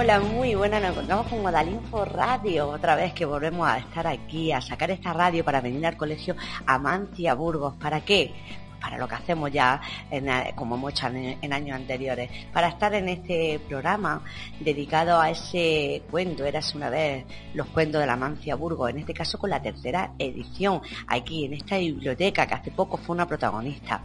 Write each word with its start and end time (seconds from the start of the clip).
Hola, 0.00 0.18
muy 0.18 0.54
buenas. 0.54 0.80
Nos 0.80 0.92
encontramos 0.92 1.26
con 1.26 1.42
Guadalinfo 1.42 2.06
Radio. 2.06 2.70
Otra 2.70 2.94
vez 2.94 3.12
que 3.12 3.26
volvemos 3.26 3.68
a 3.68 3.76
estar 3.76 4.06
aquí, 4.06 4.50
a 4.50 4.58
sacar 4.62 4.90
esta 4.90 5.12
radio 5.12 5.44
para 5.44 5.60
venir 5.60 5.84
al 5.84 5.98
colegio 5.98 6.34
Amancia 6.64 7.34
Burgos. 7.34 7.74
¿Para 7.74 8.00
qué? 8.00 8.32
para 8.80 8.96
lo 8.96 9.06
que 9.06 9.16
hacemos 9.16 9.52
ya, 9.52 9.78
como 10.54 10.76
hemos 10.76 10.92
hecho 10.92 11.08
en, 11.08 11.52
años 11.52 11.76
anteriores, 11.76 12.30
para 12.50 12.68
estar 12.68 12.94
en 12.94 13.10
este 13.10 13.60
programa 13.68 14.24
dedicado 14.58 15.20
a 15.20 15.28
ese 15.28 16.00
cuento, 16.10 16.46
eras 16.46 16.74
una 16.74 16.88
vez 16.88 17.26
los 17.52 17.66
cuentos 17.66 18.00
de 18.00 18.06
la 18.06 18.16
Mancia 18.16 18.54
Burgos, 18.54 18.88
en 18.88 19.00
este 19.00 19.12
caso 19.12 19.36
con 19.36 19.50
la 19.50 19.60
tercera 19.60 20.14
edición, 20.18 20.80
aquí 21.08 21.44
en 21.44 21.52
esta 21.52 21.76
biblioteca 21.76 22.46
que 22.46 22.54
hace 22.54 22.70
poco 22.70 22.96
fue 22.96 23.14
una 23.14 23.26
protagonista. 23.26 24.02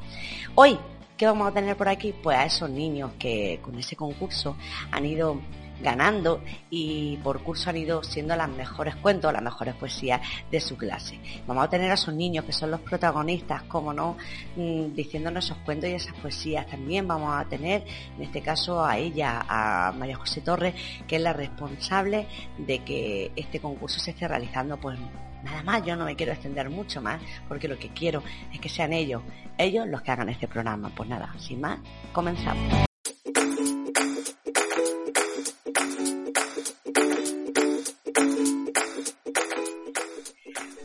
Hoy, 0.55 0.77
¿qué 1.15 1.25
vamos 1.25 1.47
a 1.47 1.53
tener 1.53 1.77
por 1.77 1.87
aquí? 1.87 2.13
Pues 2.21 2.37
a 2.37 2.43
esos 2.43 2.69
niños 2.69 3.11
que 3.17 3.61
con 3.61 3.79
ese 3.79 3.95
concurso 3.95 4.57
han 4.91 5.05
ido 5.05 5.39
ganando 5.81 6.41
y 6.69 7.17
por 7.17 7.41
curso 7.41 7.69
han 7.69 7.77
ido 7.77 8.03
siendo 8.03 8.35
las 8.35 8.49
mejores 8.49 8.95
cuentos, 8.95 9.31
las 9.33 9.41
mejores 9.41 9.75
poesías 9.75 10.21
de 10.51 10.59
su 10.59 10.77
clase. 10.77 11.19
Vamos 11.47 11.65
a 11.65 11.69
tener 11.69 11.91
a 11.91 11.95
esos 11.95 12.13
niños 12.13 12.45
que 12.45 12.53
son 12.53 12.71
los 12.71 12.81
protagonistas, 12.81 13.63
como 13.63 13.93
no, 13.93 14.17
mm, 14.55 14.93
diciéndonos 14.93 15.45
esos 15.45 15.57
cuentos 15.59 15.89
y 15.89 15.93
esas 15.93 16.15
poesías. 16.15 16.67
También 16.67 17.07
vamos 17.07 17.33
a 17.35 17.45
tener, 17.45 17.83
en 18.17 18.23
este 18.23 18.41
caso, 18.41 18.83
a 18.83 18.97
ella, 18.97 19.45
a 19.47 19.91
María 19.91 20.15
José 20.15 20.41
Torres, 20.41 20.75
que 21.07 21.17
es 21.17 21.21
la 21.21 21.33
responsable 21.33 22.27
de 22.57 22.83
que 22.83 23.31
este 23.35 23.59
concurso 23.59 23.99
se 23.99 24.11
esté 24.11 24.27
realizando, 24.27 24.77
pues 24.77 24.97
nada 25.43 25.63
más, 25.63 25.85
yo 25.85 25.95
no 25.95 26.05
me 26.05 26.15
quiero 26.15 26.33
extender 26.33 26.69
mucho 26.69 27.01
más, 27.01 27.21
porque 27.47 27.67
lo 27.67 27.77
que 27.77 27.89
quiero 27.89 28.23
es 28.51 28.59
que 28.59 28.69
sean 28.69 28.93
ellos, 28.93 29.21
ellos 29.57 29.87
los 29.87 30.01
que 30.01 30.11
hagan 30.11 30.29
este 30.29 30.47
programa. 30.47 30.91
Pues 30.95 31.07
nada, 31.07 31.33
sin 31.37 31.61
más, 31.61 31.79
comenzamos. 32.11 32.85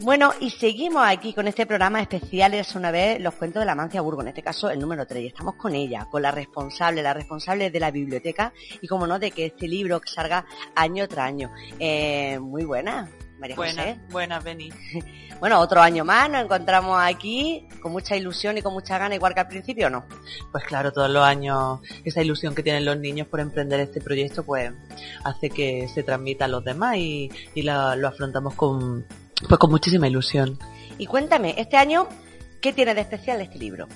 Bueno, 0.03 0.33
y 0.41 0.49
seguimos 0.49 1.03
aquí 1.07 1.35
con 1.35 1.47
este 1.47 1.67
programa 1.67 2.01
especial, 2.01 2.55
es 2.55 2.75
una 2.75 2.91
vez 2.91 3.21
los 3.21 3.35
cuentos 3.35 3.61
de 3.61 3.67
la 3.67 3.75
Mancia 3.75 4.01
Burgo, 4.01 4.23
en 4.23 4.29
este 4.29 4.43
caso 4.43 4.71
el 4.71 4.81
número 4.81 5.07
3, 5.07 5.23
y 5.23 5.27
estamos 5.27 5.57
con 5.57 5.75
ella, 5.75 6.07
con 6.11 6.23
la 6.23 6.31
responsable, 6.31 7.03
la 7.03 7.13
responsable 7.13 7.71
de 7.71 7.81
la 7.81 7.91
biblioteca, 7.91 8.55
y 8.81 8.89
como 8.89 9.07
no, 9.07 9.19
de 9.19 9.31
que 9.31 9.45
este 9.47 9.69
libro 9.69 10.01
salga 10.07 10.47
año 10.75 11.07
tras 11.07 11.27
año. 11.27 11.53
Eh, 11.79 12.39
muy 12.39 12.65
buena, 12.65 13.11
María 13.39 13.57
José. 13.57 14.01
Buenas, 14.11 14.43
Beni. 14.45 14.73
Bueno, 15.39 15.61
otro 15.61 15.83
año 15.83 16.03
más, 16.03 16.31
nos 16.31 16.45
encontramos 16.45 16.99
aquí 16.99 17.69
con 17.83 17.93
mucha 17.93 18.17
ilusión 18.17 18.57
y 18.57 18.63
con 18.63 18.73
mucha 18.73 18.97
gana, 18.97 19.15
igual 19.15 19.35
que 19.35 19.41
al 19.41 19.49
principio, 19.49 19.91
¿no? 19.91 20.07
Pues 20.51 20.65
claro, 20.65 20.93
todos 20.93 21.11
los 21.11 21.23
años 21.23 21.81
esa 22.05 22.23
ilusión 22.23 22.55
que 22.55 22.63
tienen 22.63 22.87
los 22.87 22.97
niños 22.97 23.27
por 23.27 23.41
emprender 23.41 23.81
este 23.81 24.01
proyecto, 24.01 24.45
pues 24.45 24.73
hace 25.25 25.51
que 25.51 25.89
se 25.89 26.03
transmita 26.03 26.47
a 26.47 26.49
los 26.49 26.65
demás 26.65 26.97
y, 26.97 27.31
lo 27.55 28.09
afrontamos 28.09 28.55
con, 28.55 29.05
pues 29.49 29.59
con 29.59 29.71
muchísima 29.71 30.09
ilusión. 30.09 30.59
Y 30.99 31.07
cuéntame, 31.07 31.55
este 31.59 31.77
año, 31.77 32.09
¿qué 32.61 32.73
tiene 32.73 32.95
de 32.95 33.01
especial 33.01 33.41
este 33.41 33.59
libro? 33.59 33.89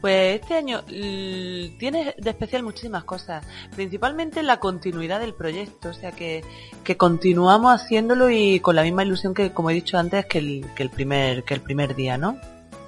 Pues 0.00 0.40
este 0.40 0.54
año 0.54 0.82
tiene 0.84 2.14
de 2.18 2.30
especial 2.30 2.62
muchísimas 2.62 3.04
cosas, 3.04 3.46
principalmente 3.74 4.42
la 4.42 4.58
continuidad 4.58 5.20
del 5.20 5.34
proyecto, 5.34 5.90
o 5.90 5.94
sea 5.94 6.10
que, 6.10 6.44
que 6.82 6.96
continuamos 6.96 7.72
haciéndolo 7.72 8.28
y 8.30 8.58
con 8.60 8.74
la 8.74 8.82
misma 8.82 9.04
ilusión 9.04 9.32
que, 9.32 9.52
como 9.52 9.70
he 9.70 9.74
dicho 9.74 9.98
antes, 9.98 10.26
que 10.26 10.38
el, 10.38 10.66
que 10.74 10.82
el 10.82 10.90
primer, 10.90 11.44
que 11.44 11.54
el 11.54 11.60
primer 11.60 11.94
día, 11.94 12.18
¿no? 12.18 12.36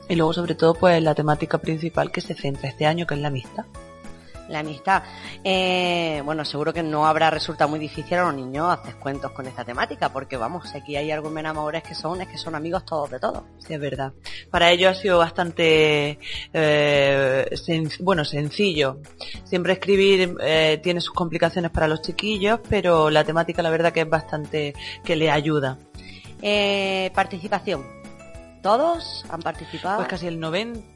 Y 0.09 0.17
luego 0.17 0.33
sobre 0.33 0.55
todo 0.55 0.75
pues 0.75 1.03
la 1.03 1.15
temática 1.15 1.59
principal 1.59 2.11
que 2.11 2.21
se 2.21 2.35
centra 2.35 2.69
este 2.69 2.87
año, 2.87 3.07
que 3.07 3.15
es 3.15 3.21
la 3.21 3.29
amistad 3.29 3.65
la 4.49 4.61
amistad. 4.61 5.03
Eh, 5.43 6.23
bueno, 6.25 6.45
seguro 6.45 6.73
que 6.73 6.83
no 6.83 7.07
habrá 7.07 7.31
resultado 7.31 7.69
muy 7.71 7.79
difícil 7.79 8.19
a 8.19 8.25
los 8.25 8.35
niños 8.35 8.71
hacer 8.71 8.97
cuentos 8.97 9.33
con 9.33 9.47
esta 9.47 9.65
temática, 9.65 10.13
porque 10.13 10.37
vamos, 10.37 10.75
aquí 10.75 10.97
hay 10.97 11.11
algunos 11.11 11.39
enamores 11.39 11.83
que 11.83 11.95
son, 11.95 12.21
es 12.21 12.29
que 12.29 12.39
son 12.39 12.55
amigos 12.55 12.85
todos 12.85 13.11
de 13.11 13.19
todos. 13.19 13.43
Sí, 13.59 13.75
es 13.75 13.81
verdad. 13.81 14.13
Para 14.51 14.71
ellos 14.71 14.97
ha 14.97 15.01
sido 15.01 15.19
bastante, 15.19 16.19
eh, 16.53 17.51
bueno, 18.01 18.25
sencillo. 18.25 18.99
Siempre 19.45 19.75
escribir 19.75 20.37
eh, 20.41 20.81
tiene 20.83 21.01
sus 21.01 21.15
complicaciones 21.15 21.71
para 21.71 21.89
los 21.89 22.03
chiquillos, 22.03 22.61
pero 22.69 23.11
la 23.11 23.25
temática 23.25 23.63
la 23.63 23.71
verdad 23.71 23.93
que 23.93 24.03
es 24.03 24.09
bastante, 24.09 24.75
que 25.05 25.17
le 25.17 25.31
ayuda. 25.31 25.79
participación. 27.15 27.85
¿Todos 28.63 29.27
han 29.29 29.43
participado? 29.43 29.99
Pues 29.99 30.09
casi 30.09 30.27
el 30.27 30.41
90%. 30.41 30.94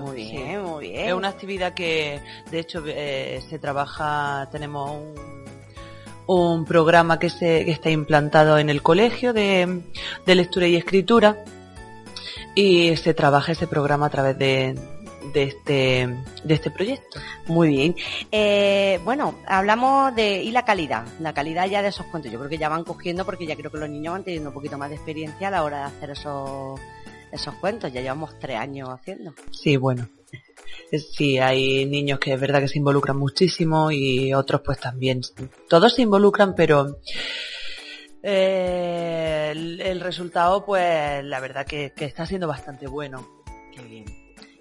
Muy 0.00 0.14
bien, 0.14 0.62
muy 0.62 0.88
bien. 0.88 1.08
Es 1.08 1.14
una 1.14 1.28
actividad 1.28 1.74
que, 1.74 2.20
de 2.50 2.58
hecho, 2.58 2.82
eh, 2.86 3.42
se 3.48 3.58
trabaja, 3.58 4.48
tenemos 4.50 5.02
un, 6.26 6.64
programa 6.64 7.18
que, 7.18 7.30
se, 7.30 7.70
está 7.70 7.90
implantado 7.90 8.58
en 8.58 8.70
el 8.70 8.82
colegio 8.82 9.32
de, 9.32 9.82
de 10.24 10.34
lectura 10.34 10.66
y 10.66 10.76
escritura 10.76 11.44
y 12.54 12.96
se 12.96 13.12
trabaja 13.14 13.52
ese 13.52 13.66
programa 13.66 14.06
a 14.06 14.10
través 14.10 14.38
de, 14.38 14.78
de 15.32 15.42
este, 15.42 16.08
de 16.44 16.54
este 16.54 16.70
proyecto. 16.70 17.20
Muy 17.46 17.68
bien. 17.68 17.96
Eh, 18.30 19.00
bueno, 19.04 19.34
hablamos 19.46 20.14
de, 20.14 20.42
y 20.42 20.50
la 20.50 20.64
calidad, 20.64 21.04
la 21.20 21.32
calidad 21.32 21.66
ya 21.66 21.82
de 21.82 21.88
esos 21.88 22.06
cuentos. 22.06 22.32
Yo 22.32 22.38
creo 22.38 22.50
que 22.50 22.58
ya 22.58 22.68
van 22.68 22.84
cogiendo 22.84 23.24
porque 23.24 23.46
ya 23.46 23.56
creo 23.56 23.70
que 23.70 23.78
los 23.78 23.88
niños 23.88 24.12
van 24.12 24.24
teniendo 24.24 24.50
un 24.50 24.54
poquito 24.54 24.78
más 24.78 24.90
de 24.90 24.96
experiencia 24.96 25.48
a 25.48 25.50
la 25.50 25.64
hora 25.64 25.78
de 25.78 25.84
hacer 25.84 26.10
esos, 26.10 26.80
esos 27.36 27.54
cuentos. 27.56 27.92
Ya 27.92 28.00
llevamos 28.00 28.38
tres 28.38 28.56
años 28.58 28.88
haciendo. 28.88 29.34
Sí, 29.50 29.76
bueno. 29.76 30.08
Sí, 30.92 31.38
hay 31.38 31.84
niños 31.86 32.18
que 32.18 32.32
es 32.32 32.40
verdad 32.40 32.60
que 32.60 32.68
se 32.68 32.78
involucran 32.78 33.16
muchísimo 33.16 33.90
y 33.90 34.32
otros 34.34 34.62
pues 34.64 34.78
también. 34.78 35.20
Todos 35.68 35.94
se 35.94 36.02
involucran, 36.02 36.54
pero 36.54 36.98
eh, 38.22 39.52
el, 39.54 40.00
resultado 40.00 40.64
pues 40.64 41.24
la 41.24 41.40
verdad 41.40 41.66
que, 41.66 41.92
que 41.94 42.04
está 42.04 42.26
siendo 42.26 42.46
bastante 42.46 42.86
bueno. 42.86 43.26
Qué 43.74 43.82
bien. 43.82 44.04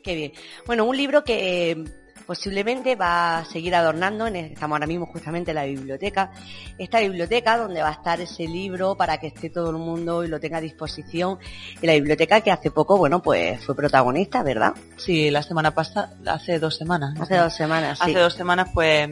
Qué 0.03 0.16
bien. 0.16 0.34
Bueno, 0.66 0.86
un 0.86 0.96
libro 0.96 1.24
que 1.24 1.84
posiblemente 2.25 2.96
va 2.96 3.40
a 3.40 3.46
seguir 3.46 3.75
adornando, 3.75 4.28
estamos 4.28 4.75
ahora 4.75 4.88
mismo 4.88 5.06
justamente 5.06 5.52
en 5.52 5.56
la 5.56 5.66
biblioteca, 5.66 6.31
esta 6.78 7.00
biblioteca 7.00 7.58
donde 7.58 7.81
va 7.81 7.90
a 7.90 7.94
estar 7.94 8.19
ese 8.19 8.47
libro 8.47 8.96
para 8.96 9.18
que 9.18 9.28
esté 9.28 9.50
todo 9.50 9.69
el 9.69 9.78
mundo 9.78 10.24
y 10.24 10.28
lo 10.28 10.40
tenga 10.40 10.58
a 10.58 10.62
disposición, 10.62 11.38
en 11.81 11.88
la 11.88 11.94
biblioteca 11.94 12.41
que 12.41 12.52
hace 12.52 12.72
poco, 12.72 12.97
bueno, 12.97 13.22
pues 13.22 13.63
fue 13.63 13.75
protagonista, 13.75 14.44
¿verdad? 14.44 14.74
Sí, 14.97 15.30
la 15.30 15.44
semana 15.44 15.74
pasada, 15.74 16.16
hace 16.25 16.59
dos 16.59 16.75
semanas. 16.75 17.19
Hace 17.19 17.38
dos 17.38 17.53
semanas, 17.53 18.00
sí. 18.00 18.12
Hace 18.12 18.19
dos 18.19 18.34
semanas, 18.34 18.69
pues, 18.74 19.09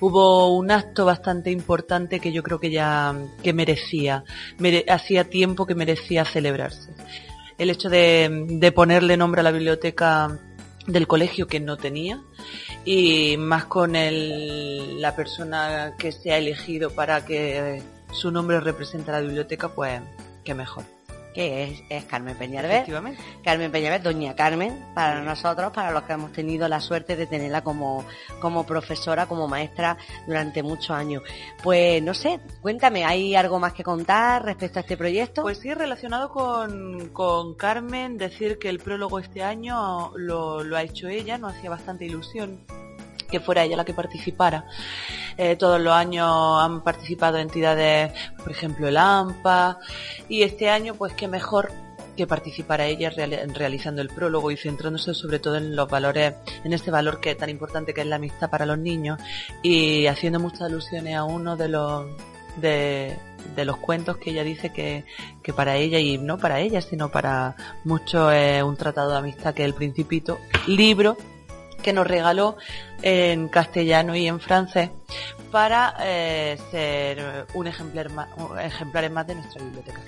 hubo 0.00 0.56
un 0.56 0.70
acto 0.70 1.04
bastante 1.04 1.50
importante 1.50 2.20
que 2.20 2.32
yo 2.32 2.42
creo 2.42 2.58
que 2.58 2.70
ya, 2.70 3.14
que 3.42 3.52
merecía, 3.52 4.24
hacía 4.88 5.24
tiempo 5.24 5.66
que 5.66 5.74
merecía 5.74 6.24
celebrarse 6.24 6.90
el 7.58 7.70
hecho 7.70 7.90
de, 7.90 8.72
ponerle 8.74 9.16
nombre 9.16 9.40
a 9.40 9.44
la 9.44 9.50
biblioteca 9.50 10.38
del 10.88 11.06
colegio 11.06 11.46
que 11.46 11.60
no 11.60 11.76
tenía 11.76 12.20
y 12.84 13.36
más 13.36 13.66
con 13.66 13.94
el, 13.94 15.00
la 15.00 15.14
persona 15.14 15.94
que 15.98 16.10
se 16.10 16.32
ha 16.32 16.38
elegido 16.38 16.90
para 16.90 17.24
que 17.24 17.82
su 18.10 18.30
nombre 18.30 18.58
represente 18.58 19.12
la 19.12 19.20
biblioteca, 19.20 19.68
pues 19.68 20.00
qué 20.44 20.54
mejor 20.54 20.97
que 21.38 21.84
es, 21.88 22.04
Carmen 22.06 22.36
Peñalver. 22.36 22.84
Carmen 23.44 23.70
Peñalver, 23.70 24.02
doña 24.02 24.34
Carmen, 24.34 24.86
para 24.92 25.22
nosotros, 25.22 25.70
para 25.72 25.92
los 25.92 26.02
que 26.02 26.14
hemos 26.14 26.32
tenido 26.32 26.66
la 26.66 26.80
suerte 26.80 27.14
de 27.14 27.28
tenerla 27.28 27.62
como, 27.62 28.04
como 28.40 28.66
profesora, 28.66 29.26
como 29.26 29.46
maestra 29.46 29.96
durante 30.26 30.64
muchos 30.64 30.90
años. 30.90 31.22
Pues 31.62 32.02
no 32.02 32.12
sé, 32.12 32.40
cuéntame, 32.60 33.04
¿hay 33.04 33.36
algo 33.36 33.60
más 33.60 33.72
que 33.72 33.84
contar 33.84 34.46
respecto 34.46 34.80
a 34.80 34.82
este 34.82 34.96
proyecto? 34.96 35.42
Pues 35.42 35.58
sí, 35.58 35.72
relacionado 35.72 36.30
con, 36.30 37.10
con 37.10 37.54
Carmen, 37.54 38.18
decir 38.18 38.58
que 38.58 38.68
el 38.68 38.80
prólogo 38.80 39.20
este 39.20 39.44
año 39.44 40.10
lo, 40.16 40.64
lo 40.64 40.76
ha 40.76 40.82
hecho 40.82 41.06
ella, 41.06 41.38
nos 41.38 41.54
hacía 41.54 41.70
bastante 41.70 42.04
ilusión 42.04 42.66
que 43.28 43.40
fuera 43.40 43.64
ella 43.64 43.76
la 43.76 43.84
que 43.84 43.94
participara. 43.94 44.64
Eh, 45.36 45.56
todos 45.56 45.80
los 45.80 45.92
años 45.92 46.28
han 46.60 46.82
participado 46.82 47.38
entidades, 47.38 48.12
por 48.36 48.50
ejemplo 48.50 48.88
el 48.88 48.96
AMPA, 48.96 49.78
y 50.28 50.42
este 50.42 50.68
año 50.68 50.94
pues 50.94 51.12
qué 51.12 51.28
mejor 51.28 51.70
que 52.18 52.26
participara 52.26 52.86
ella 52.86 53.10
realizando 53.10 54.02
el 54.02 54.08
prólogo 54.08 54.50
y 54.50 54.56
centrándose 54.56 55.14
sobre 55.14 55.38
todo 55.38 55.56
en 55.56 55.76
los 55.76 55.88
valores, 55.88 56.34
en 56.64 56.72
este 56.72 56.90
valor 56.90 57.20
que 57.20 57.30
es 57.30 57.38
tan 57.38 57.48
importante 57.48 57.94
que 57.94 58.00
es 58.00 58.08
la 58.08 58.16
amistad 58.16 58.50
para 58.50 58.66
los 58.66 58.76
niños 58.76 59.20
y 59.62 60.06
haciendo 60.08 60.40
muchas 60.40 60.62
alusiones 60.62 61.14
a 61.14 61.22
uno 61.22 61.56
de 61.56 61.68
los 61.68 62.06
de, 62.56 63.16
los 63.56 63.76
cuentos 63.76 64.16
que 64.16 64.30
ella 64.30 64.42
dice 64.42 64.72
que, 64.72 65.04
que, 65.44 65.52
para 65.52 65.76
ella 65.76 66.00
y 66.00 66.18
no 66.18 66.38
para 66.38 66.58
ella 66.58 66.80
sino 66.80 67.08
para 67.08 67.54
muchos 67.84 68.32
es 68.32 68.64
un 68.64 68.76
tratado 68.76 69.12
de 69.12 69.18
amistad 69.18 69.54
que 69.54 69.62
es 69.62 69.68
el 69.68 69.74
Principito, 69.74 70.38
libro 70.66 71.16
que 71.82 71.92
nos 71.92 72.06
regaló 72.06 72.56
en 73.02 73.48
castellano 73.48 74.14
y 74.16 74.26
en 74.26 74.40
francés 74.40 74.90
para 75.50 75.94
eh, 76.00 76.58
ser 76.70 77.46
un 77.54 77.66
ejemplar 77.66 78.10
más, 78.10 78.28
ejemplares 78.60 79.10
más 79.10 79.26
de 79.26 79.34
nuestra 79.36 79.62
biblioteca 79.62 80.00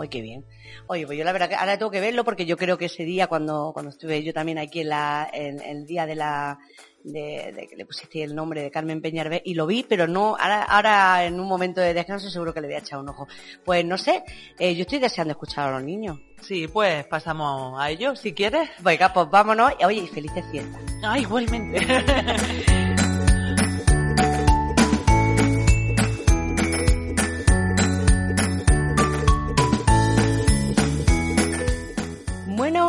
Hoy 0.00 0.08
qué 0.08 0.22
bien. 0.22 0.44
Oye, 0.86 1.06
pues 1.06 1.18
yo 1.18 1.24
la 1.24 1.32
verdad 1.32 1.48
que 1.48 1.56
ahora 1.56 1.76
tengo 1.76 1.90
que 1.90 2.00
verlo 2.00 2.24
porque 2.24 2.46
yo 2.46 2.56
creo 2.56 2.78
que 2.78 2.84
ese 2.84 3.02
día 3.02 3.26
cuando, 3.26 3.72
cuando 3.72 3.90
estuve 3.90 4.22
yo 4.22 4.32
también 4.32 4.56
aquí 4.58 4.82
en 4.82 4.90
la, 4.90 5.28
en 5.32 5.60
el 5.60 5.86
día 5.86 6.06
de 6.06 6.14
la, 6.14 6.60
de, 7.02 7.66
que 7.68 7.74
le 7.74 7.84
pusiste 7.84 8.22
el 8.22 8.32
nombre 8.32 8.62
de 8.62 8.70
Carmen 8.70 9.02
Peñarbe 9.02 9.42
y 9.44 9.54
lo 9.54 9.66
vi, 9.66 9.84
pero 9.88 10.06
no, 10.06 10.36
ahora, 10.38 10.62
ahora 10.62 11.24
en 11.24 11.40
un 11.40 11.48
momento 11.48 11.80
de 11.80 11.94
descanso 11.94 12.30
seguro 12.30 12.54
que 12.54 12.60
le 12.60 12.68
voy 12.68 12.76
a 12.76 12.78
echar 12.78 13.00
un 13.00 13.08
ojo. 13.08 13.26
Pues 13.64 13.84
no 13.84 13.98
sé, 13.98 14.22
eh, 14.60 14.76
yo 14.76 14.82
estoy 14.82 15.00
deseando 15.00 15.32
escuchar 15.32 15.68
a 15.68 15.72
los 15.72 15.82
niños. 15.82 16.20
Sí, 16.42 16.68
pues 16.68 17.04
pasamos 17.06 17.74
a 17.80 17.90
ellos, 17.90 18.20
si 18.20 18.34
quieres. 18.34 18.70
Venga, 18.78 19.12
pues 19.12 19.28
vámonos. 19.28 19.72
Oye, 19.84 20.02
y 20.02 20.06
felices 20.06 20.44
fiestas. 20.52 20.80
Ah, 21.02 21.18
igualmente. 21.18 21.84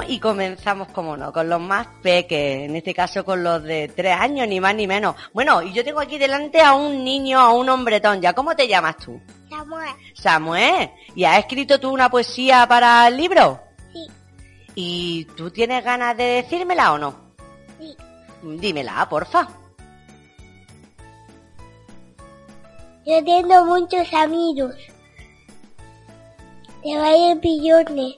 y 0.10 0.20
comenzamos, 0.20 0.88
como 0.88 1.16
no, 1.16 1.32
con 1.32 1.48
los 1.48 1.62
más 1.62 1.88
peques, 2.02 2.68
en 2.68 2.76
este 2.76 2.96
caso 2.96 3.24
con 3.24 3.44
los 3.44 3.62
de 3.64 3.88
tres 3.90 4.20
años, 4.20 4.48
ni 4.48 4.60
más 4.60 4.74
ni 4.74 4.88
menos. 4.88 5.16
Bueno, 5.34 5.62
y 5.62 5.72
yo 5.72 5.84
tengo 5.84 6.00
aquí 6.00 6.18
delante 6.18 6.62
a 6.62 6.74
un 6.74 7.04
niño, 7.04 7.40
a 7.40 7.54
un 7.54 7.70
hombretón 7.70 8.20
ya. 8.20 8.34
¿Cómo 8.34 8.56
te 8.56 8.68
llamas 8.68 8.98
tú? 8.98 9.22
Samuel. 9.50 9.90
Samuel. 10.16 10.90
¿Y 11.16 11.24
has 11.26 11.40
escrito 11.40 11.80
tú 11.80 11.92
una 11.92 12.10
poesía 12.10 12.68
para 12.68 13.08
el 13.08 13.18
libro? 13.18 13.60
Sí. 13.94 14.08
¿Y 14.74 15.26
tú 15.38 15.52
tienes 15.52 15.84
ganas 15.84 16.18
de 16.18 16.24
decírmela 16.24 16.94
o 16.94 16.98
no? 16.98 17.16
Sí. 17.80 17.96
Dímela, 18.42 19.08
porfa. 19.08 19.48
Yo 23.06 23.24
tengo 23.24 23.66
muchos 23.66 24.12
amigos. 24.14 24.76
Te 26.82 26.98
vayan 26.98 27.40
pillones. 27.40 28.16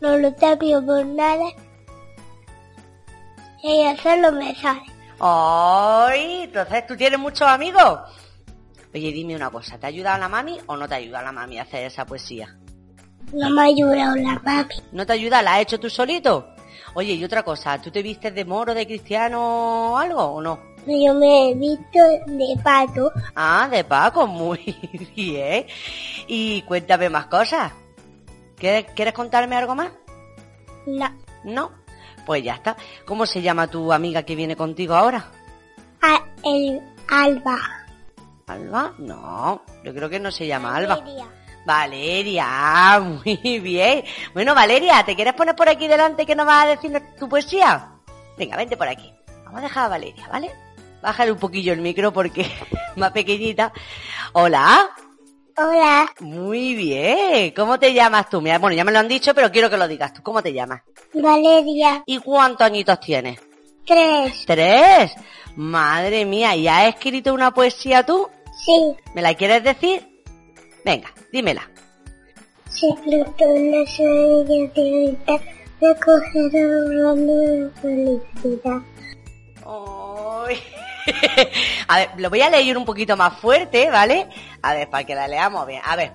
No 0.00 0.16
lo 0.16 0.34
cambio 0.36 0.84
por 0.84 1.04
nada. 1.04 1.50
Ella 3.62 3.96
solo 3.96 4.32
me 4.32 4.54
sale. 4.54 4.82
¡Ay! 5.20 6.42
Entonces 6.44 6.86
tú 6.86 6.96
tienes 6.96 7.18
muchos 7.18 7.48
amigos. 7.48 8.00
Oye, 8.94 9.12
dime 9.12 9.34
una 9.36 9.50
cosa, 9.50 9.78
¿te 9.78 9.86
ha 9.86 9.88
ayudado 9.88 10.18
la 10.18 10.28
mami 10.28 10.58
o 10.66 10.76
no 10.76 10.88
te 10.88 10.94
ayuda 10.94 11.22
la 11.22 11.32
mami 11.32 11.58
a 11.58 11.62
hacer 11.62 11.84
esa 11.84 12.06
poesía? 12.06 12.56
No 13.32 13.50
me 13.50 13.60
ha 13.60 13.64
ayudado 13.64 14.16
la 14.16 14.40
mami. 14.44 14.74
¿No 14.92 15.04
te 15.04 15.12
ayuda? 15.12 15.42
¿La 15.42 15.56
has 15.56 15.62
hecho 15.62 15.80
tú 15.80 15.90
solito? 15.90 16.54
Oye, 16.94 17.12
y 17.12 17.24
otra 17.24 17.42
cosa, 17.42 17.80
¿tú 17.80 17.90
te 17.90 18.02
vistes 18.02 18.34
de 18.34 18.44
moro, 18.44 18.72
de 18.74 18.86
cristiano 18.86 19.92
o 19.92 19.96
algo 19.98 20.22
o 20.22 20.40
no? 20.40 20.58
Yo 20.86 21.12
me 21.14 21.50
he 21.50 21.54
visto 21.54 21.98
de 22.26 22.56
pato. 22.62 23.12
Ah, 23.34 23.68
de 23.70 23.84
Paco, 23.84 24.26
muy 24.26 24.74
bien. 25.16 25.66
Y 26.26 26.62
cuéntame 26.62 27.10
más 27.10 27.26
cosas. 27.26 27.72
¿Quieres, 28.58 28.86
¿Quieres 28.94 29.14
contarme 29.14 29.56
algo 29.56 29.74
más? 29.74 29.90
No. 30.86 31.10
¿No? 31.44 31.70
Pues 32.26 32.42
ya 32.42 32.54
está. 32.54 32.76
¿Cómo 33.06 33.24
se 33.26 33.40
llama 33.42 33.68
tu 33.68 33.92
amiga 33.92 34.22
que 34.22 34.34
viene 34.36 34.56
contigo 34.56 34.94
ahora? 34.94 35.26
A- 36.02 36.24
el 36.44 36.80
alba. 37.10 37.58
¿Alba? 38.46 38.94
No, 38.98 39.62
yo 39.84 39.94
creo 39.94 40.08
que 40.08 40.18
no 40.20 40.30
se 40.30 40.46
llama 40.46 40.74
Alba. 40.76 40.96
Valeria. 40.96 41.26
Valeria, 41.66 42.44
ah, 42.46 43.00
muy 43.24 43.58
bien. 43.60 44.04
Bueno, 44.32 44.54
Valeria, 44.54 45.04
¿te 45.04 45.14
quieres 45.14 45.34
poner 45.34 45.54
por 45.54 45.68
aquí 45.68 45.86
delante 45.86 46.24
que 46.24 46.34
nos 46.34 46.46
vas 46.46 46.64
a 46.64 46.68
decir 46.68 47.02
tu 47.18 47.28
poesía? 47.28 47.90
Venga, 48.38 48.56
vente 48.56 48.76
por 48.76 48.88
aquí. 48.88 49.12
Vamos 49.44 49.60
a 49.60 49.62
dejar 49.64 49.84
a 49.84 49.88
Valeria, 49.88 50.28
¿vale? 50.28 50.50
Bájale 51.02 51.30
un 51.32 51.38
poquillo 51.38 51.72
el 51.72 51.80
micro 51.80 52.12
porque 52.12 52.40
es 52.90 52.96
más 52.96 53.12
pequeñita. 53.12 53.72
Hola. 54.32 54.88
Hola. 55.60 56.12
Muy 56.20 56.76
bien. 56.76 57.52
¿Cómo 57.56 57.80
te 57.80 57.92
llamas 57.92 58.30
tú? 58.30 58.40
Mira, 58.40 58.60
bueno, 58.60 58.76
ya 58.76 58.84
me 58.84 58.92
lo 58.92 59.00
han 59.00 59.08
dicho, 59.08 59.34
pero 59.34 59.50
quiero 59.50 59.68
que 59.68 59.76
lo 59.76 59.88
digas 59.88 60.12
tú. 60.12 60.22
¿Cómo 60.22 60.40
te 60.40 60.52
llamas? 60.52 60.82
Valeria. 61.12 62.04
¿Y 62.06 62.18
cuántos 62.18 62.64
añitos 62.64 63.00
tienes? 63.00 63.40
Tres. 63.84 64.44
Tres. 64.46 65.12
Madre 65.56 66.24
mía, 66.24 66.54
¿y 66.54 66.68
has 66.68 66.94
escrito 66.94 67.34
una 67.34 67.52
poesía 67.52 68.06
tú? 68.06 68.28
Sí. 68.64 68.94
¿Me 69.14 69.22
la 69.22 69.34
quieres 69.34 69.64
decir? 69.64 70.22
Venga, 70.84 71.12
dímela. 71.32 71.68
Se 72.68 72.94
flotó 73.02 73.44
en 73.56 73.72
la 73.72 73.86
semilla 73.90 74.44
de 74.46 75.16
ahorita. 75.26 75.40
Recogerá 75.80 76.66
un 76.66 77.02
ramo 77.02 77.36
de 77.36 77.70
felicidad. 77.80 78.80
Ay. 79.66 80.56
A 81.88 81.96
ver, 81.98 82.10
lo 82.16 82.30
voy 82.30 82.40
a 82.42 82.50
leer 82.50 82.76
un 82.76 82.84
poquito 82.84 83.16
más 83.16 83.38
fuerte, 83.38 83.90
¿vale? 83.90 84.28
A 84.62 84.74
ver, 84.74 84.88
para 84.90 85.04
que 85.04 85.14
la 85.14 85.28
leamos 85.28 85.66
bien. 85.66 85.80
A 85.84 85.96
ver. 85.96 86.12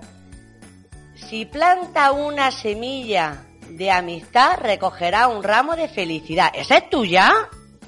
Si 1.14 1.44
planta 1.46 2.12
una 2.12 2.50
semilla 2.50 3.44
de 3.68 3.90
amistad, 3.90 4.58
recogerá 4.60 5.28
un 5.28 5.42
ramo 5.42 5.74
de 5.76 5.88
felicidad. 5.88 6.50
¿Esa 6.54 6.76
es 6.78 6.90
tuya? 6.90 7.32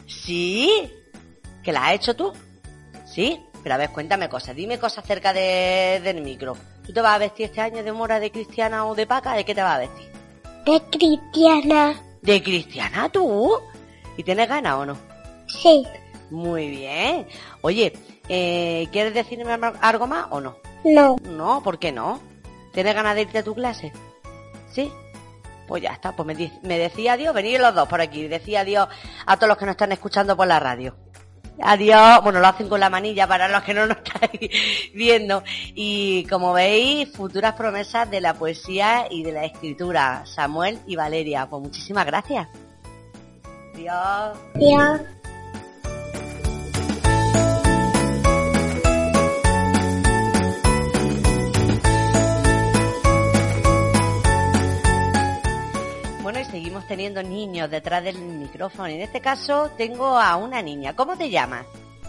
Sí. 0.06 0.90
¿Que 1.62 1.72
la 1.72 1.86
has 1.88 1.94
hecho 1.94 2.14
tú? 2.16 2.32
Sí. 3.06 3.40
Pero 3.62 3.74
a 3.74 3.78
ver, 3.78 3.90
cuéntame 3.90 4.28
cosas. 4.28 4.54
Dime 4.54 4.78
cosas 4.78 5.04
cerca 5.04 5.32
de- 5.32 6.00
del 6.02 6.20
micro. 6.22 6.56
¿Tú 6.86 6.92
te 6.92 7.00
vas 7.00 7.14
a 7.16 7.18
vestir 7.18 7.46
este 7.46 7.60
año 7.60 7.82
de 7.82 7.92
mora, 7.92 8.20
de 8.20 8.30
cristiana 8.30 8.86
o 8.86 8.94
de 8.94 9.06
paca? 9.06 9.32
¿De 9.34 9.44
qué 9.44 9.54
te 9.54 9.62
vas 9.62 9.74
a 9.74 9.78
vestir? 9.80 10.08
De 10.64 10.80
cristiana. 10.90 12.00
¿De 12.22 12.42
cristiana 12.42 13.08
tú? 13.08 13.58
¿Y 14.16 14.22
tienes 14.22 14.48
ganas 14.48 14.74
o 14.74 14.86
no? 14.86 14.96
Sí. 15.48 15.84
Muy 16.30 16.68
bien. 16.68 17.26
Oye, 17.62 17.92
eh, 18.28 18.88
¿quieres 18.92 19.14
decirme 19.14 19.58
algo 19.80 20.06
más 20.06 20.26
o 20.30 20.40
no? 20.40 20.56
No. 20.84 21.16
No, 21.22 21.62
¿por 21.62 21.78
qué 21.78 21.92
no? 21.92 22.20
¿Tienes 22.72 22.94
ganas 22.94 23.14
de 23.14 23.22
irte 23.22 23.38
a 23.38 23.44
tu 23.44 23.54
clase? 23.54 23.92
¿Sí? 24.70 24.92
Pues 25.66 25.82
ya 25.82 25.90
está, 25.90 26.12
pues 26.14 26.38
me, 26.62 26.78
decía 26.78 27.14
adiós, 27.14 27.34
venid 27.34 27.58
los 27.58 27.74
dos 27.74 27.88
por 27.88 28.00
aquí, 28.00 28.28
decía 28.28 28.60
adiós 28.60 28.88
a 29.24 29.36
todos 29.36 29.48
los 29.48 29.58
que 29.58 29.64
nos 29.64 29.72
están 29.72 29.92
escuchando 29.92 30.36
por 30.36 30.46
la 30.46 30.60
radio. 30.60 30.96
Adiós, 31.62 32.20
bueno, 32.22 32.38
lo 32.40 32.48
hacen 32.48 32.68
con 32.68 32.78
la 32.78 32.90
manilla 32.90 33.26
para 33.26 33.48
los 33.48 33.62
que 33.62 33.72
no 33.72 33.86
nos 33.86 33.96
estáis 34.04 34.50
viendo. 34.94 35.42
Y 35.74 36.26
como 36.26 36.52
veis, 36.52 37.10
futuras 37.10 37.54
promesas 37.54 38.10
de 38.10 38.20
la 38.20 38.34
poesía 38.34 39.06
y 39.10 39.22
de 39.22 39.32
la 39.32 39.44
escritura, 39.44 40.24
Samuel 40.26 40.78
y 40.86 40.96
Valeria. 40.96 41.46
Pues 41.48 41.62
muchísimas 41.62 42.04
gracias. 42.04 42.46
Adiós. 43.74 44.38
Ya. 44.54 45.15
Seguimos 56.56 56.86
teniendo 56.86 57.22
niños 57.22 57.70
detrás 57.70 58.02
del 58.02 58.16
micrófono. 58.16 58.86
En 58.86 59.02
este 59.02 59.20
caso 59.20 59.70
tengo 59.76 60.18
a 60.18 60.36
una 60.36 60.62
niña. 60.62 60.96
¿Cómo 60.96 61.14
te 61.14 61.28
llamas? 61.28 61.66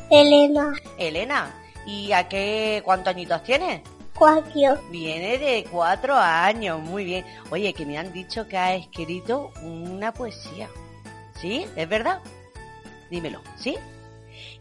Elena. 0.09 0.73
Elena. 0.97 1.53
¿Y 1.85 2.13
a 2.13 2.29
qué 2.29 2.81
cuántos 2.85 3.13
añitos 3.13 3.43
tienes? 3.43 3.81
Cuatro. 4.17 4.79
Viene 4.89 5.37
de 5.37 5.65
cuatro 5.69 6.15
años. 6.15 6.79
Muy 6.79 7.03
bien. 7.03 7.25
Oye, 7.49 7.73
que 7.73 7.85
me 7.85 7.97
han 7.97 8.13
dicho 8.13 8.47
que 8.47 8.57
ha 8.57 8.73
escrito 8.73 9.51
una 9.63 10.13
poesía. 10.13 10.69
¿Sí? 11.41 11.65
¿Es 11.75 11.89
verdad? 11.89 12.21
Dímelo. 13.11 13.41
¿Sí? 13.57 13.77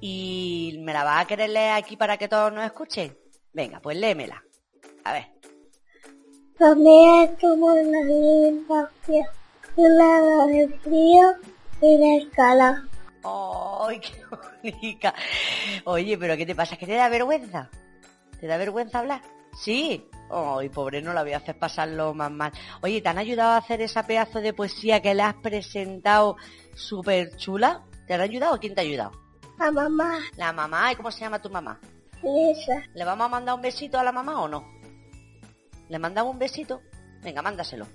¿Y 0.01 0.81
me 0.81 0.93
la 0.93 1.05
vas 1.05 1.23
a 1.23 1.29
querer 1.29 1.51
leer 1.51 1.75
aquí 1.75 1.97
para 1.97 2.17
que 2.17 2.27
todos 2.27 2.53
nos 2.53 2.65
escuchen? 2.65 3.17
Venga, 3.53 3.79
pues 3.79 3.97
léemela. 3.97 4.43
A 5.05 5.13
ver. 5.13 5.27
Romea 6.59 7.37
como 7.41 7.73
linda 7.73 8.91
una 9.77 10.47
de 10.47 10.69
frío 10.83 11.35
y 11.81 11.97
de 11.99 12.17
escala. 12.19 12.85
¡Ay, 13.23 14.01
qué 14.01 14.23
bonita! 14.31 15.15
Oye, 15.85 16.19
¿pero 16.19 16.37
qué 16.37 16.47
te 16.47 16.55
pasa? 16.55 16.77
¿Que 16.77 16.87
te 16.87 16.95
da 16.95 17.09
vergüenza? 17.09 17.71
¿Te 18.41 18.47
da 18.47 18.57
vergüenza 18.57 19.01
hablar? 19.01 19.23
Sí. 19.55 20.09
Ay, 20.31 20.69
pobre, 20.71 21.01
no 21.03 21.13
la 21.13 21.23
voy 21.23 21.33
a 21.33 21.39
hacer 21.39 21.59
pasarlo 21.59 22.13
más 22.15 22.31
mal. 22.31 22.53
Oye, 22.83 23.01
¿te 23.01 23.09
han 23.09 23.19
ayudado 23.19 23.53
a 23.53 23.59
hacer 23.59 23.81
esa 23.81 24.07
pedazo 24.07 24.41
de 24.41 24.53
poesía 24.53 25.01
que 25.01 25.15
le 25.15 25.23
has 25.23 25.35
presentado 25.35 26.37
súper 26.75 27.37
chula? 27.37 27.85
¿Te 28.07 28.15
han 28.15 28.21
ayudado? 28.21 28.59
¿Quién 28.59 28.75
te 28.75 28.81
ha 28.81 28.85
ayudado? 28.85 29.13
A 29.59 29.71
mamá. 29.71 30.19
La 30.37 30.53
mamá. 30.53 30.93
¿Y 30.93 30.97
cómo 30.97 31.11
se 31.11 31.21
llama 31.21 31.41
tu 31.41 31.49
mamá? 31.49 31.79
Esa. 32.23 32.83
¿Le 32.95 33.05
vamos 33.05 33.27
a 33.27 33.29
mandar 33.29 33.55
un 33.55 33.63
besito 33.63 33.99
a 33.99 34.05
la 34.05 34.13
mamá 34.13 34.43
o 34.43 34.49
no? 34.49 34.65
¿Le 35.89 35.99
mandamos 35.99 36.33
un 36.33 36.39
besito? 36.39 36.81
Venga, 37.23 37.41
mándaselo. 37.41 37.87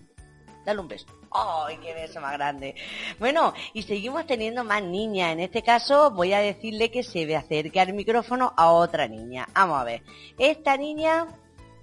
Dale 0.65 0.79
un 0.79 0.87
beso. 0.87 1.07
¡Ay, 1.31 1.77
qué 1.77 1.93
beso 1.93 2.21
más 2.21 2.33
grande! 2.33 2.75
Bueno, 3.19 3.53
y 3.73 3.81
seguimos 3.83 4.25
teniendo 4.27 4.63
más 4.63 4.83
niñas. 4.83 5.31
En 5.31 5.39
este 5.39 5.63
caso 5.63 6.11
voy 6.11 6.33
a 6.33 6.39
decirle 6.39 6.91
que 6.91 7.03
se 7.03 7.25
me 7.25 7.35
acerque 7.35 7.79
al 7.79 7.93
micrófono 7.93 8.53
a 8.55 8.71
otra 8.71 9.07
niña. 9.07 9.47
Vamos 9.53 9.79
a 9.79 9.83
ver. 9.83 10.03
Esta 10.37 10.77
niña, 10.77 11.27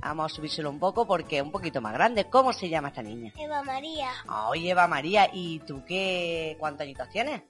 vamos 0.00 0.32
a 0.32 0.34
subírselo 0.34 0.70
un 0.70 0.78
poco 0.78 1.06
porque 1.06 1.38
es 1.38 1.42
un 1.42 1.50
poquito 1.50 1.80
más 1.80 1.92
grande. 1.92 2.26
¿Cómo 2.26 2.52
se 2.52 2.68
llama 2.68 2.88
esta 2.88 3.02
niña? 3.02 3.32
Eva 3.36 3.62
María. 3.62 4.10
Ay, 4.28 4.70
Eva 4.70 4.86
María. 4.86 5.28
¿Y 5.32 5.58
tú 5.60 5.82
qué? 5.84 6.56
¿Cuántos 6.60 6.82
añitos 6.82 7.08
tienes? 7.08 7.42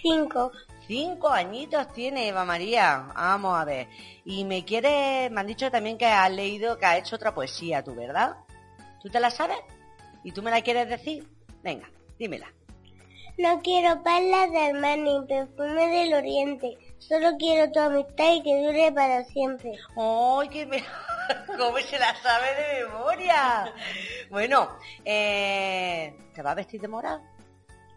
Cinco. 0.00 0.52
Cinco 0.86 1.28
añitos 1.28 1.92
tiene 1.92 2.28
Eva 2.28 2.44
María. 2.44 3.08
Vamos 3.14 3.58
a 3.58 3.64
ver. 3.64 3.88
Y 4.24 4.44
me 4.44 4.64
quiere, 4.64 5.28
me 5.30 5.40
han 5.40 5.46
dicho 5.46 5.70
también 5.70 5.98
que 5.98 6.06
has 6.06 6.30
leído, 6.30 6.78
que 6.78 6.86
has 6.86 6.98
hecho 6.98 7.16
otra 7.16 7.34
poesía, 7.34 7.84
tú, 7.84 7.94
¿verdad? 7.94 8.36
¿Tú 9.02 9.10
te 9.10 9.20
la 9.20 9.30
sabes? 9.30 9.58
¿Y 10.24 10.32
tú 10.32 10.42
me 10.42 10.50
la 10.50 10.62
quieres 10.62 10.88
decir? 10.88 11.26
Venga, 11.62 11.88
dímela. 12.18 12.52
No 13.38 13.62
quiero 13.62 14.02
perlas 14.02 14.52
del 14.52 14.78
mar 14.78 14.98
ni 14.98 15.24
perfume 15.26 15.88
del 15.88 16.14
oriente. 16.14 16.76
Solo 16.98 17.36
quiero 17.38 17.72
tu 17.72 17.80
amistad 17.80 18.34
y 18.34 18.42
que 18.42 18.66
dure 18.66 18.92
para 18.92 19.24
siempre. 19.24 19.72
¡Ay, 19.96 20.48
qué 20.48 20.66
me... 20.66 20.84
¿Cómo 21.58 21.78
se 21.78 21.98
la 21.98 22.14
sabe 22.16 22.46
de 22.54 22.84
memoria? 22.84 23.72
Bueno, 24.28 24.76
eh, 25.04 26.14
¿te 26.34 26.42
vas 26.42 26.52
a 26.52 26.56
vestir 26.56 26.80
de 26.80 26.88
morado? 26.88 27.22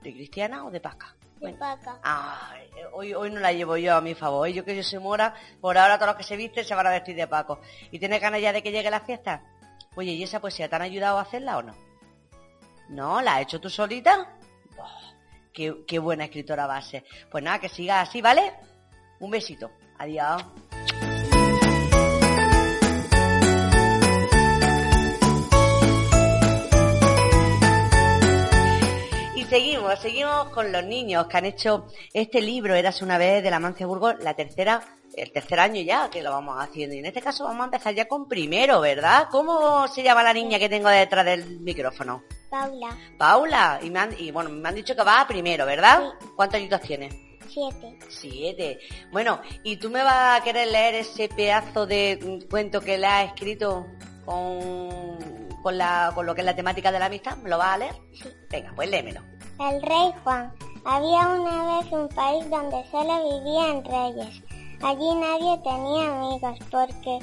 ¿De 0.01 0.13
cristiana 0.13 0.65
o 0.65 0.71
de 0.71 0.79
pasca? 0.79 1.15
De 1.41 1.53
paca. 1.53 1.99
Ay, 2.01 2.69
hoy, 2.93 3.13
hoy 3.13 3.29
no 3.29 3.39
la 3.39 3.51
llevo 3.51 3.75
yo 3.77 3.95
a 3.95 4.01
mi 4.01 4.15
favor. 4.15 4.47
Yo 4.47 4.63
que 4.63 4.75
yo 4.75 4.83
soy 4.83 4.99
mora, 4.99 5.35
por 5.59 5.77
ahora 5.77 5.97
todos 5.97 6.07
los 6.07 6.15
que 6.15 6.23
se 6.23 6.37
visten 6.37 6.63
se 6.63 6.75
van 6.75 6.87
a 6.87 6.91
vestir 6.91 7.15
de 7.15 7.27
Paco. 7.27 7.59
¿Y 7.91 7.99
tienes 7.99 8.21
ganas 8.21 8.41
ya 8.41 8.53
de 8.53 8.63
que 8.63 8.71
llegue 8.71 8.89
la 8.89 9.01
fiesta? 9.01 9.43
Oye, 9.95 10.11
¿y 10.13 10.23
esa 10.23 10.39
poesía 10.39 10.69
te 10.69 10.75
han 10.75 10.81
ayudado 10.81 11.17
a 11.17 11.21
hacerla 11.21 11.57
o 11.57 11.63
no? 11.63 11.75
¿No? 12.89 13.21
¿La 13.21 13.35
has 13.35 13.41
hecho 13.43 13.59
tú 13.59 13.69
solita? 13.69 14.27
Oh, 14.77 15.15
qué, 15.53 15.99
buena 15.99 16.25
escritora 16.25 16.67
va 16.67 16.77
a 16.77 16.81
ser. 16.81 17.03
Pues 17.29 17.43
nada, 17.43 17.59
que 17.59 17.69
siga 17.69 18.01
así, 18.01 18.21
¿vale? 18.21 18.53
Un 19.19 19.31
besito. 19.31 19.71
Adiós. 19.97 20.43
Y 29.35 29.43
seguimos, 29.45 29.99
seguimos 29.99 30.49
con 30.49 30.71
los 30.71 30.83
niños 30.83 31.27
que 31.27 31.37
han 31.37 31.45
hecho 31.45 31.87
este 32.13 32.41
libro, 32.41 32.75
Eras 32.75 33.01
una 33.01 33.17
vez 33.17 33.43
de 33.43 33.49
la 33.49 33.59
Mancia 33.59 33.87
Burgos, 33.87 34.15
la 34.21 34.33
tercera, 34.33 34.81
el 35.15 35.31
tercer 35.31 35.59
año 35.59 35.81
ya 35.81 36.09
que 36.09 36.21
lo 36.21 36.31
vamos 36.31 36.57
haciendo. 36.59 36.95
Y 36.95 36.99
en 36.99 37.05
este 37.05 37.21
caso 37.21 37.45
vamos 37.45 37.61
a 37.61 37.65
empezar 37.65 37.95
ya 37.95 38.07
con 38.07 38.27
primero, 38.27 38.81
¿verdad? 38.81 39.27
¿Cómo 39.31 39.87
se 39.87 40.03
llama 40.03 40.23
la 40.23 40.33
niña 40.33 40.59
que 40.59 40.69
tengo 40.69 40.89
detrás 40.89 41.25
del 41.25 41.59
micrófono? 41.61 42.23
Paula. 42.55 42.97
Paula. 43.17 43.79
Y, 43.83 43.89
me 43.89 43.99
han, 43.99 44.15
y 44.17 44.31
bueno, 44.31 44.49
me 44.49 44.69
han 44.69 44.75
dicho 44.75 44.95
que 44.95 45.03
va 45.03 45.19
a 45.19 45.27
primero, 45.27 45.65
¿verdad? 45.65 46.13
¿Cuántos 46.37 46.57
añitos 46.57 46.79
tienes? 46.81 47.13
Siete. 47.49 47.99
Siete. 48.07 48.79
Bueno, 49.11 49.41
¿y 49.63 49.75
tú 49.75 49.89
me 49.89 50.01
vas 50.01 50.39
a 50.39 50.43
querer 50.43 50.69
leer 50.69 50.95
ese 50.95 51.27
pedazo 51.27 51.85
de 51.85 52.17
mm, 52.21 52.49
cuento 52.49 52.79
que 52.79 52.97
le 52.97 53.07
has 53.07 53.27
escrito 53.27 53.85
con, 54.23 55.27
con, 55.61 55.77
la, 55.77 56.11
con 56.15 56.25
lo 56.25 56.33
que 56.33 56.41
es 56.41 56.45
la 56.45 56.55
temática 56.55 56.93
de 56.93 56.99
la 56.99 57.07
amistad? 57.07 57.35
¿Me 57.37 57.49
lo 57.49 57.57
vas 57.57 57.73
a 57.73 57.77
leer? 57.77 57.95
Sí. 58.13 58.29
Venga, 58.49 58.71
pues 58.73 58.89
léemelo. 58.89 59.21
El 59.59 59.81
rey 59.81 60.13
Juan. 60.23 60.53
Había 60.85 61.27
una 61.27 61.79
vez 61.79 61.91
un 61.91 62.07
país 62.09 62.49
donde 62.49 62.85
solo 62.89 63.41
vivían 63.41 63.83
reyes. 63.83 64.41
Allí 64.81 65.15
nadie 65.15 65.57
tenía 65.63 66.15
amigos 66.15 66.57
porque 66.71 67.19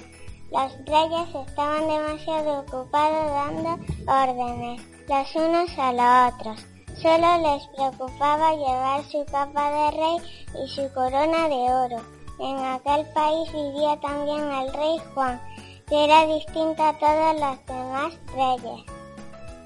los 0.51 0.73
reyes 0.85 1.49
estaban 1.49 1.89
demasiado 1.89 2.61
ocupados 2.61 3.31
dando 3.31 3.79
órdenes 4.07 4.92
los 5.09 5.35
unos 5.35 5.71
a 5.79 5.93
los 5.93 6.35
otros. 6.35 6.61
Solo 7.01 7.39
les 7.39 7.67
preocupaba 7.69 8.55
llevar 8.55 9.03
su 9.05 9.25
capa 9.27 9.71
de 9.71 9.91
rey 9.91 10.17
y 10.63 10.69
su 10.69 10.93
corona 10.95 11.49
de 11.49 11.55
oro. 11.55 12.01
En 12.39 12.57
aquel 12.59 13.07
país 13.13 13.53
vivía 13.53 13.99
también 14.01 14.41
el 14.41 14.73
rey 14.73 15.01
Juan, 15.13 15.41
que 15.89 16.05
era 16.05 16.27
distinto 16.27 16.83
a 16.83 16.93
todos 16.99 17.41
los 17.41 17.67
demás 17.67 18.13
reyes. 18.35 18.87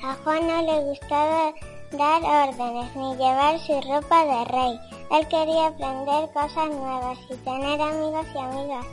A 0.03 0.15
Juan 0.25 0.47
no 0.47 0.63
le 0.63 0.85
gustaba 0.85 1.53
dar 1.93 2.23
órdenes 2.49 2.97
ni 2.97 3.17
llevar 3.17 3.59
su 3.61 3.81
ropa 3.83 4.25
de 4.25 4.45
rey. 4.47 4.81
Él 5.11 5.29
quería 5.29 5.67
aprender 5.67 6.33
cosas 6.33 6.71
nuevas 6.71 7.19
y 7.31 7.37
tener 7.37 7.81
amigos 7.81 8.27
y 8.35 8.39
amigas. 8.39 8.87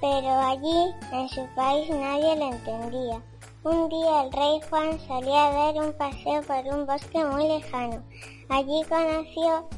Pero 0.00 0.40
allí, 0.40 0.94
en 1.12 1.28
su 1.28 1.46
país, 1.54 1.88
nadie 1.90 2.36
le 2.36 2.48
entendía. 2.48 3.20
Un 3.68 3.88
día 3.88 4.22
el 4.22 4.32
rey 4.32 4.60
Juan 4.70 4.96
salía 5.08 5.46
a 5.48 5.52
dar 5.52 5.84
un 5.84 5.92
paseo 5.94 6.40
por 6.42 6.72
un 6.72 6.86
bosque 6.86 7.24
muy 7.24 7.48
lejano. 7.48 8.00
Allí 8.48 8.84
conoció 8.88 9.68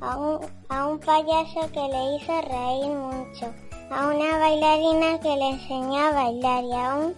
a 0.00 0.16
un, 0.16 0.40
a 0.68 0.88
un 0.88 0.98
payaso 0.98 1.60
que 1.72 1.78
le 1.78 2.16
hizo 2.16 2.42
reír 2.42 2.88
mucho, 2.88 3.54
a 3.88 4.08
una 4.08 4.38
bailarina 4.38 5.20
que 5.20 5.36
le 5.36 5.50
enseñó 5.50 5.96
a 5.96 6.10
bailar 6.10 6.64
y 6.64 6.72
a 6.72 6.94
un 6.96 7.14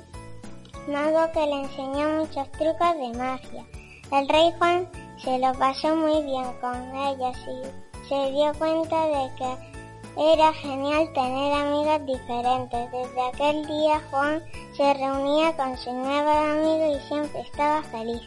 mago 0.93 1.33
que 1.33 1.47
le 1.47 1.63
enseñó 1.63 2.21
muchos 2.21 2.53
trucos 2.53 2.95
de 2.99 3.17
magia. 3.17 3.67
El 4.13 4.29
rey 4.29 4.53
Juan 4.59 4.87
se 5.25 5.39
lo 5.39 5.55
pasó 5.55 5.97
muy 5.97 6.23
bien 6.25 6.45
con 6.61 6.95
ellos 6.95 7.39
y 7.39 8.07
se 8.07 8.33
dio 8.33 8.53
cuenta 8.59 9.07
de 9.07 9.35
que 9.37 9.78
era 10.17 10.53
genial 10.55 11.13
tener 11.13 11.53
amigas 11.53 12.07
diferentes. 12.07 12.93
Desde 12.93 13.29
aquel 13.33 13.67
día 13.67 14.01
Juan 14.11 14.43
se 14.77 14.95
reunía 14.95 15.57
con 15.57 15.77
su 15.79 15.93
nuevo 15.93 16.31
amigo 16.31 16.97
y 16.97 17.09
siempre 17.09 17.41
estaba 17.41 17.83
feliz. 17.85 18.23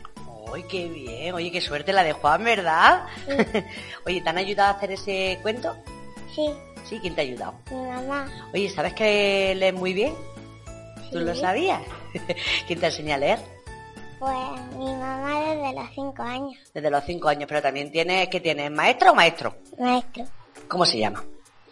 ¡Ay, 0.53 0.63
qué 0.69 0.87
bien! 0.89 1.33
Oye, 1.33 1.51
qué 1.51 1.61
suerte 1.61 1.93
la 1.93 2.03
de 2.03 2.11
Juan, 2.13 2.43
¿verdad? 2.43 3.05
Oye, 4.05 4.21
¿te 4.21 4.29
han 4.29 4.37
ayudado 4.37 4.73
a 4.73 4.77
hacer 4.77 4.91
ese 4.91 5.39
cuento? 5.41 5.75
Sí, 6.35 6.49
Sí, 6.83 6.99
¿quién 6.99 7.15
te 7.15 7.21
ha 7.21 7.23
ayudado? 7.23 7.53
mi 7.69 7.77
mamá. 7.77 8.27
Oye, 8.53 8.67
¿sabes 8.69 8.93
que 8.93 9.53
lees 9.55 9.73
muy 9.73 9.93
bien? 9.93 10.13
¿Tú 11.11 11.19
Sí. 11.19 11.23
lo 11.25 11.35
sabías? 11.35 11.81
¿Quién 12.67 12.79
te 12.81 12.87
enseña 12.87 13.15
a 13.15 13.17
leer? 13.19 13.39
Pues 14.19 14.37
mi 14.77 14.85
mamá 14.95 15.39
desde 15.39 15.73
los 15.73 15.89
cinco 15.95 16.21
años. 16.23 16.57
Desde 16.73 16.89
los 16.91 17.03
cinco 17.05 17.29
años, 17.29 17.45
pero 17.47 17.61
también 17.61 17.91
tienes, 17.91 18.27
¿qué 18.29 18.39
tienes? 18.41 18.69
¿Maestra 18.71 19.11
o 19.11 19.15
maestro? 19.15 19.55
Maestro, 19.79 20.25
¿Cómo 20.67 20.85
se 20.85 20.99
llama? 20.99 21.23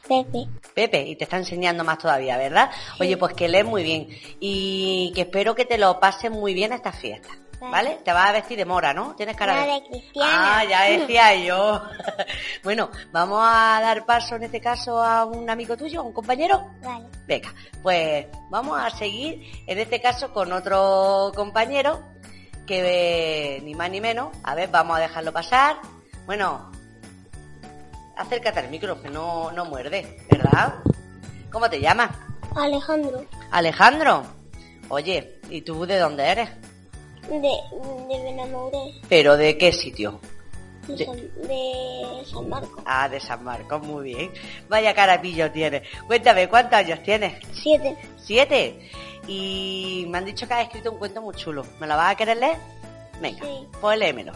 Pepe. 0.09 0.47
Pepe, 0.73 1.01
y 1.03 1.15
te 1.15 1.25
está 1.25 1.37
enseñando 1.37 1.83
más 1.83 1.99
todavía, 1.99 2.35
¿verdad? 2.35 2.71
Oye, 2.99 3.15
pues 3.15 3.33
que 3.35 3.47
lees 3.47 3.65
muy 3.65 3.83
bien 3.83 4.07
y 4.39 5.11
que 5.13 5.21
espero 5.21 5.53
que 5.53 5.65
te 5.65 5.77
lo 5.77 5.99
pases 5.99 6.31
muy 6.31 6.55
bien 6.55 6.73
esta 6.73 6.91
fiesta, 6.91 7.29
Vale. 7.59 7.71
¿vale? 7.71 7.99
Te 8.03 8.11
vas 8.11 8.29
a 8.29 8.31
vestir 8.31 8.57
de 8.57 8.65
mora, 8.65 8.91
¿no? 8.91 9.15
Tienes 9.15 9.35
cara 9.35 9.61
de... 9.61 9.71
de 9.73 9.83
cristiana. 9.83 10.59
Ah, 10.59 10.65
ya 10.65 10.81
decía 10.97 11.35
yo. 11.35 11.83
bueno, 12.63 12.89
vamos 13.11 13.39
a 13.43 13.79
dar 13.81 14.03
paso 14.07 14.35
en 14.35 14.43
este 14.43 14.59
caso 14.59 15.01
a 15.03 15.25
un 15.25 15.47
amigo 15.47 15.77
tuyo, 15.77 15.99
a 15.99 16.03
un 16.03 16.13
compañero. 16.13 16.71
Vale. 16.81 17.05
Venga, 17.27 17.53
pues 17.83 18.25
vamos 18.49 18.79
a 18.81 18.89
seguir 18.89 19.43
en 19.67 19.77
este 19.77 20.01
caso 20.01 20.33
con 20.33 20.51
otro 20.51 21.31
compañero 21.35 22.03
que 22.65 23.57
eh, 23.57 23.61
ni 23.61 23.75
más 23.75 23.91
ni 23.91 24.01
menos, 24.01 24.35
a 24.43 24.55
ver, 24.55 24.69
vamos 24.69 24.97
a 24.97 25.01
dejarlo 25.01 25.31
pasar. 25.31 25.77
Bueno, 26.25 26.71
acércate 28.19 28.59
al 28.59 28.69
micro, 28.69 29.01
que 29.01 29.09
no, 29.09 29.51
no 29.51 29.65
muerde, 29.65 30.17
¿verdad? 30.29 30.75
¿Cómo 31.51 31.69
te 31.69 31.79
llamas? 31.79 32.11
Alejandro, 32.55 33.25
Alejandro. 33.51 34.23
Oye, 34.89 35.39
¿y 35.49 35.61
tú 35.61 35.85
de 35.85 35.97
dónde 35.99 36.23
eres? 36.25 36.49
de, 37.29 37.37
de 37.37 38.23
Benamoré, 38.23 38.95
¿Pero 39.07 39.37
de 39.37 39.57
qué 39.57 39.71
sitio? 39.71 40.19
de, 40.87 40.95
De- 40.95 41.05
San, 41.05 41.15
de 41.15 42.25
San 42.25 42.49
Marcos. 42.49 42.83
Ah, 42.85 43.07
de 43.07 43.19
San 43.19 43.43
Marcos, 43.43 43.81
muy 43.85 44.03
bien. 44.15 44.31
Vaya 44.67 44.93
carapillo 44.95 45.51
tienes. 45.51 45.83
Cuéntame, 46.07 46.49
¿cuántos 46.49 46.73
años 46.79 47.03
tienes? 47.03 47.33
Siete. 47.53 47.95
Siete. 48.17 48.89
Y 49.27 50.05
me 50.09 50.17
han 50.17 50.25
dicho 50.25 50.47
que 50.47 50.55
has 50.55 50.63
escrito 50.65 50.91
un 50.91 50.97
cuento 50.97 51.21
muy 51.21 51.35
chulo. 51.35 51.63
¿Me 51.79 51.85
lo 51.85 51.95
vas 51.95 52.13
a 52.13 52.15
querer 52.15 52.37
leer? 52.37 52.57
Venga, 53.21 53.45
Sí. 53.45 53.67
pues 53.79 53.99
léemelo. 53.99 54.33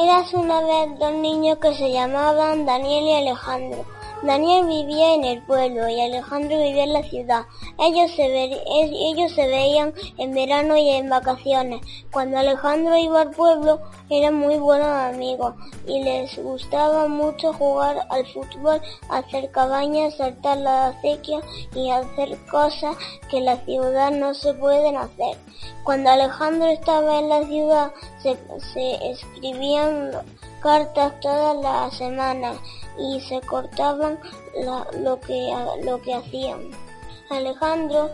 Eras 0.00 0.32
una 0.32 0.60
vez 0.60 0.96
dos 1.00 1.12
niños 1.12 1.58
que 1.58 1.74
se 1.74 1.90
llamaban 1.90 2.64
Daniel 2.64 3.04
y 3.04 3.14
Alejandro. 3.14 3.84
Daniel 4.22 4.66
vivía 4.66 5.14
en 5.14 5.24
el 5.24 5.42
pueblo 5.42 5.88
y 5.88 6.00
Alejandro 6.00 6.58
vivía 6.58 6.84
en 6.84 6.92
la 6.92 7.04
ciudad. 7.04 7.46
Ellos 7.78 8.10
se, 8.16 9.46
veían 9.46 9.94
en 10.16 10.34
verano 10.34 10.76
y 10.76 10.90
en 10.90 11.08
vacaciones. 11.08 11.80
Cuando 12.10 12.38
Alejandro 12.38 12.96
iba 12.98 13.20
al 13.20 13.30
pueblo 13.30 13.80
eran 14.10 14.34
muy 14.34 14.56
buenos 14.56 14.88
amigos 14.88 15.54
y 15.86 16.02
les 16.02 16.36
gustaba 16.42 17.06
mucho 17.06 17.52
jugar 17.52 18.06
al 18.10 18.26
fútbol, 18.26 18.80
hacer 19.08 19.52
cabañas, 19.52 20.16
saltar 20.16 20.58
la 20.58 20.88
acequia 20.88 21.40
y 21.74 21.90
hacer 21.90 22.36
cosas 22.50 22.96
que 23.30 23.38
en 23.38 23.44
la 23.44 23.56
ciudad 23.58 24.10
no 24.10 24.34
se 24.34 24.52
pueden 24.54 24.96
hacer. 24.96 25.36
Cuando 25.84 26.10
Alejandro 26.10 26.66
estaba 26.66 27.20
en 27.20 27.28
la 27.28 27.44
ciudad 27.46 27.92
se, 28.22 28.36
se 28.72 29.10
escribían 29.10 30.10
cartas 30.60 31.18
todas 31.20 31.56
las 31.56 31.94
semanas 31.96 32.56
y 32.98 33.20
se 33.20 33.40
cortaban 33.42 34.18
lo, 35.00 35.20
que, 35.20 35.52
lo 35.82 36.00
que 36.02 36.14
hacían. 36.14 36.70
Alejandro, 37.30 38.10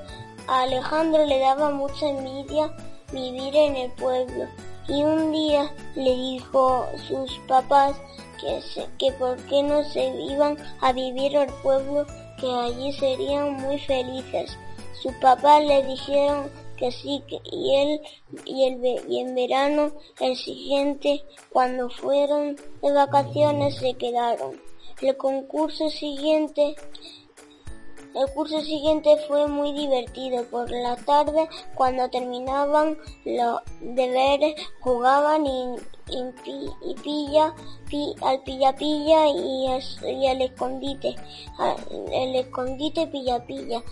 a 0.48 0.62
Alejandro 0.62 1.24
le 1.24 1.38
daba 1.38 1.70
mucha 1.70 2.08
envidia 2.08 2.70
vivir 3.12 3.54
en 3.56 3.76
el 3.76 3.90
pueblo 3.92 4.46
y 4.88 5.02
un 5.02 5.32
día 5.32 5.72
le 5.94 6.14
dijo 6.14 6.86
sus 7.08 7.38
papás 7.48 7.94
que, 8.40 8.60
que 8.98 9.12
por 9.12 9.36
qué 9.46 9.62
no 9.62 9.82
se 9.84 10.08
iban 10.30 10.58
a 10.80 10.92
vivir 10.92 11.36
al 11.36 11.48
pueblo 11.62 12.06
que 12.38 12.52
allí 12.52 12.92
serían 12.92 13.54
muy 13.54 13.78
felices. 13.78 14.56
Sus 15.00 15.12
papás 15.14 15.64
le 15.64 15.82
dijeron 15.84 16.50
que 16.76 16.90
sí 16.92 17.22
que, 17.28 17.40
y 17.44 18.00
y, 18.44 18.64
el, 18.64 19.04
y 19.08 19.20
en 19.20 19.34
verano 19.34 19.92
el 20.20 20.36
siguiente 20.36 21.24
cuando 21.50 21.88
fueron 21.90 22.56
de 22.82 22.92
vacaciones 22.92 23.76
se 23.76 23.94
quedaron. 23.94 24.60
El 25.00 25.16
concurso 25.16 25.90
siguiente 25.90 26.76
el 28.14 28.32
curso 28.32 28.60
siguiente 28.60 29.16
fue 29.26 29.48
muy 29.48 29.72
divertido. 29.72 30.44
Por 30.44 30.70
la 30.70 30.94
tarde, 30.94 31.48
cuando 31.74 32.08
terminaban 32.08 32.96
los 33.24 33.60
deberes, 33.80 34.54
jugaban 34.80 35.44
y, 35.44 35.74
y, 36.08 36.94
pilla, 37.02 37.52
al 38.22 38.42
pilla 38.44 38.72
pilla 38.76 39.26
y, 39.26 39.66
y 40.04 40.26
el 40.28 40.42
escondite. 40.42 41.16
El 42.12 42.36
escondite 42.36 43.08
pilla 43.08 43.44
pilla. 43.44 43.82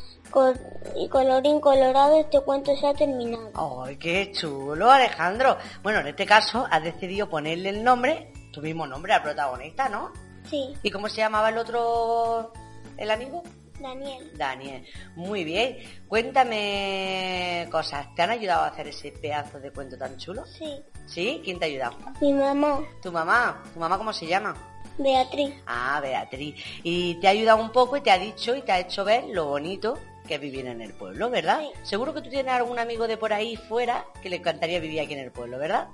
Y 0.96 1.08
colorín 1.08 1.60
colorado, 1.60 2.20
este 2.20 2.40
cuento 2.40 2.76
se 2.76 2.86
ha 2.86 2.94
terminado. 2.94 3.50
¡Ay, 3.84 3.96
qué 3.96 4.32
chulo, 4.32 4.90
Alejandro! 4.90 5.56
Bueno, 5.82 6.00
en 6.00 6.08
este 6.08 6.26
caso 6.26 6.66
has 6.70 6.82
decidido 6.82 7.28
ponerle 7.28 7.70
el 7.70 7.84
nombre, 7.84 8.32
tu 8.52 8.60
mismo 8.60 8.86
nombre 8.86 9.12
al 9.12 9.22
protagonista, 9.22 9.88
¿no? 9.88 10.12
Sí. 10.48 10.74
¿Y 10.82 10.90
cómo 10.90 11.08
se 11.08 11.18
llamaba 11.18 11.50
el 11.50 11.58
otro, 11.58 12.52
el 12.96 13.10
amigo? 13.10 13.42
Daniel. 13.80 14.30
Daniel, 14.36 14.86
muy 15.16 15.44
bien. 15.44 15.78
Cuéntame 16.06 17.68
cosas. 17.70 18.14
¿Te 18.14 18.22
han 18.22 18.30
ayudado 18.30 18.62
a 18.62 18.68
hacer 18.68 18.88
ese 18.88 19.10
pedazo 19.10 19.58
de 19.58 19.72
cuento 19.72 19.98
tan 19.98 20.16
chulo? 20.16 20.44
Sí. 20.46 20.82
¿Sí? 21.06 21.40
¿Quién 21.44 21.58
te 21.58 21.64
ha 21.64 21.68
ayudado? 21.68 21.96
Mi 22.20 22.32
mamá. 22.32 22.80
¿Tu 23.02 23.10
mamá? 23.10 23.62
¿Tu 23.74 23.80
mamá 23.80 23.98
cómo 23.98 24.12
se 24.12 24.26
llama? 24.26 24.54
Beatriz. 24.98 25.54
Ah, 25.66 26.00
Beatriz. 26.00 26.54
Y 26.84 27.16
te 27.16 27.26
ha 27.26 27.30
ayudado 27.30 27.60
un 27.60 27.72
poco 27.72 27.96
y 27.96 28.02
te 28.02 28.10
ha 28.10 28.18
dicho 28.18 28.54
y 28.54 28.62
te 28.62 28.72
ha 28.72 28.78
hecho 28.78 29.04
ver 29.04 29.24
lo 29.28 29.46
bonito 29.46 29.98
que 30.26 30.38
vivir 30.38 30.67
en 30.67 30.81
el 30.81 30.93
pueblo, 30.93 31.31
¿verdad? 31.31 31.61
Sí. 31.61 31.71
Seguro 31.83 32.14
que 32.14 32.23
tú 32.23 32.31
tienes 32.31 32.52
algún 32.52 32.79
amigo 32.79 33.07
de 33.07 33.17
por 33.17 33.33
ahí 33.33 33.57
fuera 33.57 34.07
que 34.23 34.31
le 34.31 34.37
encantaría 34.37 34.81
vivir 34.81 35.00
aquí 35.00 35.14
en 35.14 35.21
el 35.21 35.33
pueblo, 35.33 35.59
¿verdad? 35.59 35.88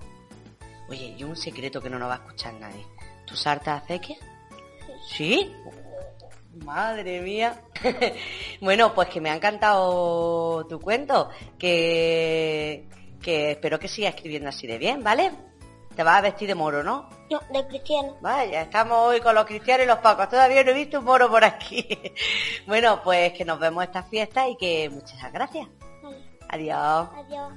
Oye, 0.88 1.14
y 1.18 1.24
un 1.24 1.36
secreto 1.36 1.80
que 1.80 1.90
no 1.90 1.98
nos 1.98 2.08
va 2.08 2.14
a 2.14 2.18
escuchar 2.18 2.54
nadie. 2.54 2.84
¿Tú 3.26 3.36
sartas 3.36 3.82
acequias? 3.82 4.18
Sí. 5.08 5.42
¿Sí? 5.42 5.52
Madre 6.64 7.20
mía. 7.20 7.62
bueno, 8.60 8.94
pues 8.94 9.08
que 9.08 9.20
me 9.20 9.30
ha 9.30 9.36
encantado 9.36 10.66
tu 10.66 10.80
cuento. 10.80 11.30
Que, 11.58 12.88
que 13.22 13.52
espero 13.52 13.78
que 13.78 13.88
siga 13.88 14.08
escribiendo 14.08 14.48
así 14.48 14.66
de 14.66 14.78
bien, 14.78 15.02
¿vale? 15.02 15.32
Te 15.98 16.04
vas 16.04 16.18
a 16.18 16.20
vestir 16.20 16.46
de 16.46 16.54
moro, 16.54 16.84
¿no? 16.84 17.08
No, 17.28 17.40
de 17.52 17.66
cristiano. 17.66 18.14
Vaya, 18.20 18.62
estamos 18.62 18.96
hoy 19.00 19.20
con 19.20 19.34
los 19.34 19.44
cristianos 19.46 19.84
y 19.84 19.88
los 19.88 19.98
pacos. 19.98 20.28
Todavía 20.28 20.62
no 20.62 20.70
he 20.70 20.74
visto 20.74 21.00
un 21.00 21.04
moro 21.04 21.28
por 21.28 21.42
aquí. 21.42 21.88
bueno, 22.68 23.00
pues 23.02 23.32
que 23.32 23.44
nos 23.44 23.58
vemos 23.58 23.82
esta 23.82 24.04
fiesta 24.04 24.48
y 24.48 24.56
que 24.56 24.88
muchas 24.90 25.32
gracias. 25.32 25.66
Vale. 26.00 26.24
Adiós. 26.50 27.08
Adiós. 27.16 27.52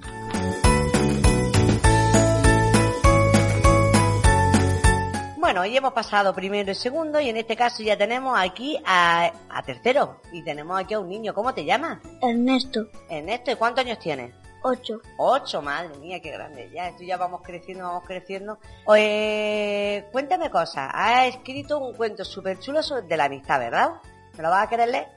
Bueno, 5.37 5.61
hoy 5.61 5.77
hemos 5.77 5.93
pasado 5.93 6.33
primero 6.33 6.71
y 6.71 6.75
segundo 6.75 7.19
y 7.19 7.29
en 7.29 7.37
este 7.37 7.55
caso 7.55 7.83
ya 7.83 7.95
tenemos 7.95 8.39
aquí 8.39 8.75
a, 8.83 9.31
a 9.49 9.61
tercero. 9.61 10.19
Y 10.31 10.43
tenemos 10.43 10.81
aquí 10.81 10.95
a 10.95 10.99
un 10.99 11.09
niño. 11.09 11.35
¿Cómo 11.35 11.53
te 11.53 11.63
llamas? 11.63 11.99
Ernesto, 12.23 12.87
Ernesto, 13.07 13.51
¿y 13.51 13.55
cuántos 13.55 13.85
años 13.85 13.99
tienes? 13.99 14.33
8. 14.63 15.01
Ocho, 15.17 15.61
madre 15.61 15.97
mía, 15.97 16.19
qué 16.21 16.31
grande. 16.31 16.69
Ya, 16.73 16.87
esto 16.89 17.03
ya 17.03 17.17
vamos 17.17 17.41
creciendo, 17.43 17.85
vamos 17.85 18.03
creciendo. 18.05 18.59
Oye, 18.85 20.05
cuéntame 20.11 20.49
cosas. 20.51 20.89
Has 20.93 21.27
escrito 21.35 21.79
un 21.79 21.93
cuento 21.95 22.23
súper 22.23 22.59
chulo 22.59 22.83
sobre 22.83 23.03
de 23.07 23.17
la 23.17 23.25
amistad, 23.25 23.59
¿verdad? 23.59 23.93
¿Me 24.37 24.43
lo 24.43 24.49
vas 24.49 24.65
a 24.65 24.69
querer 24.69 24.89
leer? 24.89 25.07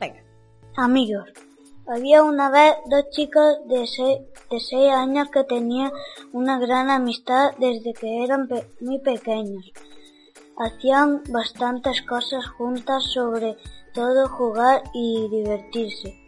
Venga. 0.00 0.22
Amigos. 0.76 1.28
Había 1.88 2.24
una 2.24 2.50
vez 2.50 2.74
dos 2.86 3.04
chicos 3.10 3.58
de 3.68 3.86
seis, 3.86 4.18
de 4.50 4.58
seis 4.58 4.90
años 4.92 5.28
que 5.30 5.44
tenían 5.44 5.92
una 6.32 6.58
gran 6.58 6.90
amistad 6.90 7.52
desde 7.58 7.92
que 7.92 8.24
eran 8.24 8.48
pe- 8.48 8.68
muy 8.80 8.98
pequeños. 8.98 9.70
Hacían 10.58 11.22
bastantes 11.28 12.02
cosas 12.02 12.44
juntas, 12.56 13.04
sobre 13.12 13.56
todo 13.92 14.28
jugar 14.28 14.82
y 14.94 15.28
divertirse. 15.30 16.25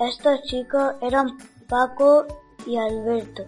Estos 0.00 0.42
chicos 0.44 0.94
eran 1.02 1.36
Paco 1.68 2.26
y 2.66 2.76
Alberto. 2.76 3.44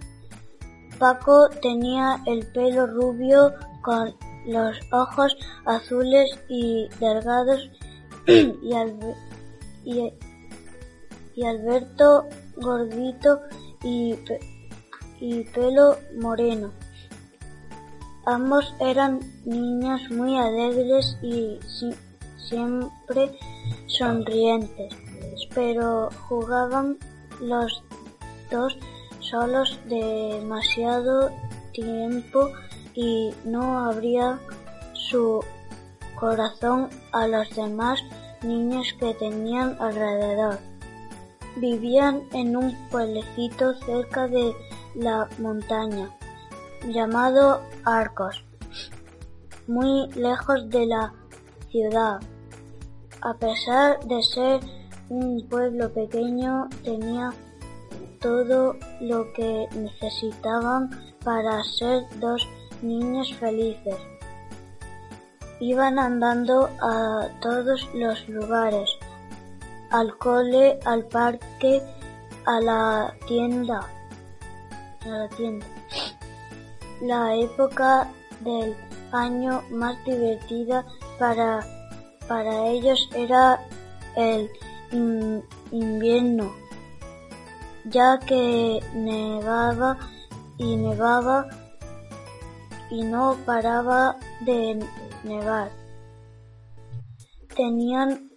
Paco 0.99 1.49
tenía 1.61 2.21
el 2.27 2.47
pelo 2.49 2.87
rubio 2.87 3.53
con 3.83 4.15
los 4.47 4.77
ojos 4.93 5.37
azules 5.65 6.31
y 6.49 6.89
delgados 7.01 7.71
y, 8.27 8.73
Albe- 8.73 9.17
y, 9.85 10.13
y 11.35 11.45
Alberto 11.45 12.27
gordito 12.57 13.41
y, 13.83 14.17
y 15.21 15.45
pelo 15.45 15.97
moreno. 16.21 16.73
Ambos 18.27 18.73
eran 18.79 19.19
niños 19.45 20.01
muy 20.11 20.39
alegres 20.39 21.17
y 21.23 21.59
si- 21.67 21.95
siempre 22.37 23.37
sonrientes, 23.89 24.95
pero 25.55 26.11
jugaban 26.29 26.99
los 27.41 27.83
dos 28.51 28.77
solos 29.21 29.79
demasiado 29.89 31.31
tiempo 31.73 32.51
y 32.95 33.33
no 33.45 33.81
abría 33.81 34.39
su 34.93 35.43
corazón 36.15 36.89
a 37.13 37.27
los 37.27 37.49
demás 37.57 38.01
niños 38.43 38.95
que 38.99 39.15
tenían 39.15 39.77
alrededor. 39.81 40.59
Vivían 41.57 42.23
en 42.33 42.57
un 42.57 42.75
pueblecito 42.89 43.75
cerca 43.75 44.27
de 44.27 44.55
la 44.95 45.29
montaña 45.39 46.11
llamado 46.89 47.63
Arcos, 47.85 48.45
muy 49.67 50.09
lejos 50.13 50.69
de 50.71 50.87
la 50.87 51.13
ciudad. 51.71 52.21
A 53.21 53.35
pesar 53.35 54.01
de 54.05 54.23
ser 54.23 54.61
un 55.13 55.47
pueblo 55.49 55.93
pequeño, 55.93 56.69
tenía 56.85 57.33
todo 58.21 58.77
lo 59.01 59.31
que 59.35 59.69
necesitaban 59.75 60.91
para 61.23 61.63
ser 61.65 62.05
dos 62.19 62.49
niños 62.81 63.33
felices. 63.35 63.97
Iban 65.61 65.99
andando 65.99 66.71
a 66.81 67.29
todos 67.43 67.89
los 67.95 68.27
lugares, 68.29 68.89
al 69.91 70.17
cole, 70.17 70.79
al 70.87 71.05
parque, 71.05 71.83
a 72.47 72.61
la 72.61 73.15
tienda, 73.29 73.87
a 75.05 75.09
la 75.09 75.29
tienda. 75.29 75.67
La 77.03 77.35
época 77.35 78.09
del 78.41 78.75
año 79.13 79.63
más 79.71 80.03
divertida 80.07 80.87
para, 81.19 81.61
para 82.27 82.67
ellos 82.69 83.09
era 83.15 83.61
el 84.17 84.51
in- 84.93 85.43
invierno, 85.71 86.53
ya 87.85 88.19
que 88.19 88.81
nevaba 88.95 89.99
y 90.59 90.77
nevaba 90.77 91.49
y 92.91 93.03
no 93.03 93.37
paraba 93.47 94.17
de 94.41 94.79
nevar. 95.25 95.71
Tenían, 97.57 98.31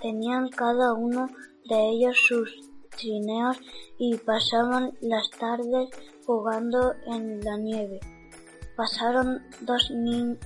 tenían 0.00 0.48
cada 0.48 0.92
uno 0.94 1.28
de 1.68 1.88
ellos 1.90 2.16
sus 2.26 2.70
trineos 2.96 3.58
y 3.98 4.16
pasaban 4.18 4.92
las 5.00 5.30
tardes 5.30 5.90
jugando 6.26 6.94
en 7.06 7.40
la 7.44 7.56
nieve. 7.56 8.00
Pasaron 8.76 9.42
dos, 9.60 9.90
ni- 9.90 10.36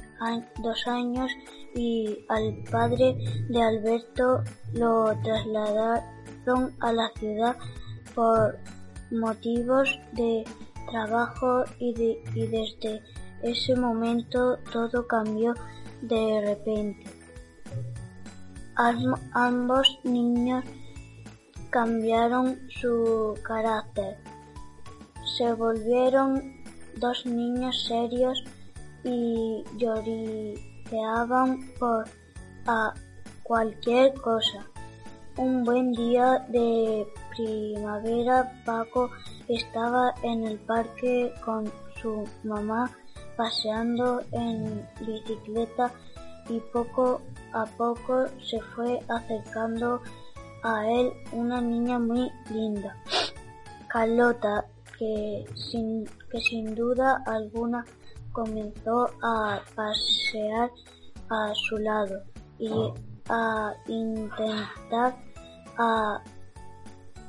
dos 0.62 0.86
años 0.86 1.30
y 1.78 2.24
al 2.28 2.64
padre 2.70 3.16
de 3.48 3.62
Alberto 3.62 4.42
lo 4.72 5.14
trasladaron 5.22 6.74
a 6.80 6.92
la 6.92 7.08
ciudad 7.18 7.56
por 8.16 8.58
motivos 9.12 9.88
de 10.14 10.44
trabajo 10.90 11.62
y, 11.78 11.94
de- 11.94 12.18
y 12.34 12.46
desde 12.48 13.00
ese 13.42 13.76
momento 13.76 14.58
todo 14.72 15.06
cambió 15.06 15.54
de 16.02 16.40
repente. 16.44 17.04
Am- 18.74 19.14
ambos 19.32 20.00
niños 20.02 20.64
cambiaron 21.70 22.58
su 22.80 23.34
carácter. 23.44 24.16
Se 25.36 25.52
volvieron 25.52 26.42
dos 26.96 27.24
niños 27.26 27.84
serios 27.86 28.42
y 29.04 29.62
lloriqueaban 30.90 31.58
por 31.78 32.04
a 32.66 32.94
cualquier 33.42 34.14
cosa. 34.14 34.66
Un 35.36 35.64
buen 35.64 35.92
día 35.92 36.44
de 36.48 37.06
primavera 37.36 38.50
Paco 38.64 39.10
estaba 39.48 40.14
en 40.22 40.44
el 40.44 40.58
parque 40.58 41.32
con 41.44 41.70
su 42.00 42.28
mamá 42.44 42.90
paseando 43.36 44.20
en 44.32 44.86
bicicleta 45.06 45.92
y 46.48 46.58
poco 46.72 47.22
a 47.52 47.64
poco 47.64 48.26
se 48.42 48.60
fue 48.74 48.98
acercando 49.08 50.00
a 50.64 50.90
él 50.90 51.12
una 51.32 51.60
niña 51.60 51.98
muy 52.00 52.30
linda, 52.50 52.96
Carlota, 53.86 54.66
que 54.98 55.44
sin, 55.54 56.04
que 56.30 56.40
sin 56.40 56.74
duda 56.74 57.22
alguna 57.26 57.84
comenzó 58.38 59.06
a 59.20 59.60
pasear 59.74 60.70
a 61.28 61.52
su 61.54 61.76
lado 61.78 62.22
y 62.60 62.70
a 63.28 63.72
intentar 63.88 65.16
a, 65.76 66.22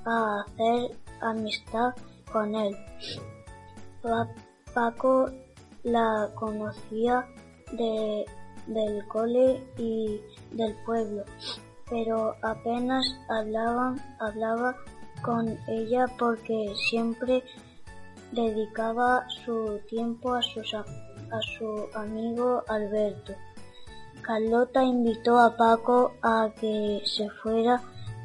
hacer 0.06 0.91
amistad 1.22 1.95
con 2.32 2.54
él. 2.54 2.76
Paco 4.76 5.32
la 5.84 6.30
conocía 6.36 7.28
de, 7.72 8.26
del 8.67 9.08
cole 9.08 9.63
y 9.78 10.22
del 10.52 10.76
pueblo, 10.86 11.24
pero 11.89 12.36
apenas 12.43 13.04
hablaban, 13.30 14.00
hablaba 14.19 14.76
con 15.24 15.58
ella 15.67 16.06
porque 16.19 16.72
siempre 16.89 17.43
dedicaba 18.32 19.26
su 19.46 19.80
tiempo 19.88 20.34
a, 20.34 20.39
a 20.39 21.42
su 21.58 21.88
amigo 21.94 22.63
Alberto. 22.68 23.34
Carlota 24.22 24.84
invitó 24.84 25.39
a 25.39 25.56
Paco 25.56 26.13
a 26.22 26.52
que 26.60 27.02
se 27.06 27.30
fuera 27.42 27.82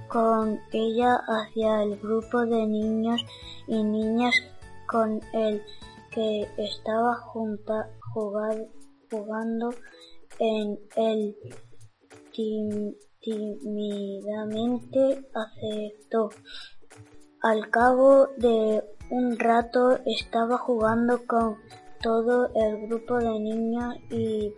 con 0.09 0.61
ella 0.73 1.21
hacia 1.27 1.83
el 1.83 1.99
grupo 1.99 2.45
de 2.45 2.67
niños 2.67 3.25
y 3.67 3.83
niñas 3.83 4.35
con 4.87 5.21
el 5.33 5.62
que 6.11 6.47
estaba 6.57 7.17
junta, 7.17 7.90
jugando 8.12 9.71
en 10.38 10.79
él. 10.97 11.37
Tímidamente 13.21 15.27
aceptó. 15.35 16.31
Al 17.40 17.71
cabo 17.71 18.29
de 18.37 18.85
un 19.14 19.38
rato 19.38 19.96
estaba 20.07 20.59
jugando 20.59 21.24
con 21.24 21.57
todo 22.03 22.50
el 22.53 22.88
grupo 22.88 23.16
de 23.18 23.38
niños 23.38 23.94
y 24.11 24.53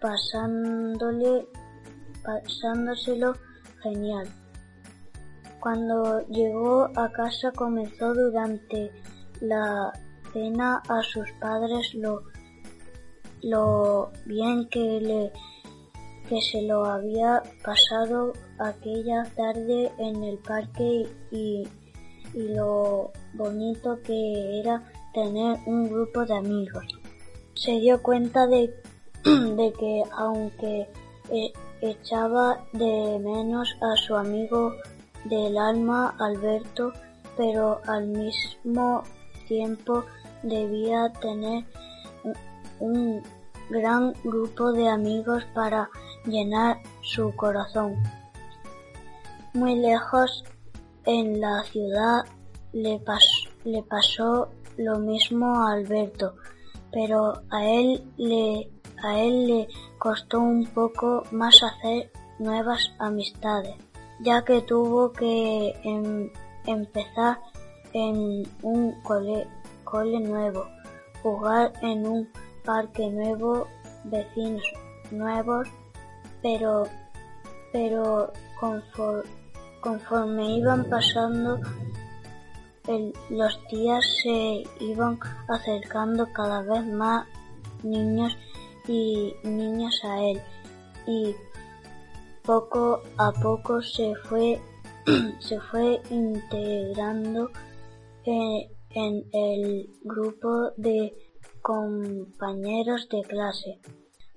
pasándole, 0.00 1.46
pasándoselo 2.24 3.34
genial. 3.82 4.26
Cuando 5.60 6.26
llegó 6.28 6.88
a 6.96 7.12
casa 7.12 7.52
comenzó 7.52 8.14
durante 8.14 8.90
la 9.42 9.92
cena 10.32 10.82
a 10.88 11.02
sus 11.02 11.30
padres 11.32 11.92
lo, 11.92 12.22
lo 13.42 14.10
bien 14.24 14.66
que 14.70 15.00
le 15.02 15.32
que 16.30 16.40
se 16.42 16.62
lo 16.62 16.84
había 16.84 17.42
pasado 17.64 18.32
aquella 18.58 19.24
tarde 19.34 19.90
en 19.98 20.22
el 20.24 20.38
parque 20.38 21.06
y, 21.30 21.66
y 21.66 21.68
lo 22.34 23.12
bonito 23.34 24.00
que 24.02 24.60
era 24.60 24.82
tener 25.14 25.58
un 25.66 25.88
grupo 25.88 26.24
de 26.24 26.36
amigos. 26.36 26.84
Se 27.54 27.72
dio 27.72 28.02
cuenta 28.02 28.46
de, 28.46 28.74
de 29.24 29.72
que 29.78 30.02
aunque 30.16 30.88
eh, 31.30 31.52
echaba 31.80 32.64
de 32.72 33.18
menos 33.22 33.76
a 33.80 33.96
su 33.96 34.16
amigo 34.16 34.74
del 35.24 35.58
alma 35.58 36.14
Alberto, 36.18 36.92
pero 37.36 37.80
al 37.86 38.06
mismo 38.06 39.02
tiempo 39.46 40.04
debía 40.42 41.12
tener 41.20 41.64
un 42.80 43.22
gran 43.70 44.14
grupo 44.24 44.72
de 44.72 44.88
amigos 44.88 45.44
para 45.54 45.90
llenar 46.24 46.78
su 47.02 47.34
corazón. 47.36 47.96
Muy 49.54 49.76
lejos 49.76 50.44
en 51.08 51.40
la 51.40 51.62
ciudad 51.64 52.26
le, 52.74 53.00
le 53.64 53.82
pasó 53.82 54.48
lo 54.76 54.98
mismo 54.98 55.62
a 55.62 55.72
Alberto, 55.72 56.34
pero 56.92 57.32
a 57.48 57.64
él 57.64 58.04
le, 58.18 58.70
a 59.02 59.18
él 59.18 59.46
le 59.46 59.68
costó 59.98 60.38
un 60.38 60.66
poco 60.66 61.24
más 61.32 61.62
hacer 61.62 62.12
nuevas 62.38 62.92
amistades, 62.98 63.74
ya 64.20 64.44
que 64.44 64.60
tuvo 64.60 65.10
que 65.12 65.74
em, 65.82 66.30
empezar 66.66 67.40
en 67.94 68.46
un 68.62 68.92
cole, 69.02 69.48
cole 69.84 70.20
nuevo, 70.20 70.66
jugar 71.22 71.72
en 71.80 72.06
un 72.06 72.28
parque 72.66 73.08
nuevo, 73.08 73.66
vecinos 74.04 74.62
nuevos, 75.10 75.66
pero, 76.42 76.84
pero 77.72 78.30
conforme 79.80 80.58
iban 80.58 80.84
pasando 80.88 81.60
los 83.28 83.60
días 83.70 84.02
se 84.22 84.64
iban 84.80 85.18
acercando 85.48 86.26
cada 86.32 86.62
vez 86.62 86.86
más 86.86 87.26
niños 87.82 88.36
y 88.86 89.34
niñas 89.44 90.00
a 90.04 90.22
él 90.22 90.40
y 91.06 91.34
poco 92.42 93.02
a 93.18 93.30
poco 93.32 93.82
se 93.82 94.14
fue 94.24 94.58
se 95.38 95.60
fue 95.60 96.00
integrando 96.10 97.50
en, 98.24 98.70
en 98.90 99.24
el 99.32 99.90
grupo 100.02 100.70
de 100.76 101.14
compañeros 101.60 103.08
de 103.10 103.22
clase. 103.22 103.80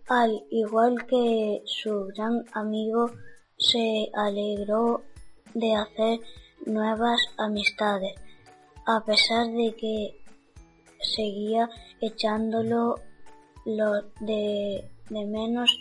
Al 0.08 0.44
igual 0.50 1.06
que 1.08 1.62
su 1.66 2.08
gran 2.08 2.44
amigo, 2.54 3.12
se 3.58 4.10
alegró 4.14 5.04
de 5.54 5.76
hacer 5.76 6.20
nuevas 6.66 7.20
amistades 7.38 8.16
a 8.86 9.04
pesar 9.04 9.48
de 9.48 9.76
que 9.76 10.22
seguía 11.00 11.70
echándolo 12.00 13.00
lo 13.66 14.02
de, 14.20 14.90
menos, 15.10 15.80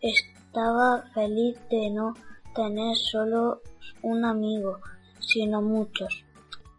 estaba 0.00 1.02
feliz 1.12 1.58
de 1.70 1.90
no 1.90 2.14
tener 2.54 2.96
solo 2.96 3.62
un 4.02 4.24
amigo, 4.24 4.78
sino 5.18 5.60
muchos. 5.60 6.24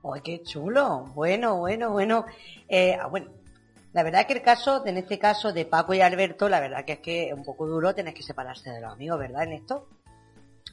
¡Ay, 0.04 0.22
qué 0.22 0.42
chulo! 0.42 1.06
Bueno, 1.14 1.58
bueno, 1.58 1.92
bueno. 1.92 2.26
Eh, 2.68 2.98
ah, 3.00 3.08
bueno, 3.08 3.30
la 3.94 4.04
verdad 4.04 4.26
que 4.26 4.34
el 4.34 4.42
caso, 4.42 4.86
en 4.86 4.98
este 4.98 5.20
caso 5.20 5.54
de 5.54 5.66
Paco 5.66 5.94
y 5.94 6.02
Alberto, 6.02 6.50
la 6.50 6.60
verdad 6.60 6.86
que 6.86 6.94
es 6.94 7.00
que 7.00 7.28
es 7.28 7.34
un 7.34 7.44
poco 7.44 7.68
duro 7.68 7.94
tener 7.94 8.14
que 8.14 8.24
separarse 8.24 8.72
de 8.72 8.82
los 8.82 8.92
amigos, 8.92 9.20
¿verdad, 9.20 9.44
en 9.44 9.54
esto? 9.54 9.88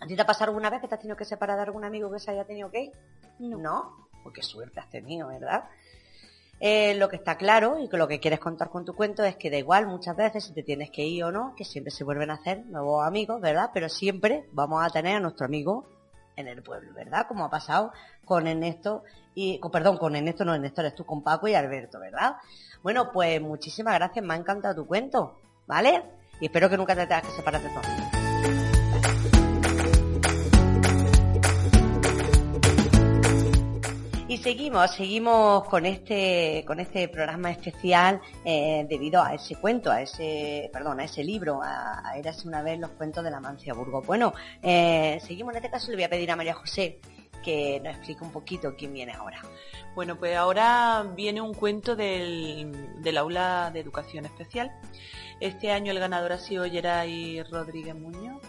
¿A 0.01 0.07
ti 0.07 0.15
te 0.15 0.23
ha 0.23 0.27
pasado 0.27 0.51
alguna 0.51 0.71
vez 0.71 0.81
que 0.81 0.89
te 0.89 0.95
has 0.95 1.01
tenido 1.01 1.17
que 1.17 1.25
separar 1.25 1.57
de 1.57 1.63
algún 1.63 1.85
amigo 1.85 2.11
que 2.11 2.19
se 2.19 2.31
haya 2.31 2.45
tenido 2.45 2.71
que 2.71 2.85
ir? 2.85 2.93
No. 3.39 3.59
¿No? 3.59 4.09
qué 4.33 4.43
suerte 4.43 4.79
has 4.81 4.91
tenido, 4.91 5.29
¿verdad? 5.29 5.65
Eh, 6.61 6.95
lo 6.97 7.09
que 7.09 7.17
está 7.17 7.37
claro 7.37 7.79
y 7.79 7.89
que 7.89 7.97
lo 7.97 8.09
que 8.09 8.19
quieres 8.19 8.41
contar 8.41 8.69
con 8.69 8.85
tu 8.85 8.95
cuento 8.95 9.25
es 9.25 9.37
que 9.37 9.51
da 9.51 9.57
igual 9.57 9.87
muchas 9.87 10.17
veces 10.17 10.45
si 10.45 10.53
te 10.53 10.63
tienes 10.63 10.91
que 10.91 11.05
ir 11.05 11.25
o 11.25 11.31
no, 11.31 11.55
que 11.57 11.65
siempre 11.65 11.93
se 11.93 12.05
vuelven 12.05 12.31
a 12.31 12.35
hacer 12.35 12.67
nuevos 12.67 13.07
amigos, 13.07 13.41
¿verdad? 13.41 13.71
Pero 13.73 13.89
siempre 13.89 14.49
vamos 14.53 14.85
a 14.85 14.91
tener 14.91 15.17
a 15.17 15.21
nuestro 15.21 15.47
amigo 15.47 15.89
en 16.37 16.49
el 16.49 16.63
pueblo, 16.63 16.93
¿verdad? 16.95 17.27
Como 17.29 17.45
ha 17.45 17.51
pasado 17.51 17.93
con 18.25 18.47
Ernesto 18.47 19.05
y, 19.35 19.61
perdón, 19.73 19.99
con 19.99 20.17
Ernesto, 20.17 20.45
no, 20.45 20.55
Ernesto 20.55 20.81
eres 20.81 20.95
tú, 20.95 21.07
con 21.07 21.23
Paco 21.23 21.47
y 21.49 21.55
Alberto, 21.55 22.01
¿verdad? 22.01 22.37
Bueno, 22.83 23.13
pues 23.13 23.41
muchísimas 23.41 23.95
gracias, 23.95 24.25
me 24.25 24.35
ha 24.35 24.37
encantado 24.37 24.83
tu 24.83 24.87
cuento, 24.87 25.39
¿vale? 25.67 26.03
Y 26.41 26.47
espero 26.47 26.69
que 26.69 26.77
nunca 26.77 26.95
te 26.95 27.07
tengas 27.07 27.25
que 27.25 27.33
separar 27.33 27.63
de 27.63 27.69
tu 27.69 27.79
amigo. 27.79 28.18
Y 34.29 34.37
seguimos, 34.37 34.91
seguimos 34.91 35.65
con 35.65 35.87
este, 35.87 36.63
con 36.67 36.81
este 36.81 37.09
programa 37.09 37.51
especial 37.51 38.21
eh, 38.45 38.85
debido 38.87 39.23
a 39.23 39.33
ese 39.33 39.57
cuento, 39.57 39.91
a 39.91 40.03
ese, 40.03 40.69
perdón, 40.71 41.01
a 41.01 41.05
ese 41.05 41.25
libro, 41.25 41.63
a, 41.63 42.07
a 42.07 42.19
Érase 42.19 42.47
una 42.47 42.61
vez 42.61 42.79
los 42.79 42.91
cuentos 42.91 43.25
de 43.25 43.31
la 43.31 43.41
Mancia 43.41 43.73
Burgos. 43.73 44.07
Bueno, 44.07 44.35
eh, 44.63 45.19
seguimos, 45.27 45.55
en 45.55 45.57
este 45.57 45.71
caso 45.71 45.91
le 45.91 45.97
voy 45.97 46.05
a 46.05 46.11
pedir 46.11 46.31
a 46.31 46.37
María 46.37 46.53
José 46.53 47.01
que 47.43 47.81
nos 47.83 47.95
explique 47.97 48.23
un 48.23 48.31
poquito 48.31 48.77
quién 48.77 48.93
viene 48.93 49.13
ahora. 49.13 49.41
Bueno, 49.95 50.19
pues 50.19 50.37
ahora 50.37 51.07
viene 51.17 51.41
un 51.41 51.55
cuento 51.55 51.97
del, 51.97 53.03
del 53.03 53.17
aula 53.17 53.71
de 53.73 53.81
educación 53.81 54.27
especial. 54.27 54.71
Este 55.41 55.73
año 55.73 55.91
el 55.91 56.01
ganador 56.01 56.33
ha 56.33 56.39
sido 56.39 56.67
Geray 56.67 57.43
Rodríguez 57.45 57.95
Muñoz 57.95 58.43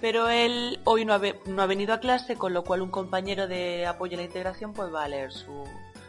pero 0.00 0.28
él 0.28 0.80
hoy 0.84 1.04
no 1.04 1.14
ha, 1.14 1.18
venido 1.66 1.94
a 1.94 2.00
clase, 2.00 2.36
con 2.36 2.54
lo 2.54 2.64
cual 2.64 2.82
un 2.82 2.90
compañero 2.90 3.46
de 3.46 3.86
apoyo 3.86 4.14
a 4.14 4.18
la 4.18 4.24
integración 4.24 4.72
pues 4.72 4.92
va 4.92 5.04
a 5.04 5.08
leer 5.08 5.32
su, 5.32 5.64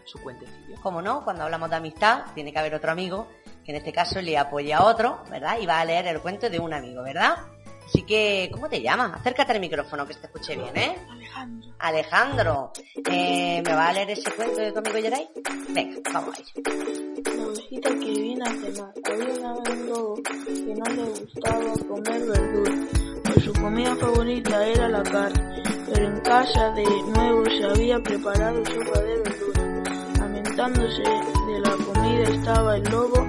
su 0.06 0.20
cuentecillo. 0.20 0.80
Como 0.82 1.02
no, 1.02 1.24
cuando 1.24 1.44
hablamos 1.44 1.70
de 1.70 1.76
amistad, 1.76 2.24
tiene 2.34 2.52
que 2.52 2.60
haber 2.60 2.76
otro 2.76 2.92
amigo, 2.92 3.28
que 3.66 3.72
en 3.72 3.78
este 3.78 3.92
caso 3.92 4.22
le 4.22 4.38
apoya 4.38 4.78
a 4.78 4.86
otro, 4.86 5.24
¿verdad? 5.30 5.58
Y 5.60 5.66
va 5.66 5.82
a 5.82 5.86
leer 5.86 6.08
el 6.08 6.22
cuento 6.22 6.50
de 6.50 6.60
un 6.60 6.74
amigo, 6.74 7.04
¿verdad? 7.04 7.38
Así 7.86 8.04
que, 8.04 8.50
¿cómo 8.54 8.70
te 8.70 8.82
llamas? 8.82 9.12
Acércate 9.14 9.52
al 9.52 9.60
micrófono 9.60 10.08
que 10.08 10.14
se 10.14 10.22
te 10.22 10.28
escuche 10.28 10.56
bien, 10.56 10.78
¿eh? 10.78 10.96
Alejandro. 11.10 11.74
Alejandro, 11.80 12.72
eh, 13.12 13.62
¿me 13.66 13.74
va 13.74 13.90
a 13.90 13.94
leer 13.94 14.12
ese 14.12 14.32
cuento 14.32 14.62
de 14.62 14.72
tu 14.72 14.80
amigo 14.80 14.98
Yeray? 14.98 15.30
Venga, 15.70 16.00
vamos 16.14 16.36
a 16.38 16.42
ir. 16.42 17.36
La 17.36 17.48
ovejita 17.48 17.90
que 17.90 18.12
viene 18.12 18.44
a 18.44 18.52
cenar. 18.52 18.94
Había 19.04 19.34
una 19.34 19.54
vez 19.54 19.70
un 19.70 19.90
lobo 19.90 20.16
que 20.24 20.76
no 20.76 20.86
le 20.86 21.04
gustaba 21.04 21.74
comer 21.90 22.26
verduras 22.28 23.21
su 23.44 23.54
comida 23.54 23.96
favorita 23.96 24.68
era 24.68 24.88
la 24.88 25.02
carne, 25.02 25.64
pero 25.92 26.08
en 26.08 26.20
casa 26.22 26.70
de 26.72 26.84
nuevo 26.84 27.44
se 27.46 27.66
había 27.66 28.00
preparado 28.00 28.64
sopa 28.66 29.00
de 29.00 29.18
verduras. 29.18 30.20
Lamentándose 30.20 31.02
de 31.02 31.60
la 31.60 31.72
comida 31.72 32.24
estaba 32.24 32.78
el 32.78 32.84
lobo 32.84 33.28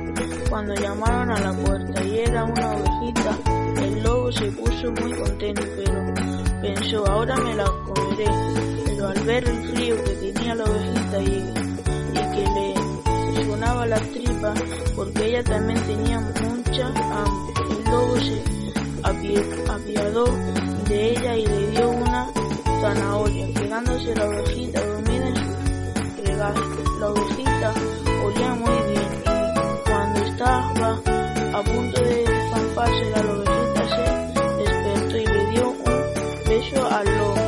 cuando 0.50 0.74
llamaron 0.74 1.30
a 1.30 1.40
la 1.40 1.52
puerta 1.52 2.04
y 2.04 2.18
era 2.18 2.44
una 2.44 2.72
ovejita. 2.72 3.38
El 3.82 4.02
lobo 4.02 4.32
se 4.32 4.52
puso 4.52 4.92
muy 4.92 5.12
contento, 5.18 5.62
pero 5.76 6.14
pensó, 6.60 7.06
ahora 7.06 7.36
me 7.36 7.54
la 7.54 7.64
comeré. 7.64 8.30
Pero 8.84 9.08
al 9.08 9.20
ver 9.20 9.48
el 9.48 9.64
frío 9.72 9.96
que 10.04 10.32
tenía 10.32 10.54
la 10.54 10.64
ovejita 10.64 11.22
y, 11.22 11.54
y 12.10 12.34
que 12.34 13.34
le 13.34 13.44
sonaba 13.44 13.86
la 13.86 13.98
tripa, 13.98 14.54
porque 14.94 15.26
ella 15.26 15.42
también 15.42 15.80
tenía 15.86 16.20
mucha 16.20 16.86
hambre, 16.86 17.54
el 17.70 17.90
lobo 17.90 18.16
se 18.16 18.61
apiadó 19.04 20.24
de 20.88 21.10
ella 21.10 21.36
y 21.36 21.46
le 21.46 21.70
dio 21.70 21.90
una 21.90 22.30
zanahoria, 22.80 23.46
quedándose 23.54 24.14
la 24.14 24.26
ovejita 24.26 24.86
dormida 24.86 25.28
en 25.28 25.36
su 25.36 26.22
regazo. 26.24 26.60
La 27.00 27.08
ovejita 27.08 27.74
olía 28.24 28.54
muy 28.54 28.92
bien 28.92 29.22
y 29.24 29.90
cuando 29.90 30.20
estaba 30.20 31.00
a 31.54 31.62
punto 31.62 32.00
de 32.02 32.24
zamparse 32.50 33.10
la 33.10 33.20
ovejita 33.32 33.88
se 33.88 34.04
despertó 34.62 35.16
y 35.16 35.26
le 35.26 35.50
dio 35.50 35.68
un 35.70 35.84
beso 36.48 36.86
al 36.90 37.18
lobo. 37.18 37.41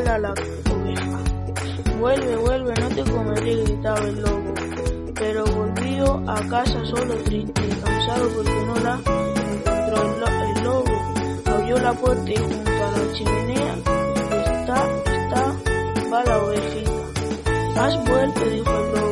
La 0.00 0.32
oveja. 0.32 1.18
Vuelve, 2.00 2.36
vuelve, 2.36 2.74
no 2.80 2.88
te 2.88 3.04
comeré, 3.10 3.56
gritaba 3.62 3.98
el 4.00 4.22
lobo, 4.22 4.54
pero 5.14 5.44
volvió 5.44 6.30
a 6.30 6.48
casa 6.48 6.84
solo 6.86 7.14
triste 7.24 7.68
cansado 7.84 8.28
porque 8.30 8.64
no 8.66 8.74
la 8.76 8.94
encontró 8.94 10.02
el 10.56 10.64
lobo. 10.64 10.92
Abrió 11.44 11.78
la 11.78 11.92
puerta 11.92 12.30
y 12.30 12.36
junto 12.36 12.70
a 12.70 12.90
la 12.90 13.12
chimenea 13.12 13.74
está, 13.74 14.86
está, 15.04 15.56
va 16.10 16.24
la 16.24 16.38
ovejita. 16.38 16.90
Has 17.76 18.08
vuelto, 18.08 18.40
dijo 18.46 18.70
el 18.70 18.94
lobo, 18.94 19.11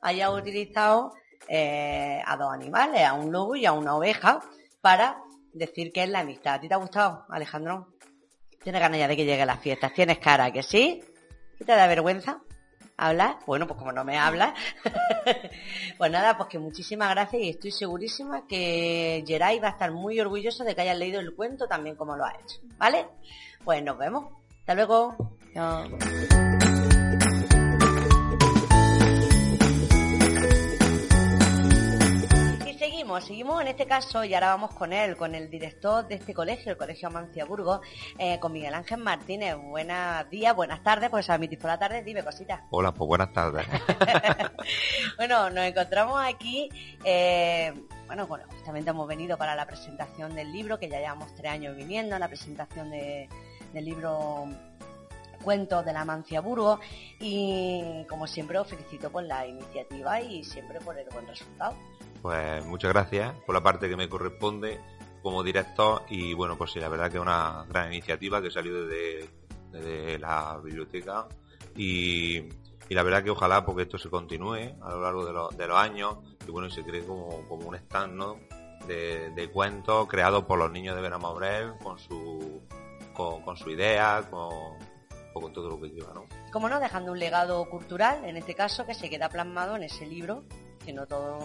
haya 0.00 0.30
utilizado 0.30 1.12
eh, 1.48 2.20
a 2.24 2.36
dos 2.36 2.52
animales, 2.52 3.04
a 3.04 3.14
un 3.14 3.32
lobo 3.32 3.56
y 3.56 3.66
a 3.66 3.72
una 3.72 3.96
oveja, 3.96 4.40
para 4.80 5.20
decir 5.52 5.92
que 5.92 6.02
es 6.02 6.08
la 6.08 6.20
amistad. 6.20 6.54
¿A 6.54 6.60
ti 6.60 6.68
te 6.68 6.74
ha 6.74 6.78
gustado, 6.78 7.24
Alejandro? 7.28 7.88
¿Tienes 8.62 8.80
ganas 8.80 8.98
ya 8.98 9.08
de 9.08 9.16
que 9.16 9.24
llegue 9.24 9.46
las 9.46 9.60
fiestas? 9.60 9.92
¿Tienes 9.92 10.18
cara 10.18 10.52
que 10.52 10.62
sí? 10.62 11.02
¿Qué 11.56 11.64
te 11.64 11.72
da 11.72 11.86
vergüenza? 11.86 12.40
¿Hablar? 12.96 13.38
Bueno, 13.46 13.68
pues 13.68 13.78
como 13.78 13.92
no 13.92 14.04
me 14.04 14.18
hablas. 14.18 14.54
pues 15.98 16.10
nada, 16.10 16.36
pues 16.36 16.48
que 16.48 16.58
muchísimas 16.58 17.10
gracias 17.10 17.42
y 17.42 17.50
estoy 17.50 17.70
segurísima 17.70 18.44
que 18.48 19.22
Geray 19.24 19.60
va 19.60 19.68
a 19.68 19.70
estar 19.72 19.92
muy 19.92 20.18
orgulloso 20.18 20.64
de 20.64 20.74
que 20.74 20.80
hayas 20.80 20.98
leído 20.98 21.20
el 21.20 21.34
cuento 21.34 21.68
también 21.68 21.94
como 21.94 22.16
lo 22.16 22.24
ha 22.24 22.32
hecho. 22.32 22.58
¿Vale? 22.76 23.06
Pues 23.64 23.82
nos 23.84 23.96
vemos. 23.98 24.32
Hasta 24.60 24.74
luego. 24.74 25.16
Chao. 25.54 25.84
Seguimos, 32.98 33.24
seguimos 33.24 33.60
en 33.62 33.68
este 33.68 33.86
caso 33.86 34.24
y 34.24 34.34
ahora 34.34 34.48
vamos 34.48 34.72
con 34.74 34.92
él, 34.92 35.16
con 35.16 35.32
el 35.36 35.48
director 35.48 36.08
de 36.08 36.16
este 36.16 36.34
colegio, 36.34 36.72
el 36.72 36.76
Colegio 36.76 37.06
Amancia 37.06 37.44
Burgos, 37.44 37.80
eh, 38.18 38.40
con 38.40 38.52
Miguel 38.52 38.74
Ángel 38.74 38.98
Martínez. 38.98 39.54
Buenos 39.56 40.28
días, 40.30 40.52
buenas 40.56 40.82
tardes, 40.82 41.08
pues 41.08 41.30
a 41.30 41.36
emitir 41.36 41.60
por 41.60 41.70
la 41.70 41.78
tarde, 41.78 42.02
dime 42.02 42.24
cositas. 42.24 42.60
Hola, 42.70 42.92
pues 42.92 43.06
buenas 43.06 43.32
tardes. 43.32 43.64
bueno, 45.16 45.48
nos 45.50 45.64
encontramos 45.64 46.20
aquí, 46.24 46.68
eh, 47.04 47.72
bueno, 48.08 48.26
bueno, 48.26 48.46
justamente 48.50 48.90
hemos 48.90 49.06
venido 49.06 49.38
para 49.38 49.54
la 49.54 49.64
presentación 49.64 50.34
del 50.34 50.50
libro, 50.50 50.76
que 50.80 50.88
ya 50.88 50.98
llevamos 50.98 51.32
tres 51.36 51.52
años 51.52 51.76
viniendo, 51.76 52.18
la 52.18 52.26
presentación 52.26 52.90
de- 52.90 53.28
del 53.72 53.84
libro 53.84 54.46
Cuentos 55.44 55.84
de 55.84 55.92
la 55.92 56.04
Mancia 56.04 56.40
Burgos 56.40 56.80
y 57.20 58.04
como 58.08 58.26
siempre 58.26 58.58
os 58.58 58.66
felicito 58.66 59.08
por 59.12 59.22
la 59.22 59.46
iniciativa 59.46 60.20
y 60.20 60.42
siempre 60.42 60.80
por 60.80 60.98
el 60.98 61.08
buen 61.10 61.28
resultado. 61.28 61.74
Pues 62.22 62.64
muchas 62.66 62.92
gracias 62.92 63.34
por 63.46 63.54
la 63.54 63.62
parte 63.62 63.88
que 63.88 63.96
me 63.96 64.08
corresponde 64.08 64.80
como 65.22 65.42
director 65.42 66.02
y 66.08 66.34
bueno, 66.34 66.56
pues 66.56 66.72
sí, 66.72 66.80
la 66.80 66.88
verdad 66.88 67.10
que 67.10 67.16
es 67.16 67.22
una 67.22 67.64
gran 67.68 67.92
iniciativa 67.92 68.40
que 68.42 68.50
salió 68.50 68.84
desde, 68.86 69.28
desde 69.70 70.18
la 70.18 70.58
biblioteca 70.62 71.26
y, 71.76 72.38
y 72.88 72.94
la 72.94 73.02
verdad 73.02 73.22
que 73.22 73.30
ojalá 73.30 73.64
porque 73.64 73.82
esto 73.82 73.98
se 73.98 74.10
continúe 74.10 74.74
a 74.80 74.90
lo 74.90 75.00
largo 75.02 75.24
de, 75.26 75.32
los- 75.32 75.56
de 75.56 75.66
los 75.66 75.76
años 75.78 76.16
y 76.46 76.50
bueno, 76.50 76.68
y 76.68 76.70
se 76.70 76.82
cree 76.84 77.04
como, 77.04 77.46
como 77.48 77.68
un 77.68 77.74
stand 77.76 78.22
de, 78.86 79.30
de 79.30 79.50
cuentos 79.50 80.06
creados 80.08 80.44
por 80.44 80.58
los 80.58 80.70
niños 80.72 80.96
de 80.96 81.02
Benamobrel 81.02 81.72
con 81.82 81.98
su, 81.98 82.62
con, 83.14 83.42
con 83.42 83.56
su 83.56 83.70
idea, 83.70 84.24
con, 84.30 84.50
con 85.34 85.52
todo 85.52 85.68
lo 85.68 85.80
que 85.80 85.88
lleva, 85.90 86.14
¿no? 86.14 86.24
Como 86.52 86.68
no, 86.68 86.80
dejando 86.80 87.12
un 87.12 87.18
legado 87.18 87.68
cultural, 87.68 88.24
en 88.24 88.36
este 88.36 88.54
caso, 88.54 88.86
que 88.86 88.94
se 88.94 89.10
queda 89.10 89.28
plasmado 89.28 89.76
en 89.76 89.82
ese 89.82 90.06
libro, 90.06 90.44
que 90.84 90.92
no 90.94 91.06
todos 91.06 91.44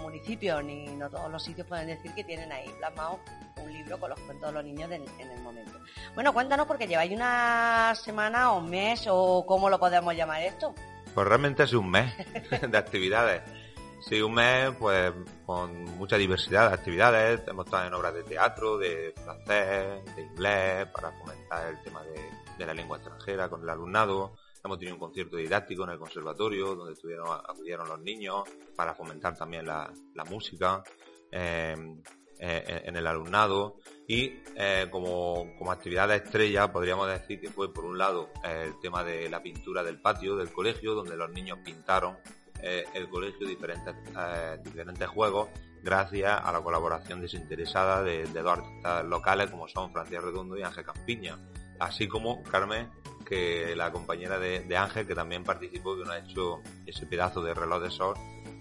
municipios 0.00 0.62
ni 0.64 0.86
no 0.96 1.08
todos 1.10 1.30
los 1.30 1.42
sitios 1.42 1.66
pueden 1.66 1.86
decir 1.86 2.12
que 2.14 2.24
tienen 2.24 2.50
ahí 2.52 2.68
plasmado 2.78 3.20
un 3.62 3.72
libro 3.72 3.98
con 3.98 4.10
los 4.10 4.20
cuentos 4.20 4.48
de 4.48 4.52
los 4.54 4.64
niños 4.64 4.88
del- 4.90 5.04
en 5.18 5.30
el 5.30 5.40
momento. 5.42 5.78
Bueno, 6.14 6.32
cuéntanos 6.32 6.66
porque 6.66 6.86
lleváis 6.86 7.12
una 7.12 7.94
semana 7.94 8.52
o 8.52 8.58
un 8.58 8.70
mes 8.70 9.06
o 9.10 9.44
cómo 9.46 9.70
lo 9.70 9.78
podemos 9.78 10.14
llamar 10.14 10.42
esto. 10.42 10.74
Pues 11.14 11.26
realmente 11.26 11.66
sido 11.66 11.80
un 11.80 11.90
mes 11.90 12.12
de 12.68 12.76
actividades. 12.78 13.42
Sí, 14.00 14.20
un 14.20 14.34
mes 14.34 14.70
pues 14.78 15.12
con 15.46 15.82
mucha 15.96 16.16
diversidad 16.16 16.68
de 16.68 16.74
actividades. 16.74 17.40
Hemos 17.46 17.64
estado 17.66 17.86
en 17.86 17.94
obras 17.94 18.12
de 18.12 18.22
teatro, 18.24 18.76
de 18.76 19.14
francés, 19.24 20.14
de 20.16 20.22
inglés, 20.22 20.86
para 20.92 21.10
fomentar 21.12 21.68
el 21.68 21.80
tema 21.82 22.02
de, 22.02 22.20
de 22.58 22.66
la 22.66 22.74
lengua 22.74 22.98
extranjera 22.98 23.48
con 23.48 23.62
el 23.62 23.68
alumnado. 23.70 24.36
Hemos 24.66 24.78
tenido 24.78 24.96
un 24.96 25.00
concierto 25.00 25.36
didáctico 25.36 25.84
en 25.84 25.90
el 25.90 25.98
conservatorio 25.98 26.74
donde 26.74 26.94
acudieron 27.46 27.86
los 27.86 28.00
niños 28.00 28.44
para 28.74 28.94
fomentar 28.94 29.36
también 29.36 29.66
la, 29.66 29.92
música 30.30 30.82
eh, 31.30 31.76
eh, 32.38 32.82
en 32.86 32.96
el 32.96 33.06
alumnado. 33.06 33.76
Y 34.08 34.38
eh, 34.56 34.88
como, 34.90 35.54
como 35.58 35.70
actividad 35.70 36.10
estrella 36.14 36.72
podríamos 36.72 37.08
decir 37.08 37.42
que 37.42 37.50
fue 37.50 37.74
por 37.74 37.84
un 37.84 37.98
lado 37.98 38.30
el 38.42 38.80
tema 38.80 39.04
de 39.04 39.28
la 39.28 39.42
pintura 39.42 39.82
del 39.82 40.00
patio 40.00 40.34
del 40.34 40.50
colegio 40.50 40.94
donde 40.94 41.14
los 41.14 41.30
niños 41.30 41.58
pintaron 41.62 42.16
el 42.62 43.10
colegio 43.10 43.46
diferentes, 43.46 43.94
diferentes 44.64 45.06
juegos 45.06 45.50
gracias 45.82 46.40
a 46.42 46.50
la 46.50 46.62
colaboración 46.62 47.20
desinteresada 47.20 48.02
de, 48.02 48.24
de 48.24 48.40
dos 48.40 48.58
artistas 48.58 49.04
locales 49.04 49.50
como 49.50 49.68
son 49.68 49.92
Francia 49.92 50.22
Redondo 50.22 50.56
y 50.56 50.62
Ángel 50.62 50.86
Campiña. 50.86 51.36
Así 51.78 52.08
como 52.08 52.42
Carmen, 52.44 52.88
que 53.24 53.74
la 53.76 53.90
compañera 53.90 54.38
de, 54.38 54.60
de 54.60 54.76
Ángel, 54.76 55.06
que 55.06 55.14
también 55.14 55.44
participó, 55.44 55.96
que 55.96 56.04
nos 56.04 56.10
ha 56.10 56.18
hecho 56.18 56.60
ese 56.86 57.06
pedazo 57.06 57.42
de 57.42 57.54
reloj 57.54 57.82
de 57.82 57.90
sol 57.90 58.14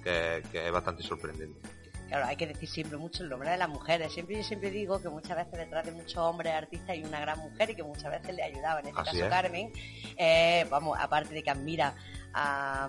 que, 0.04 0.44
que 0.52 0.66
es 0.66 0.72
bastante 0.72 1.04
sorprendente. 1.04 1.60
Claro, 2.08 2.28
hay 2.28 2.36
que 2.36 2.46
decir 2.46 2.70
siempre 2.70 2.98
mucho 2.98 3.24
el 3.24 3.30
nombre 3.30 3.50
de 3.50 3.58
las 3.58 3.70
mujeres. 3.70 4.14
Siempre 4.14 4.36
yo 4.38 4.44
siempre 4.44 4.70
digo 4.70 5.02
que 5.02 5.10
muchas 5.10 5.36
veces 5.36 5.54
detrás 5.54 5.84
de 5.86 5.94
muchos 5.94 6.18
hombres 6.18 6.54
artistas 6.54 6.90
hay 6.90 7.04
una 7.04 7.20
gran 7.20 7.40
mujer 7.40 7.72
y 7.72 7.76
que 7.76 7.82
muchas 7.82 8.12
veces 8.12 8.36
le 8.36 8.44
ayudaba. 8.44 8.82
En 8.82 8.88
este 8.88 9.02
Así 9.02 9.12
caso 9.12 9.24
es. 9.24 9.30
Carmen, 9.32 9.72
eh, 10.18 10.68
vamos, 10.70 10.96
aparte 11.00 11.34
de 11.34 11.42
que 11.42 11.50
admira 11.50 11.96
a, 12.34 12.88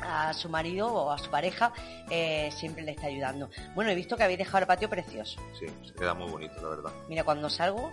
a 0.00 0.32
su 0.32 0.48
marido 0.48 0.90
o 0.90 1.10
a 1.10 1.18
su 1.18 1.30
pareja, 1.30 1.74
eh, 2.10 2.48
siempre 2.52 2.84
le 2.84 2.92
está 2.92 3.08
ayudando. 3.08 3.50
Bueno, 3.74 3.90
he 3.90 3.94
visto 3.94 4.16
que 4.16 4.22
habéis 4.22 4.38
dejado 4.38 4.60
el 4.60 4.66
patio 4.66 4.88
precioso. 4.88 5.38
Sí, 5.58 5.66
se 5.84 5.92
queda 5.92 6.14
muy 6.14 6.30
bonito, 6.30 6.54
la 6.62 6.68
verdad. 6.68 6.92
Mira, 7.10 7.22
cuando 7.22 7.50
salgo 7.50 7.92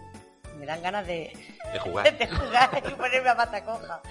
me 0.56 0.66
dan 0.66 0.82
ganas 0.82 1.06
de, 1.06 1.34
De 1.72 1.80
jugar. 1.80 2.18
de 2.18 2.28
jugar 2.28 2.84
y 2.88 2.94
ponerme 2.94 3.30
a 3.30 3.36
pata 3.36 3.64
coja 3.64 4.02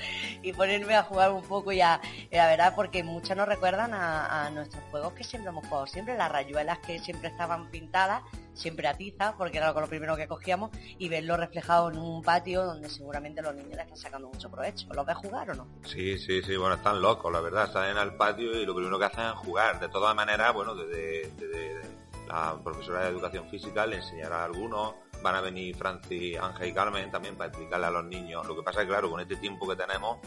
y 0.42 0.52
ponerme 0.52 0.94
a 0.94 1.02
jugar 1.02 1.32
un 1.32 1.42
poco 1.42 1.72
ya 1.72 2.00
la 2.30 2.46
verdad 2.46 2.74
porque 2.74 3.02
muchas 3.02 3.36
nos 3.36 3.48
recuerdan 3.48 3.94
a, 3.94 4.46
a 4.46 4.50
nuestros 4.50 4.82
juegos 4.90 5.14
que 5.14 5.24
siempre 5.24 5.50
hemos 5.50 5.66
jugado 5.66 5.86
siempre 5.86 6.16
las 6.16 6.30
rayuelas 6.30 6.78
que 6.78 6.98
siempre 6.98 7.28
estaban 7.28 7.70
pintadas 7.70 8.22
siempre 8.54 8.86
a 8.86 8.94
tiza 8.94 9.34
porque 9.38 9.58
era 9.58 9.72
lo 9.72 9.86
primero 9.86 10.16
que 10.16 10.28
cogíamos 10.28 10.70
y 10.98 11.08
verlo 11.08 11.36
reflejado 11.36 11.90
en 11.90 11.98
un 11.98 12.22
patio 12.22 12.64
donde 12.64 12.90
seguramente 12.90 13.40
los 13.40 13.54
niños 13.54 13.74
le 13.76 13.82
están 13.82 13.96
sacando 13.96 14.28
mucho 14.28 14.50
provecho 14.50 14.86
¿los 14.92 15.06
ves 15.06 15.16
jugar 15.16 15.50
o 15.50 15.54
no? 15.54 15.66
Sí, 15.84 16.18
sí, 16.18 16.42
sí, 16.42 16.56
bueno, 16.56 16.74
están 16.76 17.00
locos, 17.00 17.32
la 17.32 17.40
verdad, 17.40 17.72
salen 17.72 17.96
al 17.96 18.16
patio 18.16 18.58
y 18.60 18.66
lo 18.66 18.74
primero 18.74 18.98
que 18.98 19.06
hacen 19.06 19.24
es 19.24 19.32
jugar. 19.32 19.80
De 19.80 19.88
todas 19.88 20.14
maneras, 20.14 20.52
bueno, 20.52 20.74
desde, 20.74 21.30
desde 21.36 21.80
la 22.28 22.58
profesora 22.62 23.02
de 23.02 23.08
educación 23.10 23.48
física 23.48 23.86
le 23.86 23.96
enseñará 23.96 24.42
a 24.42 24.44
algunos, 24.44 24.94
van 25.22 25.36
a 25.36 25.40
venir 25.40 25.76
Francis, 25.76 26.38
Ángel 26.38 26.68
y 26.68 26.72
Carmen 26.72 27.10
también 27.10 27.36
para 27.36 27.48
explicarle 27.48 27.86
a 27.86 27.90
los 27.90 28.04
niños. 28.04 28.46
Lo 28.46 28.56
que 28.56 28.62
pasa 28.62 28.80
es 28.80 28.86
que, 28.86 28.92
claro, 28.92 29.10
con 29.10 29.20
este 29.20 29.36
tiempo 29.36 29.68
que 29.68 29.76
tenemos, 29.76 30.18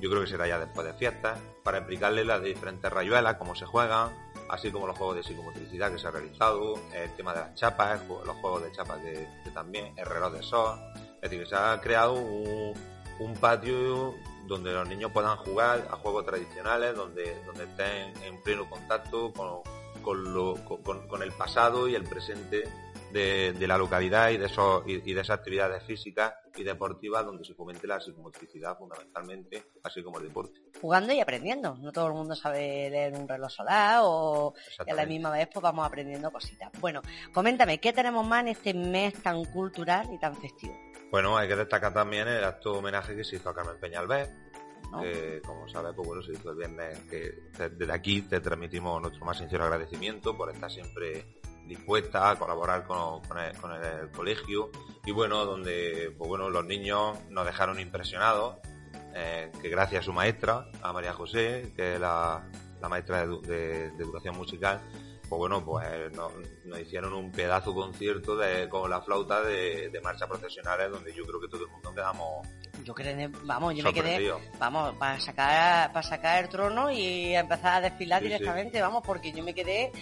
yo 0.00 0.10
creo 0.10 0.22
que 0.22 0.28
será 0.28 0.46
ya 0.46 0.58
después 0.58 0.86
de 0.86 0.92
fiestas, 0.94 1.38
para 1.62 1.78
explicarles 1.78 2.26
las 2.26 2.42
diferentes 2.42 2.92
rayuelas, 2.92 3.36
cómo 3.36 3.54
se 3.54 3.66
juegan, 3.66 4.10
así 4.48 4.70
como 4.70 4.86
los 4.86 4.96
juegos 4.96 5.16
de 5.16 5.22
psicomotricidad 5.22 5.90
que 5.90 5.98
se 5.98 6.06
ha 6.06 6.10
realizado, 6.10 6.74
el 6.92 7.10
tema 7.16 7.32
de 7.32 7.40
las 7.40 7.54
chapas, 7.54 8.00
los 8.08 8.36
juegos 8.36 8.62
de 8.62 8.72
chapas 8.72 8.98
que, 8.98 9.50
también, 9.52 9.92
el 9.96 10.06
reloj 10.06 10.32
de 10.32 10.42
sol. 10.42 10.78
Es 11.16 11.30
decir, 11.30 11.40
que 11.40 11.46
se 11.46 11.56
ha 11.56 11.80
creado 11.80 12.14
un, 12.14 12.74
un 13.18 13.34
patio 13.34 14.14
donde 14.46 14.72
los 14.72 14.86
niños 14.86 15.10
puedan 15.12 15.36
jugar 15.38 15.88
a 15.90 15.96
juegos 15.96 16.26
tradicionales, 16.26 16.94
donde, 16.94 17.42
donde 17.46 17.64
estén 17.64 18.12
en 18.24 18.42
pleno 18.42 18.68
contacto 18.68 19.32
con, 19.32 19.62
con, 20.04 20.34
lo, 20.34 20.54
con, 20.64 21.22
el 21.22 21.32
pasado 21.32 21.88
y 21.88 21.94
el 21.94 22.04
presente 22.04 22.64
de, 23.12 23.54
la 23.66 23.78
localidad 23.78 24.30
y 24.30 24.36
de, 24.36 24.46
esos, 24.46 24.82
y, 24.86 25.12
de 25.12 25.20
esas 25.20 25.38
actividades 25.38 25.82
físicas 25.84 26.34
y 26.56 26.64
deportivas 26.64 27.24
donde 27.24 27.44
se 27.44 27.54
fomente 27.54 27.86
la 27.86 28.00
psicomotricidad 28.00 28.76
fundamentalmente, 28.76 29.64
así 29.82 30.02
como 30.02 30.18
el 30.18 30.28
deporte. 30.28 30.60
Jugando 30.80 31.12
y 31.12 31.20
aprendiendo. 31.20 31.76
No 31.76 31.92
todo 31.92 32.08
el 32.08 32.12
mundo 32.12 32.34
sabe 32.34 32.90
leer 32.90 33.14
un 33.14 33.28
reloj 33.28 33.50
solar 33.50 34.00
o 34.02 34.54
a 34.86 34.94
la 34.94 35.06
misma 35.06 35.30
vez 35.30 35.48
pues 35.52 35.62
vamos 35.62 35.86
aprendiendo 35.86 36.30
cositas. 36.30 36.70
Bueno, 36.80 37.02
coméntame, 37.32 37.78
¿qué 37.78 37.92
tenemos 37.92 38.26
más 38.26 38.42
en 38.42 38.48
este 38.48 38.74
mes 38.74 39.14
tan 39.22 39.44
cultural 39.46 40.08
y 40.12 40.18
tan 40.18 40.36
festivo? 40.36 40.76
Bueno, 41.10 41.36
hay 41.36 41.46
que 41.46 41.56
destacar 41.56 41.94
también 41.94 42.26
el 42.26 42.42
acto 42.42 42.78
homenaje 42.78 43.14
que 43.14 43.22
se 43.22 43.36
hizo 43.36 43.48
a 43.48 43.54
Carmen 43.54 43.78
Peñalver, 43.78 44.28
que 45.00 45.40
como 45.44 45.68
sabes, 45.68 45.92
pues 45.94 46.06
bueno, 46.06 46.22
se 46.22 46.32
hizo 46.32 46.50
el 46.50 46.56
viernes, 46.56 46.98
que 47.10 47.34
desde 47.70 47.92
aquí 47.92 48.22
te 48.22 48.40
transmitimos 48.40 49.00
nuestro 49.00 49.24
más 49.24 49.38
sincero 49.38 49.64
agradecimiento 49.64 50.36
por 50.36 50.50
estar 50.50 50.70
siempre 50.70 51.26
dispuesta 51.66 52.30
a 52.30 52.36
colaborar 52.38 52.84
con, 52.84 53.20
el, 53.38 54.10
colegio. 54.10 54.70
Y 55.04 55.12
bueno, 55.12 55.44
donde 55.44 56.14
pues 56.16 56.28
bueno, 56.28 56.50
los 56.50 56.64
niños 56.64 57.18
nos 57.30 57.46
dejaron 57.46 57.80
impresionados, 57.80 58.56
eh, 59.14 59.50
que 59.62 59.68
gracias 59.68 60.02
a 60.02 60.04
su 60.04 60.12
maestra, 60.12 60.66
a 60.82 60.92
María 60.92 61.12
José, 61.12 61.72
que 61.76 61.94
es 61.94 62.00
la, 62.00 62.46
maestra 62.88 63.26
de 63.26 63.86
educación 63.98 64.36
musical, 64.36 64.82
pues 65.28 65.38
bueno, 65.38 65.64
pues 65.64 66.12
nos, 66.12 66.80
hicieron 66.80 67.12
un 67.14 67.32
pedazo 67.32 67.74
concierto 67.74 68.36
de, 68.36 68.68
con 68.68 68.90
la 68.90 69.00
flauta 69.00 69.42
de, 69.42 69.90
marcha 70.02 70.26
profesionales 70.26 70.90
donde 70.90 71.12
yo 71.14 71.24
creo 71.24 71.40
que 71.40 71.48
todo 71.48 71.64
el 71.64 71.70
mundo 71.70 71.94
quedamos 71.94 72.46
yo 72.82 72.94
creo 72.94 73.30
vamos 73.44 73.74
yo 73.74 73.84
me 73.84 73.92
quedé 73.92 74.32
vamos 74.58 74.94
para 74.96 75.20
sacar 75.20 75.92
para 75.92 76.02
sacar 76.02 76.42
el 76.42 76.50
trono 76.50 76.90
y 76.90 77.34
empezar 77.34 77.74
a 77.74 77.80
desfilar 77.82 78.22
directamente 78.22 78.80
vamos 78.80 79.02
porque 79.06 79.32
yo 79.32 79.44
me 79.44 79.54
quedé 79.54 79.92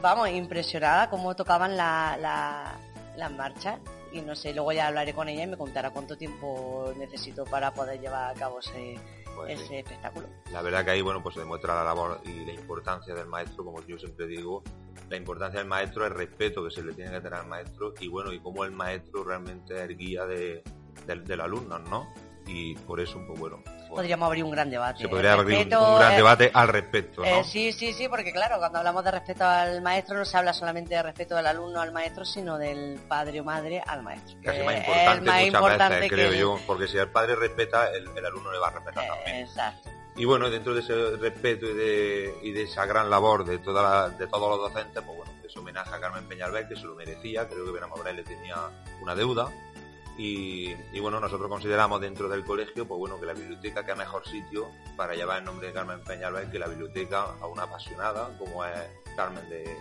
vamos 0.00 0.30
impresionada 0.30 1.10
cómo 1.10 1.34
tocaban 1.34 1.76
la, 1.76 2.16
la, 2.20 2.78
las 3.16 3.32
marchas. 3.32 3.80
Y 4.12 4.20
no 4.20 4.34
sé 4.34 4.54
luego 4.54 4.72
ya 4.72 4.86
hablaré 4.86 5.12
con 5.12 5.28
ella 5.28 5.42
y 5.42 5.46
me 5.46 5.56
contará 5.56 5.90
cuánto 5.90 6.16
tiempo 6.16 6.92
necesito 6.96 7.44
para 7.44 7.72
poder 7.72 8.00
llevar 8.00 8.34
a 8.34 8.38
cabo 8.38 8.60
ese 8.60 8.98
pues 9.34 9.60
ese 9.60 9.80
espectáculo. 9.80 10.26
La 10.50 10.62
verdad 10.62 10.84
que 10.84 10.92
ahí, 10.92 11.02
bueno, 11.02 11.22
pues 11.22 11.34
se 11.34 11.40
demuestra 11.40 11.74
la 11.74 11.84
labor 11.84 12.20
y 12.24 12.46
la 12.46 12.52
importancia 12.54 13.14
del 13.14 13.26
maestro, 13.26 13.64
como 13.64 13.84
yo 13.84 13.98
siempre 13.98 14.26
digo, 14.26 14.62
la 15.10 15.16
importancia 15.16 15.58
del 15.58 15.68
maestro, 15.68 16.06
el 16.06 16.14
respeto 16.14 16.64
que 16.64 16.70
se 16.70 16.82
le 16.82 16.94
tiene 16.94 17.10
que 17.10 17.20
tener 17.20 17.34
al 17.34 17.46
maestro 17.46 17.92
y 18.00 18.08
bueno, 18.08 18.32
y 18.32 18.40
cómo 18.40 18.64
el 18.64 18.70
maestro 18.70 19.24
realmente 19.24 19.74
es 19.74 19.80
el 19.82 19.96
guía 19.98 20.24
de, 20.24 20.62
del 21.06 21.40
alumno, 21.40 21.78
¿no? 21.78 22.12
y 22.46 22.74
por 22.74 23.00
eso, 23.00 23.20
pues 23.26 23.38
bueno. 23.38 23.62
Podríamos 23.88 24.26
abrir 24.26 24.44
un 24.44 24.50
gran 24.50 24.70
debate. 24.70 25.02
Se 25.02 25.08
podría 25.08 25.32
abrir 25.32 25.58
un, 25.58 25.68
gran 25.68 26.12
eh, 26.12 26.16
debate 26.16 26.50
al 26.52 26.68
respecto. 26.68 27.22
¿no? 27.22 27.26
Eh, 27.26 27.44
sí, 27.44 27.72
sí, 27.72 27.92
sí, 27.92 28.08
porque 28.08 28.32
claro, 28.32 28.58
cuando 28.58 28.78
hablamos 28.78 29.04
de 29.04 29.10
respeto 29.10 29.44
al 29.44 29.80
maestro 29.82 30.18
no 30.18 30.24
se 30.24 30.36
habla 30.36 30.52
solamente 30.52 30.94
de 30.94 31.02
respeto 31.02 31.36
del 31.36 31.46
alumno 31.46 31.80
al 31.80 31.92
maestro, 31.92 32.24
sino 32.24 32.58
del 32.58 32.98
padre 33.08 33.40
o 33.40 33.44
madre 33.44 33.82
al 33.84 34.02
maestro. 34.02 34.36
Casi 34.42 34.62
más 34.62 34.76
importante 34.76 35.20
muchas 35.20 35.46
importante 35.46 35.94
veces, 35.96 36.12
creo 36.12 36.32
yo, 36.32 36.60
porque 36.66 36.88
si 36.88 36.98
el 36.98 37.08
padre 37.08 37.36
respeta, 37.36 37.90
el, 37.92 38.06
alumno 38.24 38.52
le 38.52 38.58
va 38.58 38.68
a 38.68 38.72
respetar 38.72 39.04
eh, 39.04 39.08
también. 39.08 39.36
Exacto. 39.36 39.90
Y 40.16 40.24
bueno, 40.24 40.48
dentro 40.48 40.74
de 40.74 40.80
ese 40.80 41.16
respeto 41.16 41.66
y 41.66 41.74
de, 41.74 42.34
y 42.42 42.52
de 42.52 42.62
esa 42.62 42.86
gran 42.86 43.10
labor 43.10 43.44
de, 43.44 43.58
toda 43.58 44.08
de 44.08 44.26
todos 44.26 44.48
los 44.48 44.72
docentes, 44.72 45.02
pues 45.02 45.16
bueno, 45.16 45.32
ese 45.44 45.58
homenaje 45.58 45.94
a 45.94 46.00
Carmen 46.00 46.26
Peñalver, 46.26 46.66
que 46.66 46.76
se 46.76 46.84
lo 46.84 46.94
merecía, 46.94 47.46
creo 47.48 47.64
que 47.66 47.70
Verán 47.70 47.90
le 48.16 48.22
tenía 48.24 48.56
una 49.00 49.14
deuda, 49.14 49.50
y, 50.18 51.00
bueno, 51.00 51.20
nosotros 51.20 51.48
consideramos 51.48 52.00
dentro 52.00 52.28
del 52.28 52.44
colegio, 52.44 52.88
pues 52.88 52.98
bueno, 52.98 53.20
que 53.20 53.26
la 53.26 53.34
biblioteca 53.34 53.84
que 53.84 53.94
mejor 53.94 54.26
sitio 54.26 54.70
para 54.96 55.14
llevar 55.14 55.40
el 55.40 55.44
nombre 55.44 55.68
de 55.68 55.74
Carmen 55.74 56.00
Peñalba 56.02 56.50
que 56.50 56.58
la 56.58 56.68
biblioteca 56.68 57.36
a 57.40 57.46
una 57.46 57.64
apasionada 57.64 58.36
como 58.38 58.64
es 58.64 58.80
Carmen 59.14 59.46
de, 59.50 59.76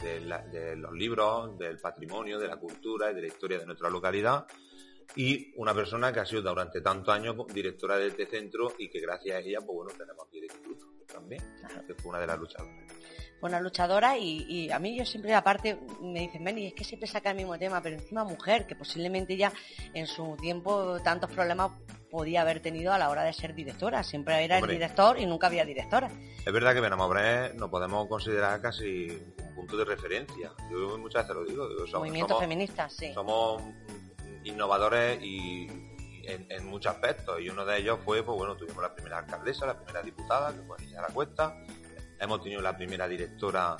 de, 0.00 0.76
los 0.76 0.92
libros, 0.92 1.58
del 1.58 1.78
patrimonio, 1.78 2.38
de 2.38 2.46
la 2.46 2.56
cultura 2.56 3.10
y 3.10 3.14
de 3.14 3.22
la 3.22 3.26
historia 3.26 3.58
de 3.58 3.66
nuestra 3.66 3.90
localidad 3.90 4.46
y 5.16 5.52
una 5.56 5.74
persona 5.74 6.12
que 6.12 6.20
ha 6.20 6.26
sido 6.26 6.42
durante 6.42 6.80
tantos 6.80 7.12
años 7.12 7.36
directora 7.52 7.96
de 7.96 8.08
este 8.08 8.26
centro 8.26 8.74
y 8.78 8.88
que 8.88 9.00
gracias 9.00 9.36
a 9.36 9.40
ella, 9.40 9.58
pues 9.60 9.74
bueno, 9.74 9.90
tenemos 9.98 10.24
aquí 10.26 10.38
el 10.38 10.44
instituto 10.44 10.86
también, 11.12 11.42
que 11.86 11.94
fue 11.94 12.10
una 12.10 12.20
de 12.20 12.26
las 12.28 12.38
luchadoras 12.38 12.90
buena 13.40 13.60
luchadora 13.60 14.18
y, 14.18 14.70
a 14.70 14.78
mí 14.78 14.96
yo 14.96 15.04
siempre 15.04 15.34
aparte 15.34 15.78
me 16.00 16.20
dicen, 16.20 16.44
Benny, 16.44 16.66
es 16.66 16.74
que 16.74 16.84
siempre 16.84 17.08
saca 17.08 17.30
el 17.30 17.36
mismo 17.36 17.58
tema, 17.58 17.80
pero 17.82 17.96
encima 17.96 18.24
mujer, 18.24 18.66
que 18.66 18.74
posiblemente 18.74 19.36
ya 19.36 19.52
en 19.94 20.06
su 20.06 20.36
tiempo 20.36 21.00
tantos 21.02 21.30
problemas 21.30 21.72
podía 22.10 22.42
haber 22.42 22.60
tenido 22.60 22.92
a 22.92 22.98
la 22.98 23.08
hora 23.08 23.22
de 23.22 23.32
ser 23.32 23.54
directora. 23.54 24.02
Siempre 24.02 24.44
era 24.44 24.58
el 24.58 24.66
director 24.66 25.18
y 25.18 25.26
nunca 25.26 25.46
había 25.46 25.64
directora. 25.64 26.10
Es 26.44 26.52
verdad 26.52 26.74
que 26.74 26.80
Benamobre 26.80 27.54
no 27.54 27.70
podemos 27.70 28.08
considerar 28.08 28.60
casi 28.60 29.08
un 29.10 29.54
punto 29.54 29.76
de 29.76 29.84
referencia. 29.84 30.52
Yo 30.70 30.98
muchas 30.98 31.22
veces 31.22 31.36
lo 31.36 31.44
digo. 31.44 31.68
somos, 31.86 32.08
Movimiento 32.08 32.38
feminista, 32.38 32.88
sí. 32.90 33.12
Somos 33.14 33.62
innovadores 34.44 35.22
y, 35.22 35.68
en, 36.24 36.66
muchos 36.66 36.92
aspectos 36.92 37.40
y 37.40 37.48
uno 37.48 37.64
de 37.64 37.78
ellos 37.78 37.98
fue, 38.04 38.22
pues 38.22 38.36
bueno, 38.36 38.56
tuvimos 38.56 38.82
la 38.82 38.94
primera 38.94 39.18
alcaldesa, 39.18 39.66
la 39.66 39.76
primera 39.76 40.02
diputada, 40.02 40.52
que 40.52 40.62
fue 40.62 40.78
Niña 40.78 41.02
La 41.02 41.08
Cuesta, 41.08 41.56
Hemos 42.20 42.42
tenido 42.42 42.60
la 42.60 42.76
primera 42.76 43.08
directora 43.08 43.76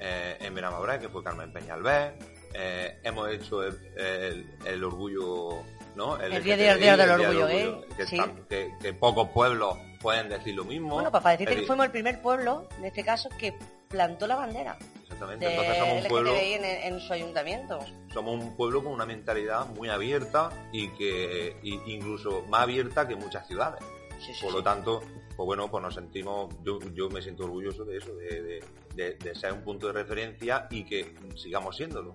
eh, 0.00 0.36
en 0.40 0.54
Benamabra, 0.54 0.98
que 0.98 1.08
fue 1.08 1.22
Carmen 1.22 1.52
Peñalver. 1.52 2.14
Eh, 2.54 2.98
hemos 3.02 3.30
hecho 3.30 3.62
el, 3.62 4.84
orgullo, 4.84 5.62
¿no? 5.94 6.20
El, 6.20 6.42
día, 6.42 6.56
del 6.56 7.10
orgullo, 7.10 7.48
¿eh? 7.48 7.80
Que, 8.48 8.92
pocos 8.94 9.28
pueblos 9.28 9.78
pueden 10.00 10.28
decir 10.28 10.54
lo 10.54 10.64
mismo. 10.64 10.94
Bueno, 10.94 11.12
para 11.12 11.30
decirte 11.30 11.56
que 11.56 11.66
fuimos 11.66 11.86
el 11.86 11.92
primer 11.92 12.20
pueblo, 12.20 12.68
en 12.78 12.86
este 12.86 13.04
caso, 13.04 13.28
que 13.38 13.54
plantó 13.88 14.26
la 14.26 14.36
bandera. 14.36 14.76
Exactamente, 15.02 15.50
entonces 15.50 15.78
somos 15.78 16.02
un 16.02 16.08
pueblo. 16.08 16.34
En, 16.34 17.00
su 17.00 17.12
ayuntamiento. 17.12 17.78
Somos 18.12 18.42
un 18.42 18.56
pueblo 18.56 18.82
con 18.82 18.92
una 18.92 19.06
mentalidad 19.06 19.66
muy 19.66 19.88
abierta 19.88 20.50
y 20.72 20.88
que 20.88 21.56
incluso 21.62 22.42
más 22.48 22.62
abierta 22.62 23.06
que 23.06 23.16
muchas 23.16 23.46
ciudades. 23.46 23.82
Por 24.40 24.52
lo 24.52 24.62
tanto, 24.62 25.02
pues 25.42 25.58
bueno, 25.58 25.68
pues 25.68 25.82
nos 25.82 25.94
sentimos, 25.94 26.54
yo, 26.62 27.10
me 27.10 27.20
siento 27.20 27.42
orgulloso 27.42 27.84
de 27.84 27.96
eso, 27.96 28.14
de, 28.14 29.34
ser 29.34 29.52
un 29.52 29.62
punto 29.62 29.88
de 29.88 29.92
referencia 29.92 30.68
y 30.70 30.84
que 30.84 31.16
sigamos 31.34 31.76
siéndolo. 31.76 32.14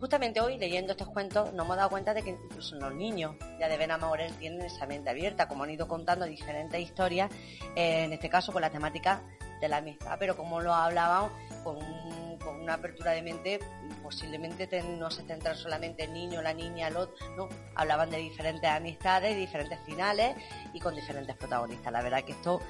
Justamente 0.00 0.40
hoy, 0.40 0.56
leyendo 0.56 0.92
estos 0.92 1.08
cuentos, 1.08 1.52
nos 1.52 1.66
hemos 1.66 1.76
dado 1.76 1.90
cuenta 1.90 2.14
de 2.14 2.22
que 2.22 2.30
incluso 2.30 2.76
los 2.76 2.94
niños 2.94 3.36
ya 3.60 3.68
de 3.68 3.76
Vena 3.76 3.98
tienen 4.38 4.62
esa 4.62 4.86
mente 4.86 5.10
abierta, 5.10 5.48
como 5.48 5.64
han 5.64 5.70
ido 5.70 5.86
contando 5.86 6.24
diferentes 6.24 6.80
historias, 6.80 7.30
eh, 7.76 8.04
en 8.04 8.14
este 8.14 8.30
caso 8.30 8.52
con 8.52 8.62
la 8.62 8.70
temática 8.70 9.22
de 9.60 9.68
la 9.68 9.76
amistad, 9.76 10.16
pero 10.18 10.34
como 10.34 10.62
lo 10.62 10.72
hablábamos, 10.72 11.30
con, 11.62 11.76
con 11.76 12.21
una 12.62 12.74
apertura 12.74 13.12
de 13.12 13.22
mente 13.22 13.60
posiblemente 14.02 14.68
no 14.82 15.10
se 15.10 15.22
centran 15.22 15.56
solamente 15.56 16.04
el 16.04 16.12
niño, 16.12 16.42
la 16.42 16.54
niña, 16.54 16.88
el 16.88 16.94
no, 17.36 17.48
hablaban 17.74 18.10
de 18.10 18.18
diferentes 18.18 18.68
amistades, 18.68 19.36
diferentes 19.36 19.78
finales 19.84 20.36
y 20.72 20.80
con 20.80 20.94
diferentes 20.94 21.36
protagonistas. 21.36 21.92
La 21.92 22.02
verdad 22.02 22.24
que 22.24 22.32
esto, 22.32 22.60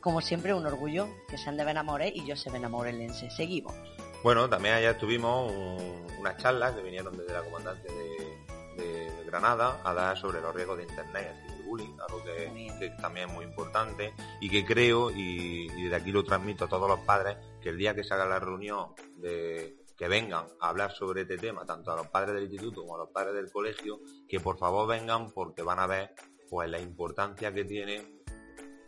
como 0.00 0.20
siempre, 0.20 0.54
un 0.54 0.66
orgullo 0.66 1.08
que 1.28 1.38
sean 1.38 1.56
de 1.56 1.64
Benamore 1.64 2.08
y 2.08 2.24
yo 2.26 2.36
se 2.36 2.50
Benamorelense. 2.50 3.30
Seguimos. 3.30 3.74
Bueno, 4.22 4.48
también 4.48 4.74
allá 4.74 4.98
tuvimos 4.98 5.50
unas 6.18 6.36
charlas 6.36 6.72
que 6.72 6.82
vinieron 6.82 7.16
desde 7.16 7.32
la 7.32 7.42
comandante 7.42 7.88
de, 7.92 8.30
Granada 9.26 9.80
a 9.84 9.94
dar 9.94 10.18
sobre 10.18 10.40
los 10.40 10.52
riesgos 10.52 10.78
de 10.78 10.82
Internet 10.82 11.49
bullying, 11.70 11.96
algo 12.08 12.22
que, 12.24 12.90
también 13.00 13.28
es 13.28 13.34
muy 13.34 13.44
importante 13.44 14.12
y 14.40 14.50
que 14.50 14.64
creo, 14.64 15.10
y, 15.10 15.70
y 15.76 15.88
de 15.88 15.96
aquí 15.96 16.10
lo 16.10 16.24
transmito 16.24 16.64
a 16.64 16.68
todos 16.68 16.88
los 16.88 17.00
padres, 17.00 17.36
que 17.60 17.68
el 17.68 17.78
día 17.78 17.94
que 17.94 18.02
se 18.02 18.12
haga 18.14 18.26
la 18.26 18.40
reunión 18.40 18.88
de, 19.16 19.80
que 20.00 20.08
vengan 20.08 20.46
a 20.60 20.70
hablar 20.70 20.92
sobre 20.92 21.20
este 21.20 21.36
tema, 21.36 21.66
tanto 21.66 21.92
a 21.92 21.96
los 21.96 22.08
padres 22.08 22.34
del 22.34 22.44
instituto 22.44 22.80
como 22.80 22.94
a 22.94 22.98
los 23.00 23.10
padres 23.10 23.34
del 23.34 23.52
colegio, 23.52 24.00
que 24.26 24.40
por 24.40 24.56
favor 24.56 24.88
vengan 24.88 25.30
porque 25.30 25.60
van 25.60 25.78
a 25.78 25.86
ver 25.86 26.14
pues 26.48 26.70
la 26.70 26.80
importancia 26.80 27.52
que 27.52 27.66
tiene 27.66 28.20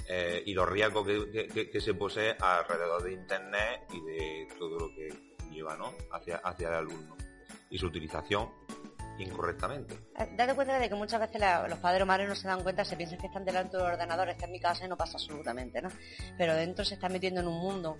eh, 0.08 0.42
y 0.46 0.54
los 0.54 0.66
riesgos 0.66 1.06
que, 1.06 1.80
se 1.82 1.92
posee 1.92 2.34
alrededor 2.40 3.02
de 3.02 3.12
internet 3.12 3.82
y 3.92 4.00
de 4.00 4.48
todo 4.58 4.78
lo 4.78 4.88
que 4.94 5.10
lleva 5.50 5.76
¿no? 5.76 5.92
hacia, 6.12 6.36
hacia 6.38 6.68
el 6.68 6.74
alumno 6.76 7.14
y 7.68 7.76
su 7.76 7.88
utilización 7.88 8.48
incorrectamente. 9.18 9.94
Eh, 10.18 10.28
date 10.36 10.54
cuenta 10.54 10.78
de 10.78 10.88
que 10.88 10.94
muchas 10.94 11.20
veces 11.20 11.40
los 11.68 11.78
padres 11.78 12.02
o 12.02 12.06
madres 12.06 12.28
no 12.28 12.34
se 12.34 12.48
dan 12.48 12.62
cuenta, 12.62 12.84
se 12.84 12.96
piensan 12.96 13.18
que 13.18 13.26
están 13.26 13.44
delante 13.44 13.76
del 13.76 13.86
ordenador, 13.86 14.28
está 14.28 14.46
en 14.46 14.52
mi 14.52 14.60
casa 14.60 14.84
y 14.84 14.88
no 14.88 14.96
pasa 14.96 15.14
absolutamente, 15.14 15.82
¿no? 15.82 15.90
Pero 16.36 16.54
dentro 16.54 16.84
se 16.84 16.94
está 16.94 17.08
metiendo 17.08 17.40
en 17.40 17.48
un 17.48 17.58
mundo 17.58 17.96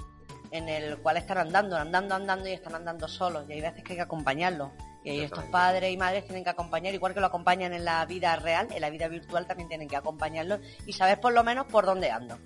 en 0.51 0.69
el 0.69 0.99
cual 0.99 1.17
están 1.17 1.39
andando, 1.39 1.77
andando, 1.77 2.15
andando 2.15 2.49
y 2.49 2.53
están 2.53 2.75
andando 2.75 3.09
solos. 3.09 3.47
Y 3.49 3.55
hay 3.55 3.61
veces 3.61 3.83
que 3.83 3.93
hay 3.93 3.97
que 3.97 4.03
acompañarlos. 4.03 4.71
Y 5.05 5.11
ahí 5.11 5.21
estos 5.21 5.45
padres 5.45 5.93
y 5.93 5.97
madres 5.97 6.25
tienen 6.25 6.45
que 6.45 6.51
acompañar, 6.51 6.95
igual 6.95 7.13
que 7.13 7.21
lo 7.21 7.27
acompañan 7.27 7.73
en 7.73 7.85
la 7.85 8.05
vida 8.07 8.37
real, 8.37 8.69
en 8.71 8.81
la 8.81 8.91
vida 8.91 9.09
virtual 9.09 9.47
también 9.47 9.69
tienen 9.69 9.89
que 9.89 9.97
acompañarlos 9.97 10.61
y 10.87 10.93
saber 10.93 11.21
por 11.21 11.33
lo 11.33 11.43
menos 11.43 11.67
por 11.67 11.87
dónde 11.87 12.11
ando 12.11 12.39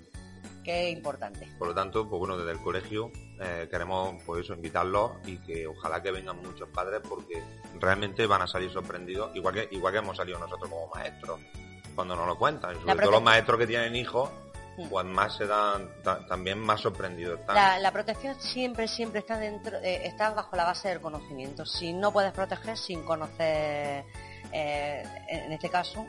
que 0.67 0.89
es 0.89 0.97
importante. 0.97 1.47
Por 1.57 1.69
lo 1.69 1.73
tanto, 1.73 2.09
pues 2.09 2.19
bueno, 2.19 2.37
desde 2.37 2.51
el 2.51 2.59
colegio 2.59 3.09
eh, 3.39 3.69
queremos 3.71 4.21
pues 4.25 4.43
eso, 4.43 4.53
invitarlos 4.53 5.11
y 5.25 5.37
que 5.37 5.65
ojalá 5.65 6.03
que 6.03 6.11
vengan 6.11 6.41
muchos 6.41 6.67
padres 6.67 6.99
porque 7.07 7.41
realmente 7.79 8.27
van 8.27 8.41
a 8.41 8.47
salir 8.47 8.69
sorprendidos, 8.69 9.33
igual 9.33 9.53
que, 9.53 9.69
igual 9.71 9.93
que 9.93 9.99
hemos 9.99 10.17
salido 10.17 10.37
nosotros 10.37 10.69
como 10.69 10.87
maestros 10.93 11.39
cuando 11.95 12.17
nos 12.17 12.27
lo 12.27 12.37
cuentan. 12.37 12.75
Y 12.75 12.79
sobre 12.79 12.97
todo 12.97 13.11
los 13.11 13.23
maestros 13.23 13.57
que 13.59 13.65
tienen 13.65 13.95
hijos, 13.95 14.29
mm. 14.77 14.89
pues 14.89 15.05
más 15.05 15.37
se 15.37 15.47
dan 15.47 15.89
también 16.27 16.59
más 16.59 16.81
sorprendidos. 16.81 17.39
La, 17.47 17.89
protección 17.93 18.35
siempre, 18.37 18.89
siempre 18.89 19.21
está 19.21 19.39
dentro, 19.39 19.77
eh, 19.77 20.05
está 20.05 20.31
bajo 20.31 20.57
la 20.57 20.65
base 20.65 20.89
del 20.89 20.99
conocimiento. 20.99 21.65
Si 21.65 21.93
no 21.93 22.11
puedes 22.11 22.33
proteger 22.33 22.77
sin 22.77 23.03
conocer, 23.03 24.03
eh, 24.51 25.03
en 25.29 25.53
este 25.53 25.69
caso, 25.69 26.05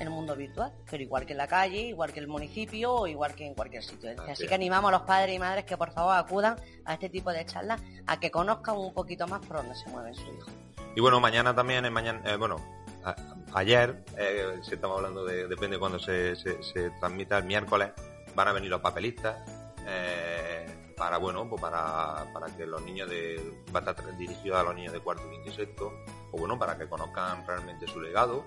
en 0.00 0.06
el 0.06 0.12
mundo 0.12 0.34
virtual, 0.34 0.72
pero 0.90 1.02
igual 1.02 1.26
que 1.26 1.32
en 1.32 1.38
la 1.38 1.46
calle, 1.46 1.80
igual 1.80 2.12
que 2.12 2.20
en 2.20 2.24
el 2.24 2.30
municipio 2.30 2.92
o 2.92 3.06
igual 3.06 3.34
que 3.34 3.46
en 3.46 3.54
cualquier 3.54 3.82
sitio. 3.82 4.10
Así, 4.28 4.46
que 4.46 4.54
animamos 4.54 4.88
a 4.88 4.92
los 4.92 5.02
padres 5.02 5.36
y 5.36 5.38
madres 5.38 5.64
que 5.66 5.76
por 5.76 5.92
favor 5.92 6.14
acudan 6.16 6.56
a 6.86 6.94
este 6.94 7.10
tipo 7.10 7.30
de 7.30 7.44
charlas, 7.44 7.80
a 8.06 8.18
que 8.18 8.30
conozcan 8.30 8.76
un 8.76 8.94
poquito 8.94 9.26
más 9.28 9.44
por 9.44 9.58
dónde 9.58 9.74
se 9.74 9.88
mueve 9.90 10.14
su 10.14 10.22
hijo. 10.22 10.50
Y 10.96 11.00
bueno, 11.00 11.20
mañana 11.20 11.54
también, 11.54 11.84
en 11.84 11.92
mañana, 11.92 12.22
eh, 12.24 12.36
bueno, 12.36 12.56
ayer, 13.52 14.02
eh, 14.16 14.58
si 14.62 14.74
estamos 14.74 14.96
hablando 14.96 15.24
de, 15.24 15.46
depende 15.46 15.76
de 15.76 15.78
cuando 15.80 15.98
se, 15.98 16.34
se, 16.34 16.90
transmita, 16.98 17.38
el 17.38 17.44
miércoles, 17.44 17.90
van 18.34 18.48
a 18.48 18.52
venir 18.52 18.70
los 18.70 18.80
papelistas. 18.80 19.36
Eh, 19.86 20.66
para 20.96 21.16
bueno 21.16 21.48
pues 21.48 21.62
para, 21.62 22.30
para 22.34 22.54
que 22.54 22.66
los 22.66 22.82
niños 22.82 23.08
de 23.08 23.64
va 23.74 23.80
a 23.80 23.90
estar 23.90 24.16
dirigido 24.18 24.58
a 24.58 24.62
los 24.62 24.74
niños 24.74 24.92
de 24.92 25.00
cuarto, 25.00 25.28
quinto 25.30 25.48
y 25.48 25.52
sexto 25.54 25.94
o 26.30 26.36
bueno 26.36 26.58
para 26.58 26.76
que 26.76 26.86
conozcan 26.90 27.46
realmente 27.46 27.86
su 27.86 28.02
legado 28.02 28.44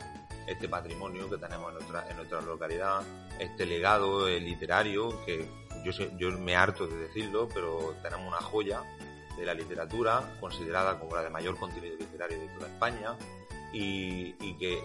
este 0.48 0.68
patrimonio 0.68 1.30
que 1.30 1.38
tenemos 1.38 1.70
en 1.70 1.76
nuestra, 1.76 2.10
en 2.10 2.18
nuestra 2.18 2.42
localidad, 2.42 3.02
este 3.40 3.66
legado 3.66 4.28
literario, 4.28 5.24
que 5.26 5.48
yo, 5.84 5.92
yo 6.18 6.32
me 6.40 6.56
harto 6.56 6.88
de 6.88 6.98
decirlo, 6.98 7.48
pero 7.54 7.96
tenemos 8.02 8.28
una 8.28 8.42
joya 8.42 8.84
de 9.38 9.46
la 9.46 9.54
literatura, 9.54 10.38
considerada 10.40 11.00
como 11.00 11.16
la 11.16 11.24
de 11.24 11.30
mayor 11.30 11.58
contenido 11.58 11.98
literario 11.98 12.40
de 12.40 12.48
toda 12.48 12.68
España, 12.68 13.18
y, 13.74 14.54
que 14.58 14.80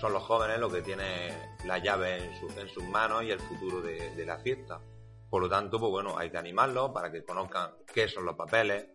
son 0.00 0.12
los 0.12 0.22
jóvenes 0.22 0.58
los 0.58 0.72
que 0.72 0.82
tienen 0.82 1.34
la 1.64 1.78
llave 1.78 2.18
en, 2.18 2.58
en 2.58 2.68
sus 2.68 2.84
manos 2.84 3.24
y 3.24 3.30
el 3.30 3.40
futuro 3.40 3.80
de, 3.80 4.24
la 4.24 4.38
fiesta. 4.38 4.80
Por 5.28 5.42
lo 5.42 5.48
tanto, 5.48 5.78
pues 5.80 5.90
bueno, 5.90 6.16
hay 6.16 6.30
que 6.30 6.38
animarlos 6.38 6.90
para 6.90 7.10
que 7.10 7.24
conozcan 7.24 7.72
qué 7.92 8.06
son 8.08 8.24
los 8.24 8.36
papeles, 8.36 8.86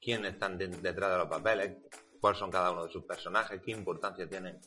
quiénes 0.00 0.34
están 0.34 0.58
detrás 0.58 1.10
de 1.10 1.18
los 1.18 1.28
papeles, 1.28 1.76
cuáles 2.20 2.38
son 2.38 2.50
cada 2.50 2.72
uno 2.72 2.86
de 2.86 2.92
sus 2.92 3.04
personajes, 3.04 3.60
qué 3.64 3.72
importancia 3.72 4.28
tienen 4.28 4.60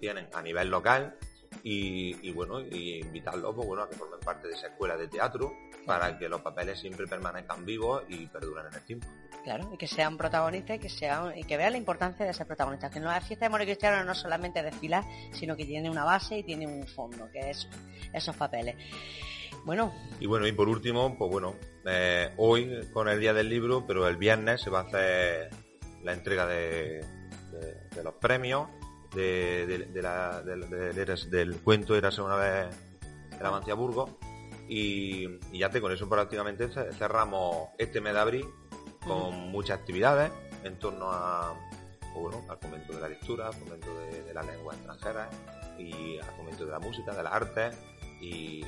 tienen 0.00 0.28
a 0.32 0.42
nivel 0.42 0.68
local 0.68 1.16
y, 1.62 2.30
bueno, 2.32 2.60
y 2.60 3.00
invitarlos 3.00 3.54
pues, 3.54 3.66
bueno, 3.66 3.82
a 3.82 3.88
que 3.88 3.96
formen 3.96 4.20
parte 4.20 4.48
de 4.48 4.54
esa 4.54 4.68
escuela 4.68 4.96
de 4.96 5.08
teatro 5.08 5.52
para 5.84 6.18
que 6.18 6.28
los 6.28 6.40
papeles 6.40 6.78
siempre 6.78 7.06
permanezcan 7.06 7.64
vivos 7.64 8.02
y 8.08 8.26
perduren 8.26 8.66
en 8.66 8.74
el 8.74 8.84
tiempo. 8.84 9.06
Claro, 9.44 9.70
y 9.72 9.76
que 9.76 9.86
sean 9.86 10.16
protagonistas 10.16 10.76
y 10.76 10.78
que 10.80 10.88
sean 10.88 11.36
y 11.38 11.44
que 11.44 11.56
vean 11.56 11.72
la 11.72 11.78
importancia 11.78 12.26
de 12.26 12.34
ser 12.34 12.46
protagonistas. 12.46 12.92
Que 12.92 12.98
no 12.98 13.06
la 13.06 13.20
fiesta 13.20 13.46
de 13.46 13.50
More 13.50 13.64
Cristiano 13.64 14.04
no 14.04 14.14
solamente 14.14 14.62
desfilar, 14.62 15.04
sino 15.32 15.56
que 15.56 15.64
tiene 15.64 15.88
una 15.88 16.04
base 16.04 16.38
y 16.38 16.42
tiene 16.42 16.66
un 16.66 16.86
fondo, 16.86 17.30
que 17.30 17.50
es 17.50 17.68
esos 18.12 18.34
papeles. 18.36 18.76
Bueno. 19.64 19.92
Y 20.20 20.26
bueno, 20.26 20.46
y 20.46 20.52
por 20.52 20.68
último, 20.68 21.16
pues 21.16 21.30
bueno, 21.30 21.54
eh, 21.84 22.32
hoy 22.36 22.88
con 22.92 23.08
el 23.08 23.20
día 23.20 23.32
del 23.32 23.48
libro, 23.48 23.86
pero 23.86 24.08
el 24.08 24.16
viernes 24.16 24.60
se 24.60 24.70
va 24.70 24.80
a 24.80 24.82
hacer 24.82 25.50
la 26.02 26.12
entrega 26.12 26.46
de 26.46 27.04
los 28.02 28.14
premios 28.14 28.68
de, 29.16 30.02
la, 30.02 30.42
del 30.42 31.56
cuento 31.62 31.96
Érase 31.96 32.20
una 32.20 32.36
vez 32.36 32.66
en 33.32 33.42
la 33.42 33.50
Mancia 33.50 33.74
Burgos. 33.74 34.10
Y, 34.68 35.38
ya 35.56 35.70
te 35.70 35.80
con 35.80 35.92
eso 35.92 36.08
prácticamente 36.08 36.68
cerramos 36.68 37.68
este 37.78 38.00
mes 38.00 38.14
de 38.14 38.20
abril 38.20 38.46
con 39.06 39.50
muchas 39.50 39.78
actividades 39.78 40.32
en 40.64 40.78
torno 40.78 41.10
a, 41.12 41.54
pues 42.00 42.12
bueno, 42.14 42.44
al 42.48 42.58
fomento 42.58 42.92
de 42.92 43.00
la 43.00 43.08
lectura, 43.08 43.46
al 43.46 43.54
fomento 43.54 43.86
de, 43.98 44.34
la 44.34 44.42
lengua 44.42 44.74
extranjera 44.74 45.30
y 45.78 46.18
al 46.18 46.30
fomento 46.36 46.66
de 46.66 46.72
la 46.72 46.80
música, 46.80 47.14
de 47.14 47.22
las 47.22 47.32
artes 47.32 47.76
y, 48.20 48.64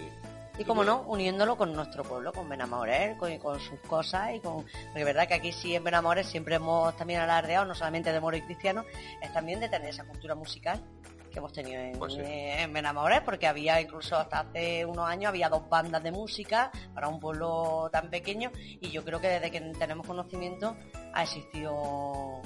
y 0.58 0.64
como 0.64 0.84
no, 0.84 1.02
uniéndolo 1.02 1.56
con 1.56 1.72
nuestro 1.72 2.02
pueblo, 2.02 2.32
con 2.32 2.48
Benamorés, 2.48 3.16
con, 3.16 3.36
con 3.38 3.60
sus 3.60 3.78
cosas 3.80 4.34
y 4.34 4.40
con... 4.40 4.64
Porque 4.64 5.00
es 5.00 5.04
verdad 5.04 5.28
que 5.28 5.34
aquí 5.34 5.52
sí 5.52 5.74
en 5.74 5.84
Benamorés 5.84 6.26
siempre 6.26 6.56
hemos 6.56 6.96
también 6.96 7.20
alardeado, 7.20 7.64
no 7.64 7.74
solamente 7.74 8.12
de 8.12 8.20
moro 8.20 8.36
y 8.36 8.42
cristiano, 8.42 8.84
es 9.22 9.32
también 9.32 9.60
de 9.60 9.68
tener 9.68 9.90
esa 9.90 10.04
cultura 10.04 10.34
musical 10.34 10.82
que 11.30 11.38
hemos 11.38 11.52
tenido 11.52 11.80
en, 11.80 11.98
pues 11.98 12.16
Benamorés, 12.16 13.20
porque 13.20 13.46
había 13.46 13.80
incluso 13.80 14.16
hasta 14.16 14.40
hace 14.40 14.84
unos 14.84 15.08
años 15.08 15.28
había 15.28 15.48
dos 15.48 15.68
bandas 15.68 16.02
de 16.02 16.10
música 16.10 16.70
para 16.94 17.08
un 17.08 17.20
pueblo 17.20 17.88
tan 17.92 18.10
pequeño 18.10 18.50
y 18.56 18.90
yo 18.90 19.04
creo 19.04 19.20
que 19.20 19.28
desde 19.28 19.50
que 19.50 19.60
tenemos 19.60 20.06
conocimiento 20.06 20.76
ha 21.12 21.22
existido 21.22 22.42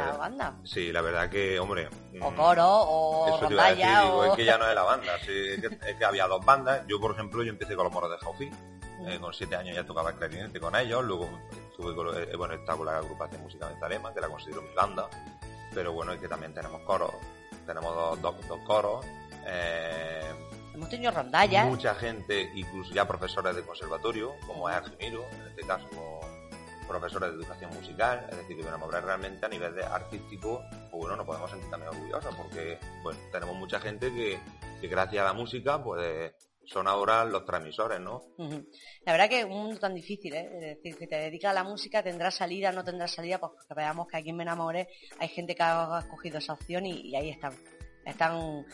la 0.00 0.06
pues, 0.08 0.18
banda. 0.18 0.56
Sí, 0.64 0.92
la 0.92 1.00
verdad 1.00 1.30
que, 1.30 1.58
hombre. 1.58 1.88
O 2.20 2.32
coro, 2.34 2.66
o 2.66 3.26
eso 3.28 3.46
o... 3.46 4.24
es 4.24 4.32
que 4.32 4.44
ya 4.44 4.58
no 4.58 4.68
es 4.68 4.74
la 4.74 4.82
banda, 4.82 5.16
es, 5.16 5.96
que, 5.96 6.04
había 6.04 6.26
dos 6.26 6.44
bandas. 6.44 6.82
Yo, 6.86 7.00
por 7.00 7.12
ejemplo, 7.12 7.42
yo 7.42 7.50
empecé 7.50 7.74
con 7.74 7.84
los 7.84 7.92
moros 7.92 8.10
de 8.10 8.18
Jaufi. 8.18 8.50
Eh, 9.06 9.18
con 9.20 9.32
siete 9.34 9.54
años 9.56 9.76
ya 9.76 9.84
tocaba 9.84 10.10
el 10.10 10.16
clarinete 10.16 10.58
con 10.58 10.74
ellos, 10.74 11.04
luego 11.04 11.28
estuve 11.70 11.94
con, 11.94 12.08
eh, 12.16 12.34
bueno, 12.34 12.54
estaba 12.54 12.78
con 12.78 12.86
la 12.86 12.96
agrupación 12.96 13.42
musical 13.42 13.68
de 13.74 13.78
Talema, 13.78 14.12
que 14.12 14.20
la 14.20 14.28
considero 14.28 14.62
mi 14.62 14.74
banda, 14.74 15.08
pero 15.74 15.92
bueno, 15.92 16.12
es 16.12 16.20
que 16.20 16.28
también 16.28 16.54
tenemos 16.54 16.80
coros, 16.80 17.12
tenemos 17.66 17.94
dos, 17.94 18.22
dos, 18.48 18.58
coros, 18.66 19.04
eh, 19.46 20.32
hemos 20.74 20.88
tenido 20.88 21.12
rondallas. 21.12 21.66
Mucha 21.66 21.94
gente, 21.94 22.50
incluso 22.54 22.94
ya 22.94 23.06
profesores 23.06 23.54
de 23.54 23.62
conservatorio, 23.62 24.34
como 24.46 24.68
es 24.70 24.76
Argemiro, 24.76 25.24
en 25.30 25.48
este 25.48 25.62
caso 25.66 25.86
profesores 26.86 27.30
de 27.30 27.36
educación 27.36 27.74
musical, 27.74 28.26
es 28.30 28.36
decir, 28.36 28.56
que 28.56 28.62
ver 28.62 29.04
realmente 29.04 29.44
a 29.44 29.48
nivel 29.48 29.74
de 29.74 29.84
artístico, 29.84 30.62
pues 30.70 30.92
bueno, 30.92 31.16
nos 31.16 31.26
podemos 31.26 31.50
sentir 31.50 31.70
también 31.70 31.90
orgullosos 31.90 32.34
porque 32.34 32.78
bueno, 33.02 33.18
tenemos 33.32 33.56
mucha 33.56 33.80
gente 33.80 34.12
que, 34.12 34.38
gracias 34.88 35.22
a 35.22 35.26
la 35.26 35.32
música, 35.32 35.82
pues 35.82 36.32
son 36.64 36.88
ahora 36.88 37.24
los 37.24 37.44
transmisores, 37.44 38.00
¿no? 38.00 38.22
La 39.04 39.12
verdad 39.12 39.28
que 39.28 39.40
es 39.40 39.44
un 39.44 39.52
mundo 39.52 39.78
tan 39.78 39.94
difícil, 39.94 40.34
¿eh? 40.34 40.50
Es 40.52 40.60
decir, 40.76 40.96
que 40.96 41.06
te 41.06 41.16
dedicas 41.16 41.52
a 41.52 41.54
la 41.54 41.64
música, 41.64 42.02
tendrás 42.02 42.34
salida, 42.34 42.72
no 42.72 42.84
tendrás 42.84 43.12
salida, 43.12 43.38
pues 43.38 43.52
que 43.68 43.74
veamos 43.74 44.08
que 44.08 44.16
aquí 44.16 44.30
en 44.30 44.36
Me 44.36 44.44
hay 45.18 45.28
gente 45.28 45.54
que 45.54 45.62
ha 45.62 46.00
escogido 46.00 46.38
esa 46.38 46.54
opción 46.54 46.86
y, 46.86 47.14
ahí 47.14 47.30
están, 47.30 47.54
están 48.04 48.66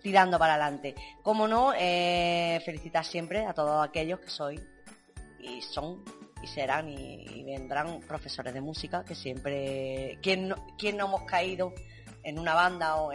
tirando 0.00 0.38
para 0.38 0.54
adelante. 0.54 0.94
Como 1.22 1.48
no, 1.48 1.72
eh, 1.76 2.60
felicitar 2.64 3.04
siempre 3.04 3.44
a 3.44 3.52
todos 3.52 3.86
aquellos 3.86 4.20
que 4.20 4.30
soy 4.30 4.60
y 5.40 5.60
son 5.62 6.04
y 6.42 6.46
serán 6.46 6.88
y, 6.88 7.42
vendrán 7.44 8.00
profesores 8.00 8.54
de 8.54 8.60
música 8.60 9.04
que 9.04 9.14
siempre, 9.14 10.18
¿quién 10.22 10.48
no, 10.48 10.56
no 10.56 11.06
hemos 11.06 11.22
caído 11.22 11.72
en 12.22 12.38
una 12.38 12.54
banda 12.54 12.96
o 12.96 13.10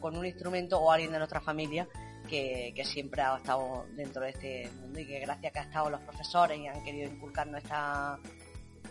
con 0.00 0.16
un 0.16 0.26
instrumento 0.26 0.78
o 0.78 0.90
alguien 0.90 1.12
de 1.12 1.18
nuestra 1.18 1.40
familia 1.40 1.88
que, 2.28 2.82
siempre 2.84 3.22
ha 3.22 3.36
estado 3.36 3.86
dentro 3.96 4.22
de 4.22 4.30
este 4.30 4.70
mundo 4.80 5.00
y 5.00 5.06
que 5.06 5.20
gracias 5.20 5.50
a 5.50 5.52
que 5.52 5.58
han 5.58 5.68
estado 5.68 5.90
los 5.90 6.00
profesores 6.00 6.58
y 6.58 6.66
han 6.66 6.82
querido 6.84 7.10
inculcarnos 7.10 7.62
esta, 7.62 8.18